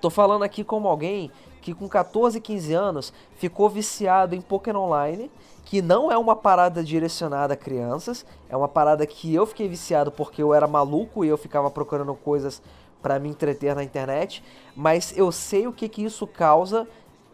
Tô 0.00 0.10
falando 0.10 0.42
aqui 0.42 0.64
como 0.64 0.88
alguém 0.88 1.30
que 1.60 1.72
com 1.72 1.88
14, 1.88 2.40
15 2.40 2.74
anos 2.74 3.12
ficou 3.36 3.70
viciado 3.70 4.34
em 4.34 4.40
Pokémon 4.40 4.80
Online, 4.80 5.30
que 5.64 5.80
não 5.80 6.10
é 6.10 6.18
uma 6.18 6.34
parada 6.34 6.82
direcionada 6.82 7.54
a 7.54 7.56
crianças, 7.56 8.26
é 8.48 8.56
uma 8.56 8.66
parada 8.66 9.06
que 9.06 9.32
eu 9.32 9.46
fiquei 9.46 9.68
viciado 9.68 10.10
porque 10.10 10.42
eu 10.42 10.52
era 10.52 10.66
maluco 10.66 11.24
e 11.24 11.28
eu 11.28 11.38
ficava 11.38 11.70
procurando 11.70 12.12
coisas 12.16 12.60
para 13.00 13.20
me 13.20 13.28
entreter 13.28 13.76
na 13.76 13.84
internet, 13.84 14.42
mas 14.74 15.16
eu 15.16 15.30
sei 15.30 15.68
o 15.68 15.72
que 15.72 15.88
que 15.88 16.02
isso 16.02 16.26
causa 16.26 16.86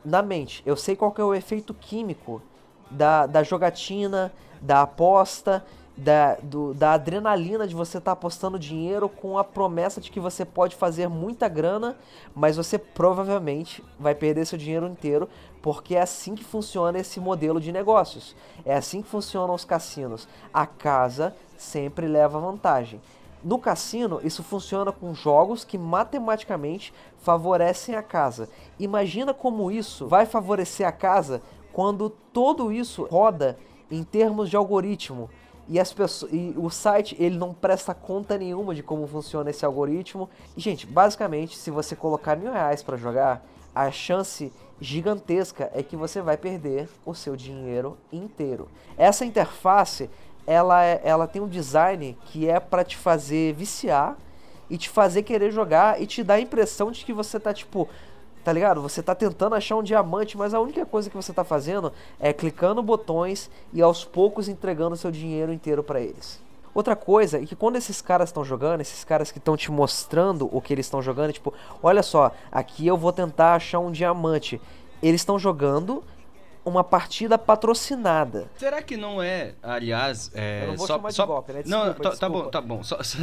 na 0.04 0.22
mente. 0.22 0.62
Eu 0.64 0.76
sei 0.76 0.96
qual 0.96 1.12
que 1.12 1.20
é 1.20 1.24
o 1.24 1.34
efeito 1.34 1.74
químico 1.74 2.42
da, 2.90 3.26
da 3.26 3.42
jogatina, 3.42 4.32
da 4.60 4.82
aposta, 4.82 5.64
da, 5.98 6.36
do, 6.36 6.72
da 6.72 6.92
adrenalina 6.92 7.66
de 7.66 7.74
você 7.74 7.98
estar 7.98 8.12
tá 8.12 8.12
apostando 8.12 8.58
dinheiro 8.58 9.08
com 9.08 9.36
a 9.36 9.42
promessa 9.42 10.00
de 10.00 10.10
que 10.10 10.20
você 10.20 10.44
pode 10.44 10.76
fazer 10.76 11.08
muita 11.08 11.48
grana, 11.48 11.96
mas 12.34 12.56
você 12.56 12.78
provavelmente 12.78 13.84
vai 13.98 14.14
perder 14.14 14.46
seu 14.46 14.56
dinheiro 14.56 14.86
inteiro, 14.86 15.28
porque 15.60 15.96
é 15.96 16.00
assim 16.00 16.36
que 16.36 16.44
funciona 16.44 17.00
esse 17.00 17.18
modelo 17.18 17.60
de 17.60 17.72
negócios. 17.72 18.36
É 18.64 18.74
assim 18.74 19.02
que 19.02 19.08
funcionam 19.08 19.54
os 19.54 19.64
cassinos. 19.64 20.28
A 20.54 20.66
casa 20.66 21.34
sempre 21.56 22.06
leva 22.06 22.38
vantagem. 22.38 23.00
No 23.42 23.58
cassino, 23.58 24.20
isso 24.22 24.42
funciona 24.42 24.90
com 24.92 25.14
jogos 25.14 25.64
que 25.64 25.78
matematicamente 25.78 26.92
favorecem 27.20 27.94
a 27.94 28.02
casa. 28.02 28.48
Imagina 28.78 29.34
como 29.34 29.70
isso 29.70 30.06
vai 30.06 30.26
favorecer 30.26 30.86
a 30.86 30.92
casa 30.92 31.42
quando 31.72 32.10
todo 32.32 32.72
isso 32.72 33.06
roda 33.10 33.58
em 33.90 34.02
termos 34.02 34.50
de 34.50 34.56
algoritmo. 34.56 35.30
E, 35.68 35.78
as 35.78 35.92
pessoas, 35.92 36.32
e 36.32 36.54
o 36.56 36.70
site 36.70 37.14
ele 37.18 37.36
não 37.36 37.52
presta 37.52 37.92
conta 37.94 38.38
nenhuma 38.38 38.74
de 38.74 38.82
como 38.82 39.06
funciona 39.06 39.50
esse 39.50 39.64
algoritmo. 39.64 40.28
E, 40.56 40.60
gente, 40.60 40.86
basicamente, 40.86 41.56
se 41.56 41.70
você 41.70 41.94
colocar 41.94 42.36
mil 42.36 42.52
reais 42.52 42.82
para 42.82 42.96
jogar, 42.96 43.44
a 43.74 43.90
chance 43.90 44.50
gigantesca 44.80 45.70
é 45.74 45.82
que 45.82 45.96
você 45.96 46.22
vai 46.22 46.36
perder 46.36 46.88
o 47.04 47.14
seu 47.14 47.36
dinheiro 47.36 47.98
inteiro. 48.12 48.68
Essa 48.96 49.24
interface 49.24 50.08
ela, 50.46 50.82
é, 50.82 51.02
ela 51.04 51.26
tem 51.26 51.42
um 51.42 51.48
design 51.48 52.16
que 52.24 52.48
é 52.48 52.58
para 52.58 52.82
te 52.82 52.96
fazer 52.96 53.52
viciar 53.52 54.16
e 54.70 54.76
te 54.76 54.88
fazer 54.88 55.22
querer 55.22 55.50
jogar 55.50 56.00
e 56.00 56.06
te 56.06 56.22
dar 56.22 56.34
a 56.34 56.40
impressão 56.40 56.90
de 56.90 57.04
que 57.04 57.12
você 57.12 57.38
tá 57.38 57.52
tipo, 57.52 57.88
tá 58.44 58.52
ligado? 58.52 58.80
Você 58.82 59.02
tá 59.02 59.14
tentando 59.14 59.54
achar 59.54 59.76
um 59.76 59.82
diamante, 59.82 60.36
mas 60.36 60.54
a 60.54 60.60
única 60.60 60.84
coisa 60.84 61.08
que 61.08 61.16
você 61.16 61.32
tá 61.32 61.44
fazendo 61.44 61.92
é 62.18 62.32
clicando 62.32 62.82
botões 62.82 63.50
e 63.72 63.82
aos 63.82 64.04
poucos 64.04 64.48
entregando 64.48 64.96
seu 64.96 65.10
dinheiro 65.10 65.52
inteiro 65.52 65.82
para 65.82 66.00
eles. 66.00 66.40
Outra 66.74 66.94
coisa 66.94 67.42
é 67.42 67.46
que 67.46 67.56
quando 67.56 67.76
esses 67.76 68.00
caras 68.00 68.28
estão 68.28 68.44
jogando, 68.44 68.80
esses 68.80 69.02
caras 69.02 69.32
que 69.32 69.38
estão 69.38 69.56
te 69.56 69.70
mostrando 69.70 70.48
o 70.52 70.60
que 70.60 70.72
eles 70.72 70.86
estão 70.86 71.02
jogando, 71.02 71.32
tipo, 71.32 71.52
olha 71.82 72.02
só, 72.02 72.30
aqui 72.52 72.86
eu 72.86 72.96
vou 72.96 73.12
tentar 73.12 73.54
achar 73.54 73.80
um 73.80 73.90
diamante. 73.90 74.60
Eles 75.02 75.20
estão 75.20 75.38
jogando 75.38 76.04
uma 76.68 76.84
partida 76.84 77.38
patrocinada. 77.38 78.50
Será 78.56 78.82
que 78.82 78.96
não 78.96 79.22
é, 79.22 79.54
aliás, 79.62 80.30
é, 80.34 80.62
Eu 80.62 80.68
não 80.68 80.76
vou 80.76 80.86
só, 80.86 80.96
chamar 80.96 81.08
de 81.08 81.14
só 81.14 81.26
golpe, 81.26 81.52
né? 81.52 81.62
não, 81.66 81.84
Desculpa, 81.86 82.10
tá, 82.10 82.16
tá 82.16 82.28
bom, 82.28 82.50
tá 82.50 82.60
bom. 82.60 82.82
Só, 82.88 83.02
só, 83.02 83.18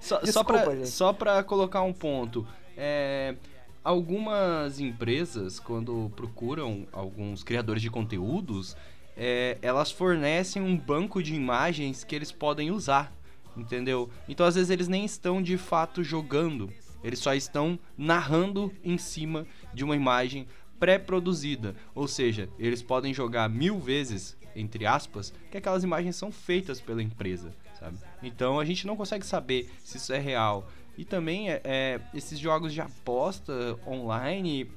só, 0.00 0.20
Desculpa, 0.20 1.14
pra 1.14 1.42
colocar 1.42 1.82
um 1.82 1.92
ponto. 1.92 2.46
É, 2.76 3.34
algumas 3.82 4.80
empresas, 4.80 5.58
quando 5.58 6.10
procuram 6.16 6.86
alguns 6.92 7.42
criadores 7.44 7.82
de 7.82 7.90
conteúdos, 7.90 8.76
é, 9.16 9.58
elas 9.62 9.90
fornecem 9.90 10.62
um 10.62 10.76
banco 10.76 11.22
de 11.22 11.34
imagens 11.34 12.02
que 12.02 12.14
eles 12.14 12.32
podem 12.32 12.70
usar, 12.70 13.12
entendeu? 13.56 14.08
Então 14.28 14.46
às 14.46 14.54
vezes 14.54 14.70
eles 14.70 14.88
nem 14.88 15.04
estão 15.04 15.42
de 15.42 15.56
fato 15.56 16.02
jogando, 16.02 16.70
eles 17.02 17.18
só 17.18 17.34
estão 17.34 17.78
narrando 17.96 18.72
em 18.82 18.96
cima 18.96 19.46
de 19.72 19.84
uma 19.84 19.94
imagem 19.94 20.48
pré-produzida, 20.78 21.74
ou 21.94 22.06
seja, 22.08 22.48
eles 22.58 22.82
podem 22.82 23.14
jogar 23.14 23.48
mil 23.48 23.78
vezes, 23.78 24.36
entre 24.54 24.86
aspas, 24.86 25.32
que 25.50 25.56
aquelas 25.56 25.84
imagens 25.84 26.16
são 26.16 26.30
feitas 26.30 26.80
pela 26.80 27.02
empresa, 27.02 27.54
sabe? 27.78 27.98
Então 28.22 28.60
a 28.60 28.64
gente 28.64 28.86
não 28.86 28.96
consegue 28.96 29.24
saber 29.24 29.70
se 29.82 29.96
isso 29.96 30.12
é 30.12 30.18
real. 30.18 30.68
E 30.96 31.04
também 31.04 31.50
é, 31.50 31.60
é, 31.64 32.00
esses 32.14 32.38
jogos 32.38 32.72
de 32.72 32.80
aposta 32.80 33.78
online, 33.86 34.70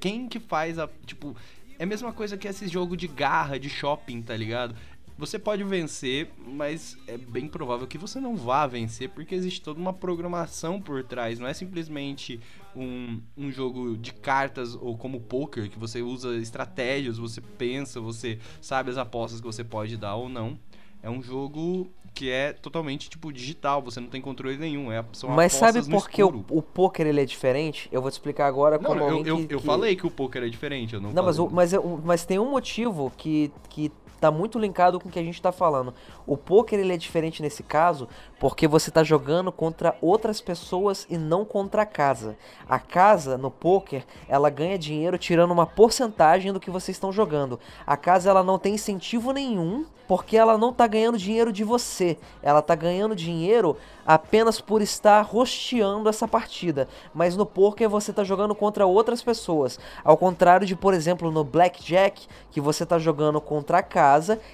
quem 0.00 0.28
que 0.28 0.40
faz 0.40 0.78
a. 0.78 0.88
Tipo, 1.04 1.36
é 1.78 1.84
a 1.84 1.86
mesma 1.86 2.12
coisa 2.12 2.36
que 2.36 2.48
esse 2.48 2.66
jogo 2.66 2.96
de 2.96 3.06
garra, 3.06 3.58
de 3.58 3.68
shopping, 3.68 4.22
tá 4.22 4.36
ligado? 4.36 4.74
Você 5.20 5.38
pode 5.38 5.62
vencer, 5.62 6.30
mas 6.46 6.96
é 7.06 7.18
bem 7.18 7.46
provável 7.46 7.86
que 7.86 7.98
você 7.98 8.18
não 8.18 8.34
vá 8.34 8.66
vencer, 8.66 9.10
porque 9.10 9.34
existe 9.34 9.60
toda 9.60 9.78
uma 9.78 9.92
programação 9.92 10.80
por 10.80 11.04
trás. 11.04 11.38
Não 11.38 11.46
é 11.46 11.52
simplesmente 11.52 12.40
um, 12.74 13.20
um 13.36 13.52
jogo 13.52 13.98
de 13.98 14.14
cartas 14.14 14.74
ou 14.74 14.96
como 14.96 15.20
poker, 15.20 15.68
que 15.68 15.78
você 15.78 16.00
usa 16.00 16.34
estratégias, 16.36 17.18
você 17.18 17.42
pensa, 17.42 18.00
você 18.00 18.38
sabe 18.62 18.90
as 18.90 18.96
apostas 18.96 19.40
que 19.42 19.46
você 19.46 19.62
pode 19.62 19.94
dar 19.98 20.14
ou 20.16 20.26
não. 20.26 20.58
É 21.02 21.10
um 21.10 21.22
jogo 21.22 21.90
que 22.14 22.30
é 22.30 22.54
totalmente 22.54 23.08
tipo 23.10 23.30
digital, 23.30 23.82
você 23.82 24.00
não 24.00 24.08
tem 24.08 24.22
controle 24.22 24.56
nenhum. 24.56 24.90
É, 24.90 25.04
são 25.12 25.28
Mas 25.30 25.52
sabe 25.52 25.82
por 25.88 26.08
que 26.08 26.22
o, 26.24 26.44
o 26.50 26.62
poker 26.62 27.06
ele 27.06 27.20
é 27.20 27.24
diferente? 27.26 27.88
Eu 27.92 28.00
vou 28.00 28.10
te 28.10 28.14
explicar 28.14 28.46
agora 28.46 28.78
Não, 28.78 28.90
como 28.90 29.00
eu, 29.00 29.24
eu, 29.26 29.46
que, 29.46 29.54
eu 29.54 29.60
que- 29.60 29.66
falei 29.66 29.94
que 29.96 30.06
o 30.06 30.10
poker 30.10 30.42
é 30.44 30.48
diferente, 30.48 30.94
eu 30.94 31.00
não, 31.00 31.12
Não, 31.12 31.22
mas, 31.22 31.38
o- 31.38 31.50
mas, 31.50 31.72
eu- 31.74 32.00
mas 32.02 32.24
tem 32.24 32.38
um 32.38 32.50
motivo 32.50 33.12
que, 33.16 33.52
que 33.68 33.92
tá 34.20 34.30
muito 34.30 34.58
linkado 34.58 35.00
com 35.00 35.08
o 35.08 35.12
que 35.12 35.18
a 35.18 35.22
gente 35.22 35.40
tá 35.40 35.50
falando. 35.50 35.94
O 36.26 36.36
poker 36.36 36.78
ele 36.78 36.92
é 36.92 36.96
diferente 36.96 37.42
nesse 37.42 37.62
caso 37.62 38.06
porque 38.38 38.68
você 38.68 38.90
tá 38.90 39.02
jogando 39.02 39.50
contra 39.50 39.96
outras 40.00 40.40
pessoas 40.40 41.06
e 41.08 41.16
não 41.16 41.44
contra 41.44 41.82
a 41.82 41.86
casa. 41.86 42.36
A 42.68 42.78
casa 42.78 43.38
no 43.38 43.50
poker, 43.50 44.04
ela 44.28 44.50
ganha 44.50 44.78
dinheiro 44.78 45.18
tirando 45.18 45.50
uma 45.52 45.66
porcentagem 45.66 46.52
do 46.52 46.60
que 46.60 46.70
vocês 46.70 46.96
estão 46.96 47.10
jogando. 47.10 47.58
A 47.86 47.96
casa 47.96 48.30
ela 48.30 48.42
não 48.42 48.58
tem 48.58 48.74
incentivo 48.74 49.32
nenhum 49.32 49.86
porque 50.10 50.36
ela 50.36 50.58
não 50.58 50.72
tá 50.72 50.88
ganhando 50.88 51.16
dinheiro 51.16 51.52
de 51.52 51.62
você. 51.62 52.18
Ela 52.42 52.60
tá 52.60 52.74
ganhando 52.74 53.14
dinheiro 53.14 53.76
apenas 54.04 54.60
por 54.60 54.82
estar 54.82 55.22
rosteando 55.22 56.08
essa 56.08 56.26
partida. 56.26 56.88
Mas 57.14 57.36
no 57.36 57.46
poker 57.46 57.88
você 57.88 58.12
tá 58.12 58.24
jogando 58.24 58.52
contra 58.52 58.84
outras 58.84 59.22
pessoas. 59.22 59.78
Ao 60.02 60.16
contrário 60.16 60.66
de, 60.66 60.74
por 60.74 60.94
exemplo, 60.94 61.30
no 61.30 61.44
blackjack, 61.44 62.26
que 62.50 62.60
você 62.60 62.84
tá 62.84 62.98
jogando 62.98 63.40
contra 63.40 63.78
a 63.78 63.82
casa 63.84 64.09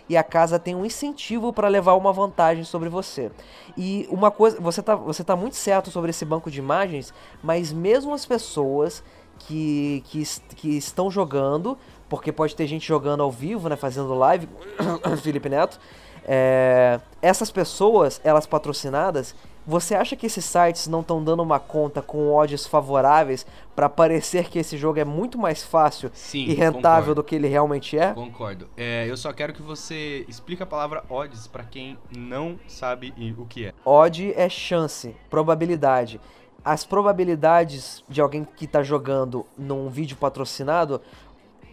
e 0.08 0.16
a 0.16 0.22
casa 0.22 0.58
tem 0.58 0.74
um 0.74 0.84
incentivo 0.84 1.52
para 1.52 1.68
levar 1.68 1.94
uma 1.94 2.12
vantagem 2.12 2.64
sobre 2.64 2.88
você. 2.88 3.30
E 3.76 4.06
uma 4.10 4.30
coisa, 4.30 4.60
você 4.60 4.82
tá, 4.82 4.94
você 4.94 5.24
tá 5.24 5.34
muito 5.36 5.56
certo 5.56 5.90
sobre 5.90 6.10
esse 6.10 6.24
banco 6.24 6.50
de 6.50 6.58
imagens, 6.58 7.12
mas 7.42 7.72
mesmo 7.72 8.12
as 8.12 8.26
pessoas 8.26 9.02
que, 9.38 10.02
que, 10.06 10.22
que 10.56 10.76
estão 10.76 11.10
jogando, 11.10 11.78
porque 12.08 12.32
pode 12.32 12.54
ter 12.54 12.66
gente 12.66 12.86
jogando 12.86 13.22
ao 13.22 13.30
vivo, 13.30 13.68
né, 13.68 13.76
fazendo 13.76 14.14
live, 14.14 14.48
Felipe 15.22 15.48
Neto, 15.48 15.78
é, 16.24 17.00
essas 17.22 17.50
pessoas, 17.50 18.20
elas 18.24 18.46
patrocinadas, 18.46 19.34
você 19.66 19.94
acha 19.94 20.14
que 20.14 20.26
esses 20.26 20.44
sites 20.44 20.86
não 20.86 21.00
estão 21.00 21.22
dando 21.22 21.42
uma 21.42 21.58
conta 21.58 22.00
com 22.00 22.32
odds 22.32 22.66
favoráveis 22.66 23.44
para 23.74 23.88
parecer 23.88 24.48
que 24.48 24.58
esse 24.58 24.76
jogo 24.76 25.00
é 25.00 25.04
muito 25.04 25.36
mais 25.36 25.62
fácil 25.62 26.10
Sim, 26.14 26.44
e 26.44 26.54
rentável 26.54 26.82
concordo. 26.82 27.14
do 27.16 27.24
que 27.24 27.34
ele 27.34 27.48
realmente 27.48 27.98
é? 27.98 28.12
Concordo. 28.14 28.68
É, 28.76 29.06
eu 29.08 29.16
só 29.16 29.32
quero 29.32 29.52
que 29.52 29.60
você 29.62 30.24
explique 30.28 30.62
a 30.62 30.66
palavra 30.66 31.04
odds 31.10 31.46
pra 31.46 31.64
quem 31.64 31.98
não 32.16 32.58
sabe 32.68 33.12
o 33.36 33.44
que 33.44 33.66
é. 33.66 33.74
Odd 33.84 34.32
é 34.36 34.48
chance, 34.48 35.14
probabilidade. 35.28 36.20
As 36.64 36.84
probabilidades 36.84 38.02
de 38.08 38.20
alguém 38.20 38.46
que 38.56 38.66
tá 38.66 38.82
jogando 38.82 39.46
num 39.56 39.88
vídeo 39.88 40.16
patrocinado, 40.16 41.00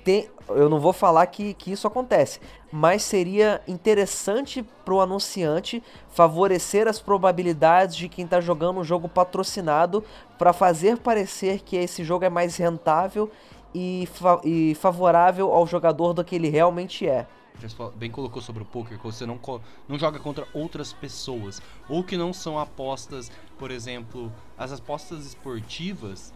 tem, 0.04 0.30
eu 0.50 0.70
não 0.70 0.80
vou 0.80 0.94
falar 0.94 1.26
que, 1.28 1.54
que 1.54 1.72
isso 1.72 1.88
acontece, 1.88 2.40
mas 2.72 3.04
seria 3.04 3.62
interessante 3.68 4.64
pro 4.84 5.00
anunciante 5.00 5.82
favorecer 6.10 6.88
as 6.88 7.00
probabilidades 7.00 7.96
de 7.96 8.10
quem 8.10 8.28
tá 8.28 8.42
jogando 8.42 8.80
um 8.80 8.84
jogo 8.84 9.08
patrocinado 9.08 10.04
para 10.38 10.52
fazer 10.54 10.98
parecer 10.98 11.62
que 11.62 11.76
esse 11.76 12.04
jogo 12.04 12.26
é 12.26 12.30
mais 12.30 12.58
rentável 12.58 13.32
e, 13.74 14.08
fa- 14.14 14.42
e 14.44 14.76
favorável 14.76 15.52
ao 15.52 15.66
jogador 15.66 16.14
do 16.14 16.24
que 16.24 16.36
ele 16.36 16.50
realmente 16.50 17.08
é. 17.08 17.26
Bem 17.96 18.12
colocou 18.12 18.42
sobre 18.42 18.64
o 18.64 18.66
poker, 18.66 18.98
que 18.98 19.04
você 19.06 19.26
não, 19.26 19.40
não 19.88 19.98
joga 19.98 20.20
contra 20.20 20.46
outras 20.54 20.92
pessoas. 20.92 21.62
Ou 21.88 22.04
que 22.04 22.18
não 22.18 22.34
são 22.34 22.60
apostas, 22.60 23.32
por 23.58 23.72
exemplo, 23.72 24.32
as 24.58 24.74
apostas 24.74 25.26
esportivas, 25.26 26.34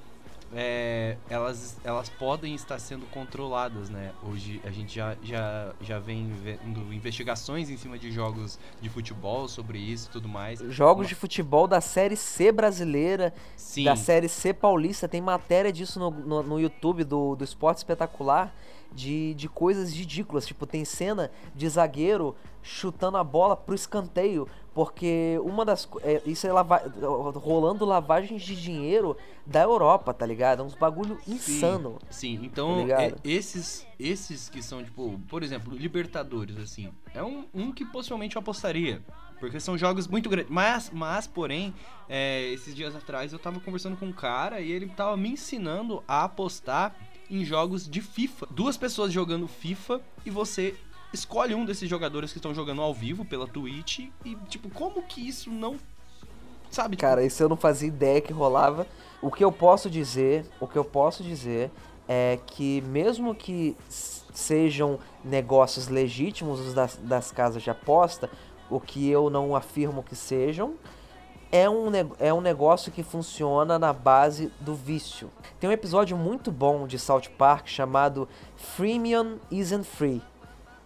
é, 0.53 1.17
elas, 1.29 1.77
elas 1.83 2.09
podem 2.09 2.55
estar 2.55 2.79
sendo 2.79 3.05
controladas, 3.07 3.89
né? 3.89 4.13
Hoje 4.23 4.61
a 4.63 4.71
gente 4.71 4.95
já, 4.95 5.15
já, 5.21 5.73
já 5.81 5.99
vem 5.99 6.31
vendo 6.41 6.93
investigações 6.93 7.69
em 7.69 7.77
cima 7.77 7.97
de 7.97 8.11
jogos 8.11 8.59
de 8.81 8.89
futebol 8.89 9.47
sobre 9.47 9.77
isso 9.77 10.07
e 10.09 10.11
tudo 10.11 10.27
mais. 10.27 10.59
Jogos 10.69 11.07
de 11.07 11.15
futebol 11.15 11.67
da 11.67 11.81
Série 11.81 12.15
C 12.15 12.51
brasileira, 12.51 13.33
Sim, 13.55 13.83
da 13.83 13.95
Série 13.95 14.29
C 14.29 14.53
paulista, 14.53 15.07
tem 15.07 15.21
matéria 15.21 15.71
disso 15.71 15.99
no, 15.99 16.11
no, 16.11 16.43
no 16.43 16.59
YouTube 16.59 17.03
do, 17.03 17.35
do 17.35 17.43
Esporte 17.43 17.79
Espetacular, 17.79 18.53
de, 18.97 19.35
de 19.35 19.47
coisas 19.47 19.93
ridículas. 19.93 20.45
Tipo, 20.47 20.65
tem 20.65 20.83
cena 20.83 21.31
de 21.55 21.69
zagueiro 21.69 22.35
chutando 22.63 23.15
a 23.17 23.23
bola 23.23 23.55
pro 23.55 23.75
escanteio, 23.75 24.47
porque 24.73 25.39
uma 25.43 25.63
das... 25.63 25.87
É, 26.01 26.21
isso 26.25 26.45
é 26.45 26.51
lava, 26.51 26.81
rolando 27.35 27.85
lavagens 27.85 28.41
de 28.41 28.55
dinheiro 28.59 29.15
da 29.45 29.61
Europa, 29.61 30.13
tá 30.13 30.25
ligado? 30.25 30.61
É 30.61 30.65
uns 30.65 30.73
bagulho 30.75 31.17
Sim, 31.23 31.33
insano. 31.35 31.97
Sim, 32.09 32.37
Tá 32.39 32.45
então 32.45 32.81
ligado? 32.81 33.01
é- 33.01 33.15
esses 33.23 33.85
esses 33.99 34.49
que 34.49 34.61
são, 34.61 34.83
tipo, 34.83 35.19
por 35.27 35.41
exemplo, 35.43 35.73
Libertadores, 35.73 36.57
assim, 36.57 36.91
é 37.13 37.23
um, 37.23 37.45
um 37.53 37.71
que 37.71 37.85
possivelmente 37.85 38.35
eu 38.35 38.41
apostaria. 38.41 39.01
Porque 39.39 39.59
são 39.59 39.77
jogos 39.77 40.07
muito 40.07 40.29
grandes. 40.29 40.51
Mas, 40.51 40.89
mas 40.91 41.27
porém, 41.27 41.71
é, 42.09 42.43
esses 42.51 42.75
dias 42.75 42.95
atrás 42.95 43.31
eu 43.31 43.37
tava 43.39 43.59
conversando 43.59 43.95
com 43.95 44.07
um 44.07 44.11
cara 44.11 44.59
e 44.61 44.71
ele 44.71 44.87
tava 44.87 45.15
me 45.15 45.29
ensinando 45.29 46.03
a 46.07 46.23
apostar 46.23 46.95
em 47.29 47.43
jogos 47.43 47.87
de 47.87 48.01
FIFA. 48.01 48.47
Duas 48.49 48.77
pessoas 48.77 49.11
jogando 49.11 49.47
FIFA 49.47 50.01
e 50.25 50.29
você 50.29 50.75
escolhe 51.13 51.53
um 51.55 51.65
desses 51.65 51.89
jogadores 51.89 52.31
que 52.31 52.37
estão 52.37 52.53
jogando 52.53 52.81
ao 52.81 52.93
vivo 52.93 53.25
pela 53.25 53.47
Twitch 53.47 53.99
e, 54.25 54.35
tipo, 54.49 54.69
como 54.69 55.01
que 55.03 55.25
isso 55.25 55.49
não. 55.49 55.77
Sabe? 56.69 56.97
Cara, 56.97 57.23
isso 57.23 57.41
eu 57.41 57.49
não 57.49 57.57
fazia 57.57 57.87
ideia 57.87 58.21
que 58.21 58.33
rolava. 58.33 58.85
O 59.21 59.31
que 59.31 59.43
eu 59.43 59.51
posso 59.51 59.89
dizer, 59.89 60.45
o 60.59 60.67
que 60.67 60.77
eu 60.77 60.85
posso 60.85 61.23
dizer 61.23 61.71
é 62.07 62.39
que 62.45 62.81
mesmo 62.81 63.33
que 63.33 63.75
sejam 63.89 64.99
negócios 65.23 65.87
legítimos 65.87 66.59
os 66.59 66.73
das, 66.73 66.95
das 66.97 67.31
casas 67.31 67.63
de 67.63 67.69
aposta, 67.69 68.29
o 68.69 68.79
que 68.79 69.09
eu 69.09 69.29
não 69.29 69.55
afirmo 69.55 70.03
que 70.03 70.15
sejam, 70.15 70.75
é 71.51 71.69
um, 71.69 71.89
é 72.19 72.33
um 72.33 72.41
negócio 72.41 72.91
que 72.91 73.03
funciona 73.03 73.79
na 73.79 73.93
base 73.93 74.51
do 74.59 74.75
vício. 74.75 75.29
Tem 75.59 75.69
um 75.69 75.73
episódio 75.73 76.17
muito 76.17 76.51
bom 76.51 76.85
de 76.87 76.99
South 76.99 77.29
Park 77.37 77.67
chamado 77.67 78.27
Freemium 78.55 79.37
Isn't 79.49 79.85
Free. 79.85 80.21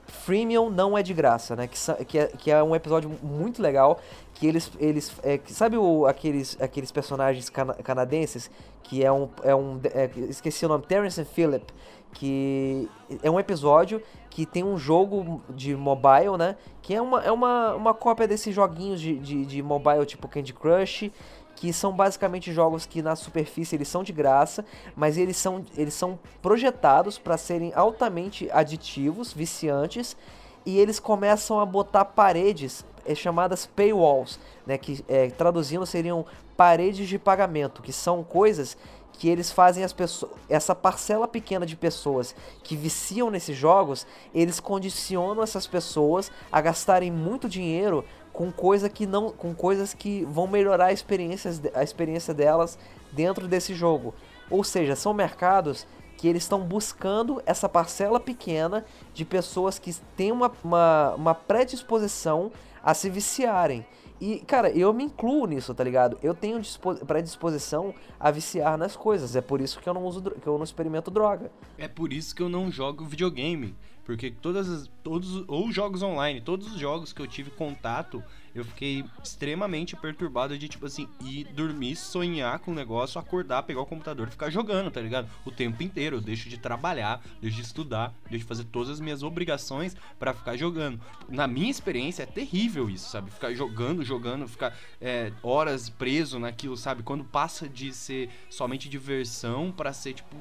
Freemium 0.07 0.70
não 0.70 0.97
é 0.97 1.01
de 1.01 1.14
graça, 1.14 1.55
né? 1.55 1.68
Que, 1.68 2.05
que, 2.05 2.20
é, 2.20 2.28
que 2.28 2.51
é 2.51 2.62
um 2.62 2.76
episódio 2.76 3.09
muito 3.24 3.62
legal. 3.62 3.99
Que 4.34 4.45
eles. 4.47 4.72
eles 4.80 5.12
é, 5.24 5.38
que- 5.38 5.53
sabe 5.53 5.78
o, 5.78 6.05
aqueles, 6.05 6.57
aqueles 6.62 6.91
personagens 6.91 7.49
cana- 7.49 7.76
canadenses? 7.76 8.51
Que 8.84 9.03
é 9.03 9.12
um. 9.12 9.30
É 9.43 9.55
um 9.55 9.80
é, 9.93 10.09
esqueci 10.30 10.66
o 10.66 10.70
nome, 10.70 10.84
Terrence 10.86 11.20
and 11.22 11.26
Phillip. 11.26 11.66
Que 12.14 12.89
é 13.24 13.32
um 13.32 13.39
episódio 13.39 14.01
que 14.32 14.45
tem 14.45 14.63
um 14.63 14.77
jogo 14.77 15.43
de 15.49 15.75
mobile, 15.75 16.38
né? 16.38 16.55
Que 16.82 16.95
é 16.95 17.01
uma, 17.01 17.21
é 17.21 17.32
uma, 17.32 17.75
uma 17.75 17.93
cópia 17.93 18.27
desses 18.27 18.55
joguinhos 18.55 18.99
de, 18.99 19.19
de, 19.19 19.45
de 19.45 19.61
mobile 19.61 20.05
tipo 20.05 20.27
Candy 20.27 20.53
Crush 20.53 21.11
que 21.53 21.71
são 21.71 21.91
basicamente 21.91 22.51
jogos 22.51 22.88
que 22.88 23.03
na 23.03 23.15
superfície 23.15 23.75
eles 23.75 23.88
são 23.88 24.01
de 24.01 24.11
graça, 24.11 24.65
mas 24.95 25.15
eles 25.15 25.38
são, 25.38 25.63
eles 25.77 25.93
são 25.93 26.17
projetados 26.41 27.19
para 27.19 27.38
serem 27.38 27.71
altamente 27.75 28.49
aditivos, 28.51 29.32
viciantes, 29.32 30.17
e 30.65 30.79
eles 30.79 30.99
começam 30.99 31.59
a 31.59 31.65
botar 31.65 32.05
paredes 32.05 32.84
é, 33.05 33.13
chamadas 33.13 33.67
paywalls, 33.67 34.39
né, 34.65 34.75
que 34.75 35.05
é, 35.07 35.29
traduzindo 35.29 35.86
seriam 35.86 36.25
paredes 36.57 37.07
de 37.07 37.19
pagamento, 37.19 37.84
que 37.84 37.93
são 37.93 38.23
coisas 38.23 38.75
que 39.14 39.30
eles 39.30 39.51
fazem 39.51 39.84
as 39.84 39.93
pessoas, 39.93 40.32
essa 40.49 40.74
parcela 40.74 41.28
pequena 41.28 41.66
de 41.66 41.76
pessoas 41.76 42.36
que 42.64 42.76
viciam 42.76 43.30
nesses 43.30 43.55
jogos, 43.55 44.07
eles 44.34 44.59
condicionam 44.59 45.43
essas 45.43 45.68
pessoas 45.68 46.32
a 46.51 46.59
gastarem 46.59 47.12
muito 47.12 47.47
dinheiro 47.47 48.03
com 48.34 48.51
coisa 48.51 48.89
que 48.89 49.05
não, 49.05 49.32
com 49.32 49.53
coisas 49.53 49.93
que 49.93 50.26
vão 50.26 50.47
melhorar 50.47 50.88
a 50.88 50.93
experiência, 50.93 51.51
a 51.74 51.84
experiência 51.84 52.34
delas 52.34 52.80
dentro 53.12 53.47
desse 53.47 53.74
jogo. 53.74 54.14
Ou 54.49 54.64
seja, 54.64 54.95
são 54.95 55.14
mercados 55.14 55.86
que 56.18 56.28
eles 56.28 56.43
estão 56.43 56.59
buscando 56.59 57.41
essa 57.45 57.68
parcela 57.68 58.20
pequena 58.20 58.86
de 59.14 59.26
pessoas 59.26 59.80
que 59.80 59.93
têm 60.16 60.32
uma, 60.32 60.51
uma, 60.64 61.16
uma 61.16 61.36
predisposição 61.36 62.51
a 62.84 62.93
se 62.93 63.09
viciarem. 63.09 63.86
E, 64.22 64.38
cara, 64.41 64.69
eu 64.69 64.93
me 64.93 65.03
incluo 65.03 65.47
nisso, 65.47 65.74
tá 65.74 65.84
ligado? 65.84 66.15
Eu 66.22 66.36
tenho 66.36 66.59
dispo- 66.61 66.93
predisposição 67.07 67.91
a 68.19 68.30
viciar 68.30 68.78
nas 68.78 68.95
coisas. 68.95 69.36
É 69.36 69.41
por 69.41 69.59
isso 69.59 69.80
que 69.80 69.89
eu 69.89 69.93
não 69.95 70.05
uso 70.05 70.22
que 70.22 70.45
eu 70.47 70.55
não 70.57 70.63
experimento 70.63 71.09
droga. 71.09 71.51
É 71.76 71.88
por 71.88 72.13
isso 72.13 72.36
que 72.36 72.43
eu 72.43 72.47
não 72.47 72.69
jogo 72.69 73.03
videogame. 73.03 73.76
Porque 74.12 74.30
todas 74.30 74.70
as, 74.70 74.89
todos, 75.01 75.45
ou 75.47 75.72
jogos 75.72 76.03
online, 76.03 76.41
todos 76.41 76.74
os 76.74 76.78
jogos 76.78 77.14
que 77.14 77.22
eu 77.22 77.28
tive 77.28 77.49
contato, 77.49 78.22
eu 78.53 78.66
fiquei 78.66 79.05
extremamente 79.24 79.95
perturbado 79.95 80.57
de, 80.57 80.68
tipo 80.68 80.86
assim, 80.86 81.07
ir 81.24 81.45
dormir, 81.45 81.95
sonhar 81.95 82.59
com 82.59 82.72
o 82.72 82.76
negócio, 82.76 83.18
acordar, 83.18 83.64
pegar 83.64 83.80
o 83.80 83.86
computador 83.86 84.28
e 84.28 84.32
ficar 84.32 84.49
jogando, 84.49 84.91
tá 84.91 84.99
ligado? 84.99 85.30
O 85.45 85.51
tempo 85.51 85.82
inteiro. 85.82 86.18
Eu 86.18 86.22
deixo 86.22 86.49
de 86.49 86.57
trabalhar, 86.57 87.24
deixo 87.41 87.55
de 87.55 87.62
estudar, 87.62 88.14
deixo 88.30 88.43
de 88.43 88.49
fazer 88.49 88.66
todas 88.66 88.89
as 88.89 88.99
minhas 88.99 89.24
obrigações 89.24 89.95
pra 90.20 90.34
ficar 90.34 90.57
jogando. 90.57 90.99
Na 91.30 91.47
minha 91.47 91.72
experiência, 91.72 92.24
é 92.24 92.26
terrível 92.26 92.89
isso, 92.89 93.09
sabe? 93.09 93.32
Ficar 93.32 93.53
jogando, 93.53 94.03
jogando, 94.03 94.45
ficar 94.45 94.78
é, 94.99 95.32
horas 95.41 95.89
preso 95.89 96.38
naquilo, 96.38 96.76
sabe? 96.76 97.01
Quando 97.01 97.24
passa 97.24 97.66
de 97.70 97.93
ser 97.93 98.30
somente 98.49 98.89
diversão 98.89 99.72
pra 99.72 99.93
ser, 99.93 100.16
tipo, 100.16 100.36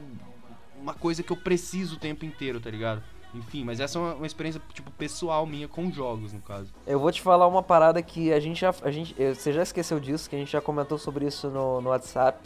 uma 0.77 0.93
coisa 0.93 1.23
que 1.23 1.31
eu 1.31 1.37
preciso 1.37 1.95
o 1.95 1.99
tempo 2.01 2.25
inteiro, 2.25 2.61
tá 2.61 2.69
ligado? 2.69 3.01
Enfim, 3.35 3.65
mas 3.65 3.79
essa 3.79 3.99
é 3.99 4.03
uma, 4.03 4.15
uma 4.15 4.27
experiência, 4.27 4.61
tipo, 4.73 4.91
pessoal 4.93 5.47
minha 5.47 5.69
com 5.69 5.91
jogos, 5.91 6.33
no 6.33 6.41
caso. 6.41 6.69
Eu 6.87 6.99
vou 6.99 7.13
te 7.13 7.23
falar 7.23 7.47
uma 7.47 7.63
parada 7.63 8.03
que 8.03 8.33
a 8.33 8.41
gente 8.41 8.61
já. 8.61 8.75
A 8.83 8.91
gente, 8.91 9.15
você 9.15 9.53
já 9.53 9.63
esqueceu 9.63 10.01
disso, 10.01 10.29
que 10.29 10.37
a 10.37 10.39
gente 10.39 10.51
já 10.51 10.61
comentou 10.61 10.99
sobre 10.99 11.27
isso 11.27 11.49
no, 11.49 11.81
no 11.81 11.91
WhatsApp. 11.91 12.39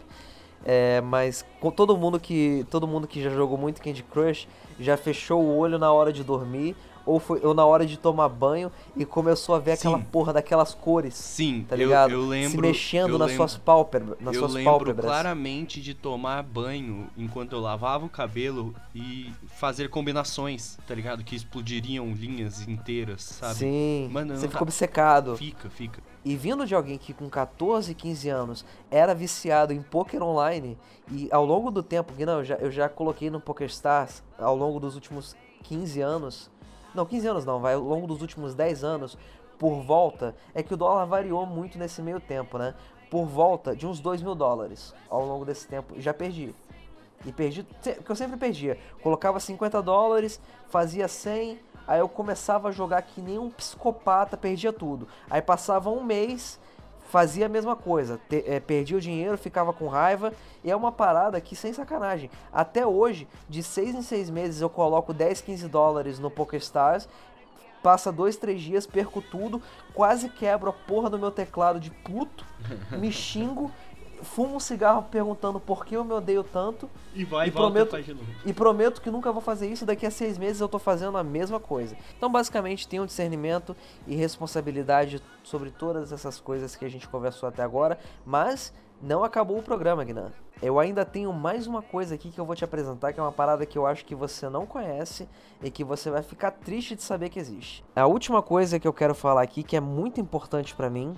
É, 0.63 1.01
mas 1.01 1.45
com 1.59 1.71
todo 1.71 1.97
mundo 1.97 2.19
que. 2.19 2.65
Todo 2.69 2.87
mundo 2.87 3.07
que 3.07 3.21
já 3.21 3.29
jogou 3.29 3.57
muito 3.57 3.81
Candy 3.81 4.03
Crush 4.03 4.47
já 4.79 4.95
fechou 4.97 5.43
o 5.43 5.57
olho 5.57 5.77
na 5.79 5.91
hora 5.91 6.13
de 6.13 6.23
dormir. 6.23 6.75
Ou, 7.05 7.19
foi, 7.19 7.39
ou 7.45 7.53
na 7.53 7.63
hora 7.65 7.85
de 7.85 7.97
tomar 7.97 8.27
banho 8.29 8.71
e 8.95 9.05
começou 9.05 9.53
a 9.53 9.59
ver 9.59 9.73
aquela 9.73 9.97
Sim. 9.99 10.05
porra 10.11 10.33
daquelas 10.33 10.73
cores. 10.73 11.13
Sim, 11.13 11.63
Tá 11.69 11.75
eu- 11.75 11.79
ligado? 11.79 12.11
eu, 12.11 12.25
lembro. 12.27 12.51
Se 12.51 12.57
mexendo 12.57 13.11
eu 13.11 13.17
nas 13.19 13.27
lembro- 13.29 13.47
suas 13.47 13.57
pálpebras. 13.61 14.17
Nas 14.19 14.33
eu 14.35 14.39
suas 14.41 14.53
lembro 14.53 14.71
pálpebras. 14.71 15.05
claramente 15.05 15.81
de 15.81 15.93
tomar 15.93 16.41
banho 16.41 17.07
enquanto 17.15 17.53
eu 17.53 17.59
lavava 17.59 18.05
o 18.05 18.09
cabelo 18.09 18.73
e 18.95 19.31
fazer 19.55 19.89
combinações, 19.89 20.77
tá 20.87 20.95
ligado? 20.95 21.23
Que 21.23 21.35
explodiriam 21.35 22.07
linhas 22.11 22.67
inteiras, 22.67 23.21
sabe? 23.23 23.55
Sim, 23.55 24.09
Mano, 24.11 24.33
eu 24.33 24.37
você 24.39 24.47
tá- 24.47 24.59
obcecado. 24.61 25.37
Fica, 25.37 25.69
fica. 25.69 26.01
E 26.23 26.35
vindo 26.35 26.65
de 26.65 26.73
alguém 26.73 26.97
que 26.97 27.13
com 27.13 27.29
14, 27.29 27.93
15 27.93 28.29
anos 28.29 28.65
era 28.89 29.13
viciado 29.13 29.71
em 29.71 29.81
poker 29.83 30.23
online 30.23 30.75
e 31.11 31.29
ao 31.31 31.45
longo 31.45 31.69
do 31.69 31.83
tempo, 31.83 32.13
que 32.13 32.25
não, 32.25 32.39
eu 32.39 32.43
já, 32.45 32.55
eu 32.55 32.71
já 32.71 32.89
coloquei 32.89 33.29
no 33.29 33.39
PokerStars 33.39 34.23
ao 34.39 34.55
longo 34.55 34.79
dos 34.79 34.95
últimos 34.95 35.35
15 35.61 36.01
anos, 36.01 36.49
não, 36.95 37.05
15 37.05 37.27
anos 37.27 37.45
não, 37.45 37.59
vai, 37.59 37.73
ao 37.73 37.81
longo 37.81 38.07
dos 38.07 38.21
últimos 38.21 38.55
10 38.55 38.83
anos, 38.83 39.17
por 39.57 39.81
volta, 39.81 40.35
é 40.53 40.61
que 40.61 40.73
o 40.73 40.77
dólar 40.77 41.05
variou 41.05 41.45
muito 41.45 41.77
nesse 41.77 42.01
meio 42.01 42.19
tempo, 42.19 42.57
né? 42.57 42.73
Por 43.09 43.25
volta 43.25 43.75
de 43.75 43.85
uns 43.87 43.99
2 43.99 44.21
mil 44.21 44.35
dólares 44.35 44.93
ao 45.09 45.25
longo 45.25 45.45
desse 45.45 45.67
tempo, 45.67 45.99
já 45.99 46.13
perdi. 46.13 46.53
E 47.25 47.31
perdi, 47.31 47.63
porque 47.63 48.11
eu 48.11 48.15
sempre 48.15 48.37
perdia. 48.37 48.77
Colocava 49.01 49.39
50 49.39 49.81
dólares, 49.81 50.39
fazia 50.67 51.07
100, 51.07 51.59
aí 51.87 51.99
eu 51.99 52.09
começava 52.09 52.69
a 52.69 52.71
jogar 52.71 53.01
que 53.01 53.21
nem 53.21 53.39
um 53.39 53.49
psicopata, 53.49 54.35
perdia 54.35 54.73
tudo. 54.73 55.07
Aí 55.29 55.41
passava 55.41 55.89
um 55.89 56.03
mês, 56.03 56.59
fazia 57.15 57.45
a 57.45 57.49
mesma 57.49 57.77
coisa, 57.77 58.19
te- 58.27 58.43
eh, 58.45 58.59
perdia 58.59 58.97
o 58.97 58.99
dinheiro, 58.99 59.37
ficava 59.37 59.71
com 59.71 59.87
raiva. 59.87 60.33
E 60.61 60.69
é 60.69 60.75
uma 60.75 60.91
parada 60.91 61.39
que, 61.39 61.55
sem 61.55 61.71
sacanagem, 61.71 62.29
até 62.51 62.85
hoje, 62.85 63.25
de 63.47 63.63
6 63.63 63.95
em 63.95 64.01
6 64.01 64.29
meses 64.29 64.59
eu 64.59 64.69
coloco 64.69 65.13
10, 65.13 65.39
15 65.39 65.65
dólares 65.69 66.19
no 66.19 66.29
PokerStars. 66.29 67.07
Passa 67.81 68.11
dois, 68.11 68.35
três 68.35 68.61
dias, 68.61 68.85
perco 68.85 69.21
tudo, 69.21 69.61
quase 69.93 70.27
quebro 70.27 70.71
a 70.71 70.73
porra 70.73 71.09
do 71.09 71.17
meu 71.17 71.31
teclado 71.31 71.79
de 71.79 71.89
puto, 71.89 72.43
me 72.99 73.09
xingo, 73.13 73.71
fumo 74.23 74.55
um 74.55 74.59
cigarro 74.59 75.03
perguntando 75.09 75.59
por 75.59 75.85
que 75.85 75.95
eu 75.95 76.03
me 76.03 76.13
odeio 76.13 76.43
tanto. 76.43 76.89
E 77.13 77.23
vai 77.23 77.47
E 77.47 77.51
prometo- 77.51 77.91
E 78.45 78.53
prometo 78.53 79.01
que 79.01 79.09
nunca 79.11 79.31
vou 79.31 79.41
fazer 79.41 79.67
isso, 79.71 79.85
daqui 79.85 80.05
a 80.05 80.11
seis 80.11 80.37
meses 80.37 80.59
eu 80.61 80.67
tô 80.67 80.79
fazendo 80.79 81.17
a 81.17 81.23
mesma 81.23 81.59
coisa. 81.59 81.95
Então, 82.17 82.31
basicamente, 82.31 82.87
tenham 82.87 83.05
discernimento 83.05 83.75
e 84.07 84.15
responsabilidade 84.15 85.21
sobre 85.43 85.69
todas 85.71 86.11
essas 86.11 86.39
coisas 86.39 86.75
que 86.75 86.85
a 86.85 86.89
gente 86.89 87.07
conversou 87.07 87.47
até 87.49 87.61
agora, 87.63 87.97
mas 88.25 88.73
Não 89.01 89.25
acabou 89.25 89.57
o 89.59 89.61
programa, 89.61 90.05
Gnan. 90.05 90.31
Eu 90.61 90.79
ainda 90.79 91.03
tenho 91.03 91.31
mais 91.33 91.67
uma 91.67 91.81
coisa 91.81 92.15
aqui 92.15 92.31
que 92.31 92.39
eu 92.39 92.45
vou 92.45 92.55
te 92.55 92.63
apresentar, 92.63 93.11
que 93.11 93.19
é 93.19 93.23
uma 93.23 93.31
parada 93.31 93.65
que 93.65 93.77
eu 93.77 93.85
acho 93.85 94.05
que 94.05 94.15
você 94.15 94.47
não 94.47 94.65
conhece 94.65 95.27
e 95.61 95.69
que 95.69 95.83
você 95.83 96.09
vai 96.09 96.23
ficar 96.23 96.51
triste 96.51 96.95
de 96.95 97.03
saber 97.03 97.27
que 97.27 97.37
existe. 97.37 97.83
A 97.93 98.07
última 98.07 98.41
coisa 98.41 98.79
que 98.79 98.87
eu 98.87 98.93
quero 98.93 99.13
falar 99.13 99.41
aqui, 99.41 99.63
que 99.63 99.75
é 99.75 99.81
muito 99.81 100.21
importante 100.21 100.73
para 100.73 100.89
mim, 100.89 101.13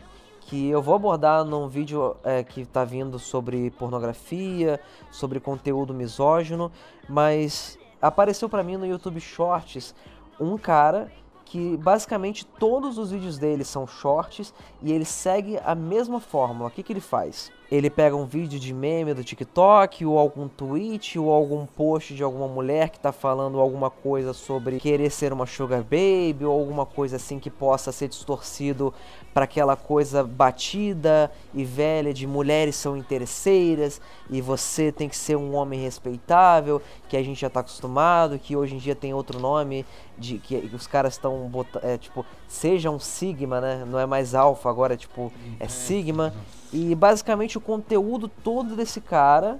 que 0.48 0.70
eu 0.70 0.82
vou 0.82 0.96
abordar 0.96 1.44
num 1.44 1.68
vídeo 1.68 2.16
é, 2.24 2.42
que 2.42 2.66
tá 2.66 2.86
vindo 2.86 3.20
sobre 3.20 3.70
pornografia, 3.72 4.80
sobre 5.12 5.42
conteúdo 5.42 5.94
misógino, 5.94 6.72
mas 7.08 7.78
apareceu 8.02 8.48
para 8.48 8.64
mim 8.64 8.78
no 8.78 8.86
YouTube 8.86 9.20
Shorts 9.20 9.94
um 10.40 10.58
cara 10.58 11.12
que 11.44 11.76
basicamente 11.78 12.46
todos 12.46 12.98
os 12.98 13.12
vídeos 13.12 13.38
dele 13.38 13.64
são 13.64 13.86
shorts 13.88 14.54
e 14.82 14.92
ele 14.92 15.06
segue 15.06 15.60
a 15.64 15.76
mesma 15.76 16.20
fórmula. 16.20 16.70
O 16.70 16.72
que, 16.72 16.84
que 16.84 16.92
ele 16.94 17.02
faz? 17.02 17.52
Ele 17.70 17.90
pega 17.90 18.16
um 18.16 18.26
vídeo 18.26 18.58
de 18.60 18.74
meme 18.74 19.14
do 19.14 19.24
TikTok, 19.24 20.06
ou 20.06 20.18
algum 20.18 20.48
tweet, 20.48 21.20
ou 21.20 21.32
algum 21.34 21.66
post 21.66 22.16
de 22.16 22.24
alguma 22.24 22.48
mulher 22.48 22.90
que 22.90 23.00
tá 23.00 23.12
falando 23.12 23.60
alguma 23.60 23.90
coisa 23.90 24.32
sobre 24.32 24.80
querer 24.80 25.10
ser 25.10 25.34
uma 25.34 25.46
sugar 25.46 25.84
baby, 25.84 26.46
ou 26.46 26.58
alguma 26.58 26.86
coisa 26.86 27.18
assim 27.18 27.40
que 27.40 27.50
possa 27.50 27.92
ser 27.92 28.08
distorcido 28.08 28.94
para 29.34 29.44
aquela 29.44 29.76
coisa 29.76 30.24
batida 30.24 31.30
e 31.54 31.64
velha 31.64 32.14
de 32.14 32.26
mulheres 32.26 32.76
são 32.76 32.98
interesseiras 32.98 34.02
e 34.30 34.42
você 34.42 34.92
tem 34.92 35.08
que 35.08 35.16
ser 35.16 35.36
um 35.36 35.54
homem 35.54 35.80
respeitável, 35.80 36.82
que 37.08 37.16
a 37.16 37.22
gente 37.22 37.42
já 37.42 37.50
tá 37.50 37.60
acostumado, 37.60 38.40
que 38.40 38.56
hoje 38.56 38.76
em 38.76 38.80
dia 38.80 38.96
tem 38.96 39.14
outro 39.14 39.40
nome, 39.40 39.86
de 40.18 40.40
que 40.40 40.56
os 40.74 40.88
caras 40.88 41.14
estão 41.14 41.52
é, 41.84 41.98
tipo, 41.98 42.26
seja 42.48 42.90
um 42.90 43.00
sigma, 43.00 43.62
né? 43.62 43.86
Não 43.86 44.00
é 44.00 44.06
mais 44.06 44.34
alfa, 44.34 44.70
agora 44.70 44.96
é 44.96 44.98
tipo, 44.98 45.32
é, 45.60 45.66
é 45.66 45.68
sigma. 45.68 46.34
E 46.72 46.94
basicamente 46.96 47.58
o 47.58 47.62
conteúdo 47.62 48.28
todo 48.28 48.76
desse 48.76 49.00
cara 49.00 49.60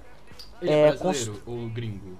ele 0.60 0.70
é, 0.70 0.88
é 0.88 0.92
brasileiro 0.92 1.32
const... 1.32 1.42
ou 1.46 1.68
gringo? 1.68 2.16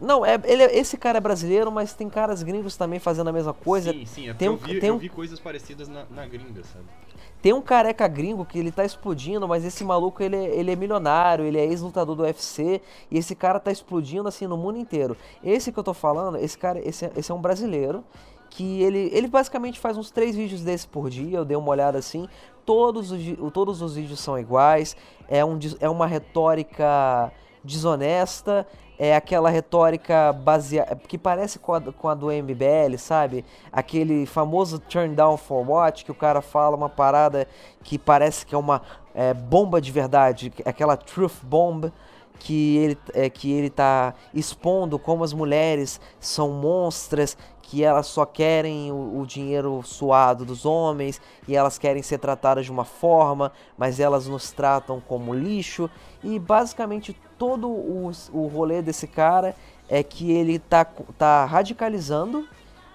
Não, 0.00 0.26
é, 0.26 0.38
ele, 0.44 0.62
é, 0.62 0.76
esse 0.76 0.96
cara 0.96 1.18
é 1.18 1.20
brasileiro, 1.20 1.70
mas 1.70 1.94
tem 1.94 2.08
caras 2.08 2.42
gringos 2.42 2.76
também 2.76 2.98
fazendo 2.98 3.28
a 3.28 3.32
mesma 3.32 3.54
coisa. 3.54 3.92
Sim, 3.92 4.06
sim, 4.06 4.28
é 4.28 4.34
tem 4.34 4.48
um, 4.48 4.52
eu, 4.52 4.58
vi, 4.58 4.80
tem 4.80 4.90
um... 4.90 4.94
eu 4.94 4.98
vi 4.98 5.08
coisas 5.08 5.38
parecidas 5.38 5.88
na, 5.88 6.04
na 6.10 6.26
gringa, 6.26 6.62
sabe? 6.64 6.84
Tem 7.40 7.52
um 7.52 7.60
careca 7.60 8.08
gringo 8.08 8.44
que 8.44 8.58
ele 8.58 8.72
tá 8.72 8.84
explodindo, 8.84 9.46
mas 9.46 9.64
esse 9.64 9.84
maluco 9.84 10.22
ele, 10.22 10.36
é, 10.36 10.56
ele 10.56 10.72
é 10.72 10.76
milionário, 10.76 11.44
ele 11.44 11.58
é 11.58 11.64
ex-lutador 11.64 12.16
do 12.16 12.22
UFC 12.22 12.80
e 13.10 13.18
esse 13.18 13.34
cara 13.34 13.60
tá 13.60 13.70
explodindo 13.70 14.26
assim 14.26 14.46
no 14.46 14.56
mundo 14.56 14.78
inteiro. 14.78 15.16
Esse 15.42 15.70
que 15.70 15.78
eu 15.78 15.84
tô 15.84 15.92
falando, 15.92 16.38
esse 16.38 16.56
cara, 16.56 16.80
esse, 16.86 17.10
esse 17.14 17.30
é 17.30 17.34
um 17.34 17.40
brasileiro 17.40 18.02
que 18.54 18.82
ele, 18.82 19.10
ele 19.12 19.26
basicamente 19.26 19.80
faz 19.80 19.98
uns 19.98 20.12
três 20.12 20.36
vídeos 20.36 20.62
desses 20.62 20.86
por 20.86 21.10
dia, 21.10 21.38
eu 21.38 21.44
dei 21.44 21.56
uma 21.56 21.68
olhada 21.68 21.98
assim, 21.98 22.28
todos 22.64 23.10
os, 23.10 23.20
todos 23.52 23.82
os 23.82 23.96
vídeos 23.96 24.20
são 24.20 24.38
iguais, 24.38 24.96
é, 25.28 25.44
um, 25.44 25.58
é 25.80 25.90
uma 25.90 26.06
retórica 26.06 27.32
desonesta, 27.64 28.64
é 28.96 29.16
aquela 29.16 29.50
retórica 29.50 30.32
baseada 30.32 30.94
que 30.94 31.18
parece 31.18 31.58
com 31.58 31.74
a, 31.74 31.80
com 31.80 32.08
a 32.08 32.14
do 32.14 32.28
MBL, 32.28 32.96
sabe? 32.96 33.44
Aquele 33.72 34.24
famoso 34.24 34.78
turn 34.78 35.16
down 35.16 35.36
for 35.36 35.68
what 35.68 36.04
que 36.04 36.12
o 36.12 36.14
cara 36.14 36.40
fala 36.40 36.76
uma 36.76 36.88
parada 36.88 37.48
que 37.82 37.98
parece 37.98 38.46
que 38.46 38.54
é 38.54 38.58
uma 38.58 38.82
é, 39.12 39.34
bomba 39.34 39.80
de 39.80 39.90
verdade, 39.90 40.52
aquela 40.64 40.96
truth 40.96 41.42
bomb 41.42 41.92
que 42.38 42.76
ele, 42.76 42.98
é, 43.14 43.30
que 43.30 43.50
ele 43.50 43.70
tá 43.70 44.14
expondo 44.32 44.98
como 44.98 45.24
as 45.24 45.32
mulheres 45.32 46.00
são 46.20 46.50
monstras, 46.50 47.36
que 47.74 47.82
elas 47.82 48.06
só 48.06 48.24
querem 48.24 48.92
o, 48.92 49.18
o, 49.18 49.26
dinheiro 49.26 49.82
suado 49.82 50.44
dos 50.44 50.64
homens 50.64 51.20
e 51.48 51.56
elas 51.56 51.76
querem 51.76 52.04
ser 52.04 52.18
tratadas 52.18 52.64
de 52.64 52.70
uma 52.70 52.84
forma, 52.84 53.50
mas 53.76 53.98
elas 53.98 54.28
nos 54.28 54.52
tratam 54.52 55.00
como 55.00 55.34
lixo. 55.34 55.90
E 56.22 56.38
basicamente 56.38 57.16
todo 57.36 57.68
o, 57.68 58.12
o 58.32 58.46
rolê 58.46 58.80
desse 58.80 59.08
cara 59.08 59.56
é 59.88 60.04
que 60.04 60.30
ele 60.30 60.60
tá, 60.60 60.86
tá 61.18 61.44
radicalizando 61.44 62.46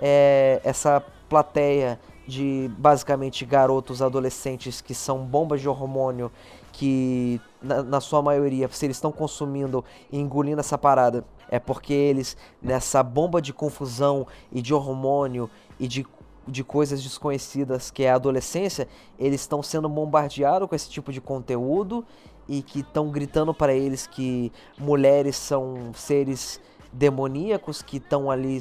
é, 0.01 0.61
essa 0.63 1.03
plateia 1.27 1.99
de 2.25 2.71
basicamente 2.77 3.43
garotos 3.43 4.01
adolescentes 4.01 4.79
que 4.79 4.95
são 4.95 5.25
bombas 5.25 5.59
de 5.59 5.67
hormônio 5.67 6.31
que 6.71 7.41
na, 7.61 7.83
na, 7.83 7.99
sua 7.99 8.21
maioria, 8.21 8.69
se 8.71 8.85
eles 8.85 8.95
estão 8.95 9.11
consumindo 9.11 9.83
e 10.09 10.17
engolindo 10.17 10.61
essa 10.61 10.77
parada, 10.77 11.25
é 11.49 11.59
porque 11.59 11.93
eles, 11.93 12.37
nessa 12.61 13.01
bomba 13.03 13.41
de 13.41 13.51
confusão 13.51 14.27
e 14.51 14.61
de 14.61 14.73
hormônio 14.73 15.49
e 15.79 15.87
de, 15.87 16.05
de 16.47 16.63
coisas 16.63 17.01
desconhecidas 17.01 17.89
que 17.91 18.03
é 18.03 18.11
a 18.11 18.15
adolescência, 18.15 18.87
eles 19.17 19.41
estão 19.41 19.63
sendo 19.63 19.89
bombardeados 19.89 20.69
com 20.69 20.75
esse 20.75 20.89
tipo 20.89 21.11
de 21.11 21.19
conteúdo 21.19 22.05
e 22.47 22.61
que 22.61 22.79
estão 22.79 23.09
gritando 23.09 23.53
para 23.53 23.73
eles 23.73 24.07
que 24.07 24.51
mulheres 24.77 25.35
são 25.35 25.91
seres 25.93 26.59
demoníacos 26.91 27.83
que 27.83 27.97
estão 27.97 28.31
ali 28.31 28.59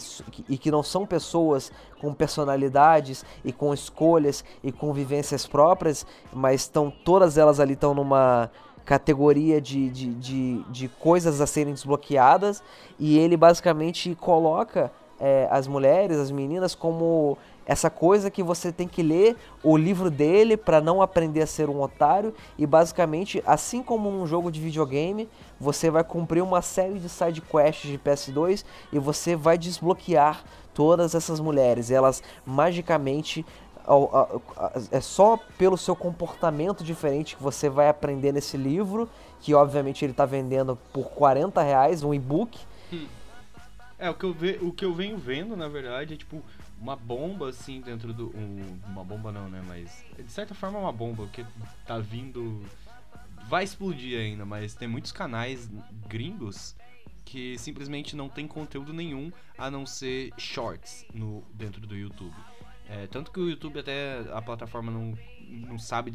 e 0.49 0.59
que 0.59 0.70
não 0.70 0.82
são 0.82 1.07
pessoas 1.07 1.72
com 1.99 2.12
personalidades 2.12 3.24
e 3.43 3.53
com 3.53 3.72
escolhas 3.72 4.45
e 4.62 4.70
com 4.70 4.93
vivências 4.93 5.47
próprias, 5.47 6.07
mas 6.32 6.62
estão 6.62 6.91
todas 6.91 7.39
elas 7.39 7.59
ali 7.59 7.72
estão 7.72 7.95
numa 7.95 8.51
categoria 8.89 9.61
de, 9.61 9.91
de, 9.91 10.14
de, 10.14 10.62
de, 10.70 10.89
coisas 10.89 11.43
a 11.43 11.47
serem 11.47 11.74
desbloqueadas 11.74 12.62
e 12.99 13.18
ele 13.18 13.36
basicamente 13.36 14.14
coloca 14.14 14.91
é, 15.20 15.47
as 15.51 15.66
mulheres, 15.66 16.16
as 16.16 16.30
meninas 16.30 16.74
como 16.74 17.36
essa 17.66 17.91
coisa 17.91 18.30
que 18.30 18.43
você 18.43 18.72
tem 18.72 18.89
que 18.89 19.03
ler 19.03 19.36
o 19.62 19.76
livro 19.76 20.11
dele 20.11 20.57
para 20.57 20.80
não 20.80 21.03
aprender 21.03 21.43
a 21.43 21.47
ser 21.47 21.68
um 21.68 21.82
otário 21.82 22.32
e 22.57 22.64
basicamente, 22.64 23.43
assim 23.45 23.82
como 23.82 24.11
num 24.11 24.26
jogo 24.26 24.51
de 24.51 24.59
videogame, 24.59 25.28
você 25.61 25.91
vai 25.91 26.03
cumprir 26.03 26.43
uma 26.43 26.62
série 26.62 26.99
de 26.99 27.11
side 27.11 27.43
quests 27.43 27.91
de 27.91 27.99
PS2 27.99 28.64
e 28.91 28.99
você 28.99 29.36
vai 29.36 29.59
desbloquear 29.59 30.43
todas 30.72 31.14
essas 31.14 31.41
mulheres. 31.41 31.91
Elas 31.91 32.22
magicamente 32.47 33.45
é 34.91 35.01
só 35.01 35.36
pelo 35.57 35.76
seu 35.76 35.97
comportamento 35.97 36.84
diferente 36.84 37.36
que 37.36 37.43
você 37.43 37.68
vai 37.68 37.89
aprender 37.89 38.32
nesse 38.32 38.57
livro, 38.57 39.09
que 39.41 39.55
obviamente 39.55 40.05
ele 40.05 40.12
está 40.12 40.26
vendendo 40.26 40.76
por 40.93 41.09
40 41.11 41.62
reais, 41.62 42.03
um 42.03 42.12
e-book. 42.12 42.59
É, 43.99 44.09
o 44.09 44.14
que, 44.14 44.24
eu 44.24 44.32
ve, 44.32 44.59
o 44.62 44.72
que 44.72 44.84
eu 44.84 44.95
venho 44.95 45.18
vendo, 45.18 45.57
na 45.57 45.68
verdade, 45.68 46.14
é 46.14 46.16
tipo, 46.16 46.43
uma 46.80 46.95
bomba 46.95 47.49
assim 47.49 47.80
dentro 47.80 48.12
do. 48.12 48.28
Um, 48.28 48.78
uma 48.86 49.03
bomba 49.03 49.32
não, 49.32 49.49
né? 49.49 49.62
Mas 49.66 50.05
de 50.16 50.30
certa 50.30 50.55
forma 50.55 50.78
é 50.78 50.82
uma 50.82 50.93
bomba, 50.93 51.24
porque 51.24 51.45
tá 51.86 51.99
vindo. 51.99 52.64
Vai 53.49 53.64
explodir 53.64 54.20
ainda, 54.20 54.45
mas 54.45 54.74
tem 54.74 54.86
muitos 54.86 55.11
canais 55.11 55.68
gringos 56.07 56.76
que 57.24 57.59
simplesmente 57.59 58.14
não 58.14 58.28
tem 58.28 58.47
conteúdo 58.47 58.93
nenhum 58.93 59.32
a 59.57 59.70
não 59.70 59.84
ser 59.84 60.32
shorts 60.39 61.05
no, 61.12 61.43
dentro 61.53 61.80
do 61.86 61.97
YouTube. 61.97 62.34
É, 62.89 63.07
tanto 63.07 63.30
que 63.30 63.39
o 63.39 63.49
YouTube 63.49 63.78
até 63.80 64.24
a 64.32 64.41
plataforma 64.41 64.91
não, 64.91 65.16
não 65.47 65.78
sabe 65.78 66.12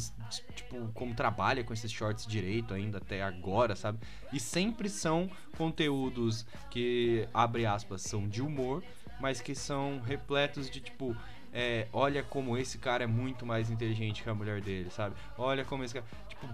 tipo 0.56 0.92
como 0.94 1.14
trabalha 1.14 1.64
com 1.64 1.72
esses 1.72 1.92
shorts 1.92 2.26
direito 2.26 2.74
ainda 2.74 2.98
até 2.98 3.22
agora, 3.22 3.76
sabe? 3.76 4.00
E 4.32 4.40
sempre 4.40 4.90
são 4.90 5.30
conteúdos 5.58 6.46
que 6.72 7.28
abre 7.34 7.66
aspas 7.66 8.02
são 8.02 8.28
de 8.28 8.42
humor 8.42 8.84
mas 9.20 9.40
que 9.40 9.56
são 9.56 10.02
repletos 10.02 10.70
de 10.70 10.80
tipo. 10.82 11.16
É, 11.56 11.88
olha 11.94 12.24
como 12.24 12.58
esse 12.58 12.80
cara 12.80 13.04
é 13.04 13.08
muito 13.08 13.46
mais 13.46 13.70
inteligente 13.70 14.24
que 14.24 14.30
a 14.30 14.34
mulher 14.34 14.60
dele, 14.60 14.90
sabe? 14.90 15.16
Olha 15.38 15.64
como 15.64 15.84
esse 15.84 15.94
cara. 15.94 16.06
Tipo, 16.28 16.48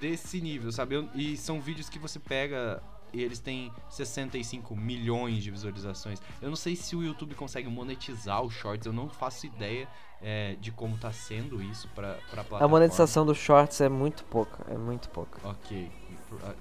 desse 0.00 0.40
nível, 0.40 0.70
sabe? 0.70 1.08
E 1.14 1.36
são 1.36 1.60
vídeos 1.60 1.88
que 1.88 1.98
você 1.98 2.18
pega 2.18 2.80
e 3.14 3.22
eles 3.22 3.38
têm 3.38 3.72
65 3.88 4.74
milhões 4.74 5.42
de 5.42 5.50
visualizações. 5.50 6.20
Eu 6.42 6.48
não 6.48 6.56
sei 6.56 6.74
se 6.74 6.96
o 6.96 7.02
YouTube 7.02 7.34
consegue 7.36 7.68
monetizar 7.68 8.42
os 8.42 8.52
shorts, 8.52 8.86
eu 8.86 8.92
não 8.92 9.08
faço 9.08 9.46
ideia 9.46 9.88
é, 10.20 10.56
de 10.60 10.72
como 10.72 10.98
tá 10.98 11.12
sendo 11.12 11.62
isso 11.62 11.88
pra, 11.94 12.14
pra 12.14 12.42
plataforma. 12.42 12.64
A 12.64 12.68
monetização 12.68 13.24
dos 13.24 13.38
shorts 13.38 13.80
é 13.80 13.88
muito 13.88 14.24
pouca, 14.24 14.64
é 14.68 14.76
muito 14.76 15.08
pouca. 15.10 15.38
Ok. 15.48 15.90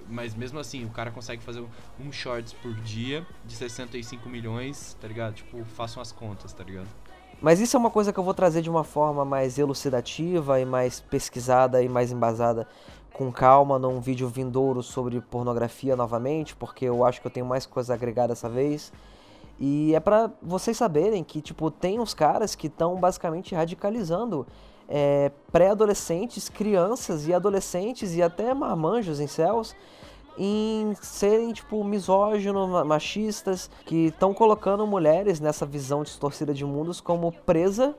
Mas 0.08 0.36
mesmo 0.36 0.60
assim, 0.60 0.86
o 0.86 0.90
cara 0.90 1.10
consegue 1.10 1.42
fazer 1.42 1.66
um 2.00 2.12
shorts 2.12 2.54
por 2.54 2.74
dia 2.76 3.26
de 3.44 3.56
65 3.56 4.30
milhões, 4.30 4.96
tá 5.02 5.08
ligado? 5.08 5.34
Tipo, 5.34 5.66
façam 5.66 6.02
as 6.02 6.12
contas, 6.12 6.54
tá 6.54 6.64
ligado? 6.64 6.88
Mas 7.42 7.60
isso 7.60 7.76
é 7.76 7.80
uma 7.80 7.90
coisa 7.90 8.14
que 8.14 8.20
eu 8.20 8.24
vou 8.24 8.34
trazer 8.34 8.62
de 8.62 8.70
uma 8.70 8.84
forma 8.84 9.26
mais 9.26 9.58
elucidativa 9.58 10.60
e 10.60 10.66
mais 10.66 11.00
pesquisada 11.00 11.82
e 11.82 11.90
mais 11.90 12.12
embasada 12.12 12.68
com 13.14 13.32
calma 13.32 13.78
num 13.78 14.00
vídeo 14.02 14.28
vindouro 14.28 14.82
sobre 14.82 15.22
pornografia 15.22 15.96
novamente, 15.96 16.56
porque 16.56 16.86
eu 16.86 17.06
acho 17.06 17.22
que 17.22 17.28
eu 17.28 17.32
tenho 17.32 17.46
mais 17.46 17.66
coisa 17.66 17.94
a 17.94 17.96
agregar 17.96 18.28
dessa 18.28 18.50
vez. 18.50 18.92
E 19.60 19.94
é 19.94 20.00
para 20.00 20.32
vocês 20.42 20.76
saberem 20.76 21.24
que, 21.24 21.40
tipo, 21.40 21.70
tem 21.70 22.00
uns 22.00 22.14
caras 22.14 22.56
que 22.56 22.68
estão 22.68 22.96
basicamente 22.96 23.54
radicalizando 23.54 24.48
é, 24.90 25.32
pré-adolescentes, 25.52 26.50
crianças 26.50 27.28
e 27.28 27.34
adolescentes 27.34 28.16
e 28.16 28.22
até 28.22 28.54
marmanjos 28.54 29.20
em 29.20 29.28
céus 29.28 29.76
em 30.36 30.96
serem 31.00 31.54
tipo 31.54 31.84
misóginos, 31.84 32.86
machistas, 32.86 33.70
que 33.86 34.08
estão 34.08 34.34
colocando 34.34 34.86
mulheres 34.88 35.40
nessa 35.40 35.64
visão 35.64 36.02
distorcida 36.02 36.54
de 36.54 36.66
mundos 36.66 37.00
como 37.00 37.32
presa 37.32 37.96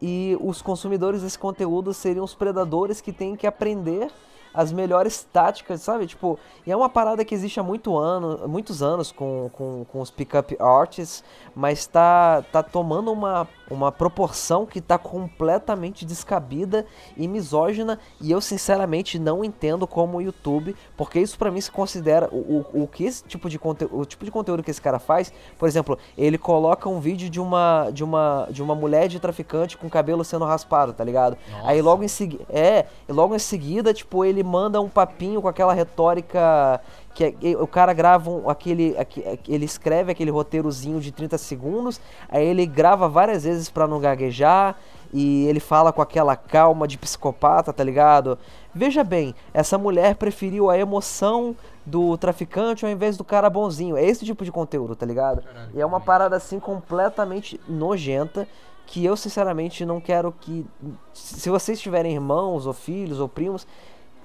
e 0.00 0.36
os 0.40 0.60
consumidores 0.60 1.22
desse 1.22 1.38
conteúdo 1.38 1.92
seriam 1.92 2.24
os 2.24 2.34
predadores 2.34 3.00
que 3.00 3.12
têm 3.12 3.34
que 3.34 3.46
aprender 3.46 4.10
as 4.52 4.72
melhores 4.72 5.26
táticas, 5.32 5.80
sabe? 5.82 6.06
Tipo, 6.06 6.38
e 6.66 6.72
é 6.72 6.76
uma 6.76 6.88
parada 6.88 7.24
que 7.24 7.34
existe 7.34 7.58
há 7.60 7.62
muito 7.62 7.96
ano, 7.96 8.48
muitos 8.48 8.82
anos 8.82 9.12
com, 9.12 9.50
com, 9.52 9.84
com 9.84 10.00
os 10.00 10.10
pick-up 10.10 10.56
artists, 10.60 11.24
mas 11.54 11.86
tá, 11.86 12.42
tá 12.50 12.62
tomando 12.62 13.12
uma, 13.12 13.48
uma 13.70 13.92
proporção 13.92 14.66
que 14.66 14.80
tá 14.80 14.98
completamente 14.98 16.04
descabida 16.04 16.84
e 17.16 17.28
misógina, 17.28 17.98
e 18.20 18.30
eu 18.30 18.40
sinceramente 18.40 19.18
não 19.18 19.44
entendo 19.44 19.86
como 19.86 20.18
o 20.18 20.22
YouTube, 20.22 20.74
porque 20.96 21.20
isso 21.20 21.38
para 21.38 21.50
mim 21.50 21.60
se 21.60 21.70
considera 21.70 22.28
o, 22.32 22.66
o, 22.72 22.82
o 22.82 22.86
que 22.88 23.04
esse 23.04 23.22
tipo 23.24 23.48
de 23.48 23.58
conteúdo, 23.58 23.98
o 23.98 24.04
tipo 24.04 24.24
de 24.24 24.30
conteúdo 24.30 24.62
que 24.62 24.70
esse 24.70 24.82
cara 24.82 24.98
faz, 24.98 25.32
por 25.58 25.68
exemplo, 25.68 25.98
ele 26.18 26.36
coloca 26.36 26.88
um 26.88 27.00
vídeo 27.00 27.30
de 27.30 27.40
uma 27.40 27.90
de 27.92 28.02
uma 28.02 28.48
de 28.50 28.62
uma 28.62 28.74
mulher 28.74 29.08
de 29.08 29.20
traficante 29.20 29.76
com 29.76 29.88
cabelo 29.88 30.24
sendo 30.24 30.44
raspado, 30.44 30.92
tá 30.92 31.04
ligado? 31.04 31.36
Nossa. 31.50 31.68
Aí 31.68 31.80
logo 31.80 32.02
em 32.02 32.08
seguida, 32.08 32.44
é, 32.48 32.86
logo 33.08 33.34
em 33.34 33.38
seguida, 33.38 33.94
tipo, 33.94 34.24
ele 34.24 34.42
manda 34.42 34.80
um 34.80 34.88
papinho 34.88 35.40
com 35.40 35.48
aquela 35.48 35.72
retórica 35.72 36.80
que 37.14 37.24
é- 37.42 37.56
o 37.56 37.66
cara 37.66 37.92
grava 37.92 38.30
um, 38.30 38.48
aquele, 38.48 38.96
aque- 38.98 39.24
ele 39.48 39.64
escreve 39.64 40.12
aquele 40.12 40.30
roteirozinho 40.30 41.00
de 41.00 41.10
30 41.10 41.36
segundos, 41.38 42.00
aí 42.28 42.46
ele 42.46 42.64
grava 42.66 43.08
várias 43.08 43.44
vezes 43.44 43.68
pra 43.68 43.86
não 43.86 44.00
gaguejar 44.00 44.76
e 45.12 45.44
ele 45.46 45.58
fala 45.58 45.92
com 45.92 46.00
aquela 46.00 46.36
calma 46.36 46.86
de 46.86 46.96
psicopata, 46.96 47.72
tá 47.72 47.82
ligado? 47.82 48.38
Veja 48.72 49.02
bem, 49.02 49.34
essa 49.52 49.76
mulher 49.76 50.14
preferiu 50.14 50.70
a 50.70 50.78
emoção 50.78 51.56
do 51.84 52.16
traficante 52.16 52.84
ao 52.84 52.90
invés 52.92 53.16
do 53.16 53.24
cara 53.24 53.50
bonzinho. 53.50 53.96
É 53.96 54.04
esse 54.04 54.24
tipo 54.24 54.44
de 54.44 54.52
conteúdo, 54.52 54.94
tá 54.94 55.04
ligado? 55.04 55.42
Caralho, 55.42 55.70
E 55.74 55.80
é 55.80 55.84
uma 55.86 56.00
parada 56.00 56.36
assim 56.36 56.60
completamente 56.60 57.60
nojenta 57.68 58.46
que 58.86 59.04
eu 59.04 59.16
sinceramente 59.16 59.84
não 59.84 60.00
quero 60.00 60.32
que 60.40 60.64
se 61.12 61.50
vocês 61.50 61.80
tiverem 61.80 62.12
irmãos 62.14 62.66
ou 62.66 62.72
filhos 62.72 63.18
ou 63.18 63.28
primos, 63.28 63.66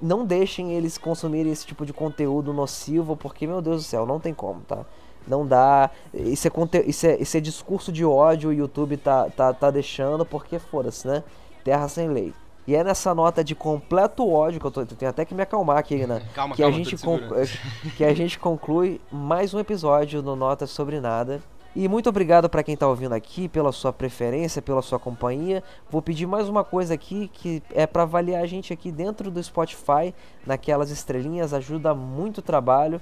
não 0.02 0.26
deixem 0.26 0.74
eles 0.74 0.98
consumirem 0.98 1.52
esse 1.52 1.66
tipo 1.66 1.86
de 1.86 1.93
conteúdo 1.93 2.54
nocivo, 2.54 3.16
porque 3.16 3.48
meu 3.48 3.62
Deus 3.62 3.84
do 3.84 3.88
céu, 3.88 4.06
não 4.06 4.20
tem 4.20 4.34
como, 4.34 4.62
tá? 4.62 4.86
Não 5.28 5.46
dá. 5.46 5.89
Isso 6.14 6.48
é, 6.48 6.52
conte... 6.52 6.84
isso 6.86 7.08
é, 7.08 7.18
isso 7.20 7.36
é 7.36 7.39
discurso 7.39 7.91
de 7.91 8.06
ódio 8.06 8.50
o 8.50 8.54
YouTube 8.54 8.98
tá, 8.98 9.30
tá, 9.30 9.54
tá 9.54 9.72
deixando, 9.72 10.26
porque 10.26 10.60
foda-se, 10.60 11.08
né? 11.08 11.24
Terra 11.64 11.88
sem 11.88 12.10
lei. 12.10 12.34
E 12.68 12.76
é 12.76 12.84
nessa 12.84 13.14
nota 13.14 13.43
de 13.43 13.54
completo 13.54 14.28
ódio 14.28 14.60
que 14.60 14.66
eu, 14.66 14.72
tô, 14.72 14.82
eu 14.82 14.88
tenho 14.88 15.10
até 15.10 15.24
que 15.24 15.36
me 15.36 15.43
acalmar 15.43 15.78
aqui, 15.78 16.06
né? 16.08 16.22
Calma, 16.34 16.56
que, 16.56 16.62
calma, 16.62 16.76
a 16.76 16.84
gente 16.84 16.96
que 17.96 18.04
a 18.04 18.14
gente 18.14 18.39
conclui 18.39 19.00
mais 19.12 19.54
um 19.54 19.60
episódio 19.60 20.22
no 20.22 20.36
Notas 20.36 20.72
Sobre 20.72 21.00
Nada. 21.00 21.41
E 21.76 21.90
muito 21.90 22.08
obrigado 22.08 22.48
para 22.50 22.64
quem 22.64 22.78
tá 22.78 22.88
ouvindo 22.88 23.14
aqui, 23.14 23.50
pela 23.50 23.72
sua 23.74 23.92
preferência, 23.92 24.62
pela 24.62 24.82
sua 24.82 24.98
companhia. 24.98 25.62
Vou 25.90 26.02
pedir 26.02 26.26
mais 26.26 26.48
uma 26.48 26.64
coisa 26.64 26.94
aqui, 26.94 27.30
que 27.34 27.62
é 27.74 27.86
para 27.86 28.04
avaliar 28.04 28.42
a 28.42 28.48
gente 28.48 28.72
aqui 28.72 28.92
dentro 28.92 29.30
do 29.30 29.44
Spotify, 29.44 30.14
naquelas 30.46 30.90
estrelinhas, 30.90 31.54
ajuda 31.54 31.94
muito 31.94 32.38
o 32.38 32.42
trabalho. 32.42 33.02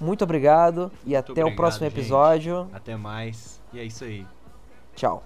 Muito 0.00 0.22
obrigado 0.22 0.90
e 1.04 1.16
até 1.16 1.30
o 1.30 1.32
obrigado, 1.32 1.56
próximo 1.56 1.84
gente. 1.86 1.98
episódio. 1.98 2.68
Até 2.72 2.96
mais. 2.96 3.60
E 3.72 3.80
é 3.80 3.84
isso 3.84 4.04
aí. 4.04 4.24
Tchau. 4.94 5.24